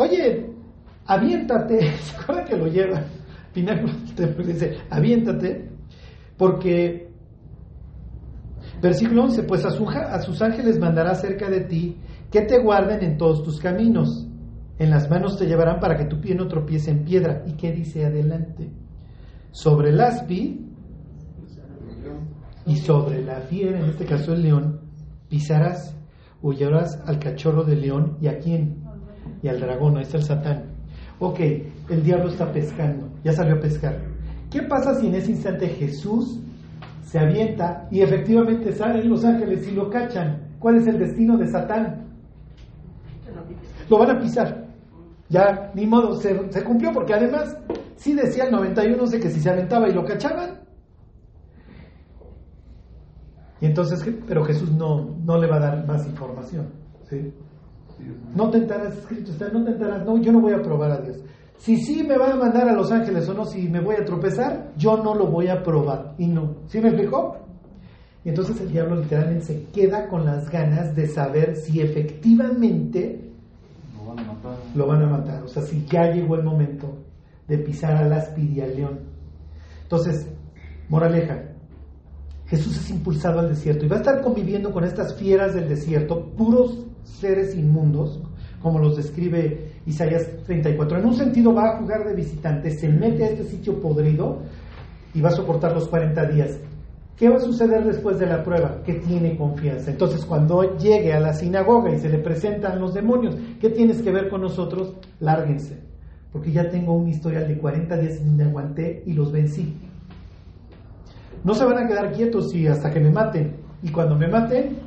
Oye, 0.00 0.50
aviéntate. 1.04 1.92
¿Se 2.00 2.16
acuerdan 2.16 2.46
que 2.46 2.56
lo 2.56 2.66
lleva? 2.68 3.04
Pináculo 3.52 3.92
dice, 4.46 4.78
aviéntate. 4.88 5.68
Porque, 6.38 7.10
versículo 8.80 9.24
11, 9.24 9.42
pues 9.42 9.62
a, 9.66 9.68
a 9.68 10.20
sus 10.20 10.40
ángeles 10.40 10.78
mandará 10.78 11.14
cerca 11.14 11.50
de 11.50 11.60
ti 11.60 11.98
que 12.30 12.40
te 12.42 12.62
guarden 12.62 13.02
en 13.04 13.18
todos 13.18 13.42
tus 13.42 13.60
caminos. 13.60 14.26
En 14.78 14.88
las 14.88 15.10
manos 15.10 15.36
te 15.36 15.44
llevarán 15.44 15.80
para 15.80 15.98
que 15.98 16.06
tu 16.06 16.18
pie 16.18 16.34
no 16.34 16.48
tropiece 16.48 16.90
en 16.90 17.04
piedra. 17.04 17.42
¿Y 17.46 17.52
qué 17.58 17.70
dice 17.70 18.06
adelante? 18.06 18.72
Sobre 19.50 19.90
el 19.90 20.00
aspi 20.00 20.66
y 22.64 22.76
sobre 22.76 23.22
la 23.22 23.40
fiera, 23.40 23.80
en 23.80 23.90
este 23.90 24.06
caso 24.06 24.32
el 24.32 24.44
león, 24.44 24.80
pisarás, 25.28 25.94
huyarás 26.40 27.02
al 27.04 27.18
cachorro 27.18 27.64
del 27.64 27.82
león 27.82 28.16
y 28.22 28.28
a 28.28 28.38
quién? 28.38 28.79
Y 29.42 29.48
al 29.48 29.60
dragón, 29.60 29.96
ahí 29.96 30.02
está 30.02 30.18
el 30.18 30.24
satán. 30.24 30.64
Ok, 31.18 31.40
el 31.88 32.02
diablo 32.02 32.28
está 32.28 32.50
pescando, 32.50 33.08
ya 33.22 33.32
salió 33.32 33.56
a 33.56 33.60
pescar. 33.60 33.98
¿Qué 34.50 34.62
pasa 34.62 34.94
si 34.94 35.06
en 35.06 35.14
ese 35.14 35.32
instante 35.32 35.68
Jesús 35.68 36.40
se 37.02 37.18
avienta 37.18 37.86
y 37.90 38.00
efectivamente 38.00 38.72
salen 38.72 39.08
los 39.08 39.24
ángeles 39.24 39.66
y 39.68 39.72
lo 39.72 39.90
cachan? 39.90 40.48
¿Cuál 40.58 40.76
es 40.76 40.86
el 40.86 40.98
destino 40.98 41.36
de 41.36 41.46
Satán? 41.48 42.06
Lo 43.88 43.98
van 43.98 44.16
a 44.16 44.20
pisar. 44.20 44.66
Ya, 45.28 45.70
ni 45.74 45.86
modo, 45.86 46.14
se, 46.14 46.50
se 46.50 46.64
cumplió 46.64 46.92
porque 46.92 47.14
además 47.14 47.56
sí 47.96 48.14
decía 48.14 48.44
el 48.44 48.52
91 48.52 49.06
de 49.06 49.20
que 49.20 49.30
si 49.30 49.40
se 49.40 49.50
aventaba 49.50 49.88
y 49.88 49.92
lo 49.92 50.04
cachaban. 50.04 50.60
Y 53.60 53.66
entonces, 53.66 54.02
pero 54.26 54.44
Jesús 54.44 54.72
no, 54.72 55.16
no 55.24 55.38
le 55.38 55.46
va 55.46 55.56
a 55.56 55.60
dar 55.60 55.86
más 55.86 56.06
información. 56.06 56.68
¿sí? 57.08 57.32
No 58.34 58.50
tentarás, 58.50 58.96
escrito 58.98 59.32
está, 59.32 59.48
no 59.48 59.64
tentarás, 59.64 60.04
no, 60.06 60.18
yo 60.18 60.32
no 60.32 60.40
voy 60.40 60.52
a 60.52 60.62
probar 60.62 60.92
a 60.92 61.00
Dios. 61.00 61.18
Si 61.58 61.76
sí 61.76 62.02
me 62.02 62.16
va 62.16 62.32
a 62.32 62.36
mandar 62.36 62.68
a 62.68 62.72
los 62.72 62.90
ángeles 62.90 63.28
o 63.28 63.34
no, 63.34 63.44
si 63.44 63.68
me 63.68 63.80
voy 63.80 63.96
a 63.96 64.04
tropezar, 64.04 64.72
yo 64.76 64.96
no 65.02 65.14
lo 65.14 65.26
voy 65.26 65.48
a 65.48 65.62
probar. 65.62 66.14
Y 66.18 66.26
no. 66.26 66.56
¿Sí 66.68 66.80
me 66.80 66.88
explicó? 66.88 67.36
Y 68.24 68.30
entonces 68.30 68.60
el 68.60 68.70
diablo 68.70 68.96
literalmente 68.96 69.44
se 69.44 69.64
queda 69.64 70.08
con 70.08 70.24
las 70.24 70.48
ganas 70.50 70.94
de 70.94 71.06
saber 71.08 71.56
si 71.56 71.80
efectivamente 71.80 73.30
Lo 73.94 74.06
van 74.06 74.18
a 74.20 74.32
matar. 74.32 74.52
lo 74.74 74.86
van 74.86 75.02
a 75.02 75.06
matar. 75.06 75.42
O 75.42 75.48
sea, 75.48 75.62
si 75.62 75.84
ya 75.86 76.10
llegó 76.12 76.36
el 76.36 76.44
momento 76.44 76.96
de 77.48 77.58
pisar 77.58 77.96
al 77.96 78.12
áspid 78.12 78.50
y 78.56 78.60
al 78.60 78.76
león. 78.76 79.00
Entonces, 79.82 80.28
moraleja, 80.88 81.42
Jesús 82.46 82.76
es 82.78 82.90
impulsado 82.90 83.40
al 83.40 83.48
desierto 83.48 83.84
y 83.84 83.88
va 83.88 83.96
a 83.96 84.00
estar 84.00 84.22
conviviendo 84.22 84.72
con 84.72 84.84
estas 84.84 85.14
fieras 85.16 85.54
del 85.54 85.68
desierto, 85.68 86.30
puros 86.36 86.86
seres 87.18 87.54
inmundos, 87.54 88.20
como 88.62 88.78
los 88.78 88.96
describe 88.96 89.72
Isaías 89.86 90.26
34. 90.46 90.98
En 90.98 91.06
un 91.06 91.14
sentido 91.14 91.54
va 91.54 91.70
a 91.70 91.76
jugar 91.78 92.06
de 92.06 92.14
visitante, 92.14 92.70
se 92.70 92.88
mete 92.88 93.24
a 93.24 93.28
este 93.28 93.44
sitio 93.44 93.80
podrido 93.80 94.40
y 95.14 95.20
va 95.20 95.30
a 95.30 95.32
soportar 95.32 95.72
los 95.72 95.88
40 95.88 96.26
días. 96.26 96.58
¿Qué 97.16 97.28
va 97.28 97.36
a 97.36 97.40
suceder 97.40 97.84
después 97.84 98.18
de 98.18 98.26
la 98.26 98.42
prueba? 98.42 98.82
Que 98.82 98.94
tiene 98.94 99.36
confianza. 99.36 99.90
Entonces, 99.90 100.24
cuando 100.24 100.78
llegue 100.78 101.12
a 101.12 101.20
la 101.20 101.34
sinagoga 101.34 101.92
y 101.92 101.98
se 101.98 102.08
le 102.08 102.18
presentan 102.18 102.80
los 102.80 102.94
demonios, 102.94 103.36
¿qué 103.60 103.68
tienes 103.68 104.00
que 104.00 104.10
ver 104.10 104.30
con 104.30 104.40
nosotros? 104.40 104.94
Lárguense, 105.18 105.78
porque 106.32 106.50
ya 106.50 106.70
tengo 106.70 106.94
un 106.94 107.08
historial 107.08 107.46
de 107.46 107.58
40 107.58 107.96
días 107.98 108.22
me 108.22 108.44
aguanté 108.44 109.02
y 109.04 109.12
los 109.12 109.32
vencí. 109.32 109.76
No 111.44 111.54
se 111.54 111.64
van 111.64 111.84
a 111.84 111.86
quedar 111.86 112.12
quietos 112.12 112.54
y 112.54 112.66
hasta 112.66 112.90
que 112.90 113.00
me 113.00 113.10
maten. 113.10 113.56
Y 113.82 113.90
cuando 113.90 114.16
me 114.16 114.28
maten, 114.28 114.78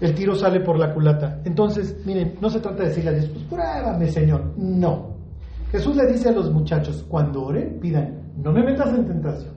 el 0.00 0.14
tiro 0.14 0.34
sale 0.34 0.60
por 0.60 0.78
la 0.78 0.94
culata. 0.94 1.40
Entonces, 1.44 2.00
miren, 2.04 2.36
no 2.40 2.48
se 2.50 2.60
trata 2.60 2.82
de 2.82 2.88
decirle 2.88 3.10
a 3.10 3.14
Dios, 3.14 3.28
pues 3.28 3.44
pruébame, 3.44 4.08
Señor. 4.08 4.52
No. 4.56 5.16
Jesús 5.70 5.96
le 5.96 6.06
dice 6.06 6.28
a 6.28 6.32
los 6.32 6.50
muchachos, 6.52 7.04
cuando 7.08 7.42
oren, 7.42 7.78
pidan, 7.80 8.32
no 8.42 8.52
me 8.52 8.62
metas 8.62 8.94
en 8.94 9.06
tentación. 9.06 9.54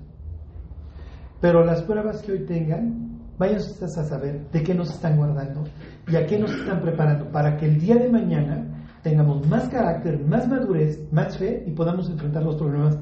Pero 1.39 1.63
las 1.63 1.81
pruebas 1.83 2.21
que 2.21 2.33
hoy 2.33 2.45
tengan, 2.45 3.19
vayan 3.37 3.57
ustedes 3.57 3.97
a 3.97 4.03
saber 4.03 4.49
de 4.51 4.63
qué 4.63 4.73
nos 4.73 4.91
están 4.91 5.17
guardando 5.17 5.63
y 6.07 6.15
a 6.15 6.25
qué 6.25 6.37
nos 6.37 6.51
están 6.51 6.81
preparando 6.81 7.31
para 7.31 7.57
que 7.57 7.65
el 7.65 7.79
día 7.79 7.95
de 7.95 8.09
mañana 8.09 8.85
tengamos 9.01 9.47
más 9.47 9.67
carácter, 9.69 10.19
más 10.19 10.47
madurez, 10.47 11.11
más 11.11 11.37
fe 11.37 11.63
y 11.65 11.71
podamos 11.71 12.09
enfrentar 12.09 12.43
los 12.43 12.55
problemas 12.55 12.97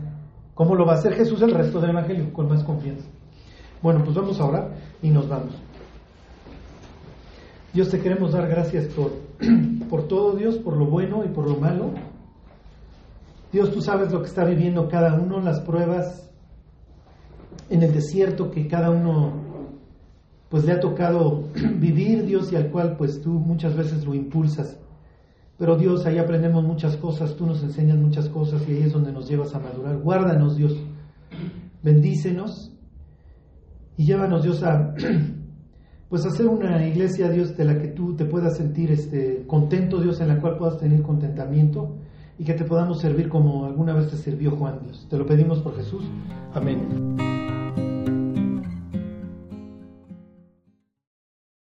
como 0.54 0.76
lo 0.76 0.86
va 0.86 0.94
a 0.94 0.96
hacer 0.96 1.14
Jesús 1.14 1.42
el 1.42 1.52
resto 1.52 1.80
del 1.80 1.92
Evangelio, 1.92 2.34
con 2.34 2.50
más 2.50 2.66
confianza. 2.66 3.08
Bueno, 3.82 4.04
pues 4.04 4.14
vamos 4.14 4.42
a 4.42 4.46
orar 4.46 4.72
y 5.02 5.10
nos 5.10 5.30
vamos. 5.30 5.56
Dios 7.74 7.90
te 7.90 8.00
queremos 8.00 8.32
dar 8.32 8.48
gracias 8.48 8.88
por, 8.88 9.12
por 9.90 10.08
todo, 10.08 10.36
Dios, 10.36 10.58
por 10.58 10.76
lo 10.76 10.86
bueno 10.86 11.24
y 11.24 11.28
por 11.28 11.48
lo 11.48 11.58
malo. 11.58 11.92
Dios, 13.52 13.72
tú 13.72 13.82
sabes 13.82 14.12
lo 14.12 14.22
que 14.22 14.28
está 14.28 14.44
viviendo 14.44 14.88
cada 14.90 15.14
uno, 15.14 15.40
las 15.40 15.60
pruebas 15.62 16.30
en 17.70 17.84
el 17.84 17.94
desierto 17.94 18.52
que 18.52 18.68
cada 18.68 18.90
uno 18.90 19.34
pues 20.50 20.66
le 20.66 20.72
ha 20.72 20.80
tocado 20.80 21.44
vivir, 21.76 22.26
Dios, 22.26 22.52
y 22.52 22.56
al 22.56 22.70
cual 22.70 22.98
pues 22.98 23.22
tú 23.22 23.32
muchas 23.32 23.76
veces 23.76 24.04
lo 24.06 24.16
impulsas. 24.16 24.78
Pero 25.60 25.78
Dios, 25.78 26.06
ahí 26.06 26.18
aprendemos 26.18 26.64
muchas 26.64 26.96
cosas, 26.98 27.36
tú 27.36 27.46
nos 27.46 27.62
enseñas 27.62 27.98
muchas 27.98 28.30
cosas 28.30 28.64
y 28.68 28.72
ahí 28.72 28.84
es 28.84 28.94
donde 28.94 29.12
nos 29.12 29.30
llevas 29.30 29.54
a 29.54 29.60
madurar. 29.60 29.98
Guárdanos, 29.98 30.56
Dios. 30.56 30.76
Bendícenos 31.84 32.72
y 33.98 34.06
llévanos, 34.06 34.44
Dios, 34.44 34.64
a 34.64 34.96
pues 36.10 36.26
hacer 36.26 36.48
una 36.48 36.86
iglesia, 36.86 37.30
Dios, 37.30 37.56
de 37.56 37.66
la 37.66 37.78
que 37.80 37.88
tú 37.88 38.16
te 38.16 38.26
puedas 38.26 38.58
sentir 38.58 38.92
este 38.92 39.44
contento, 39.46 40.02
Dios, 40.02 40.20
en 40.20 40.28
la 40.28 40.42
cual 40.42 40.58
puedas 40.58 40.80
tener 40.80 41.04
contentamiento 41.04 41.96
y 42.40 42.44
que 42.44 42.54
te 42.54 42.64
podamos 42.64 43.00
servir 43.00 43.30
como 43.30 43.66
alguna 43.66 43.94
vez 43.94 44.10
te 44.10 44.18
sirvió 44.18 44.52
Juan, 44.52 44.80
Dios. 44.84 45.06
Te 45.10 45.18
lo 45.18 45.26
pedimos 45.26 45.60
por 45.60 45.76
Jesús. 45.76 46.04
Amén. 46.54 47.39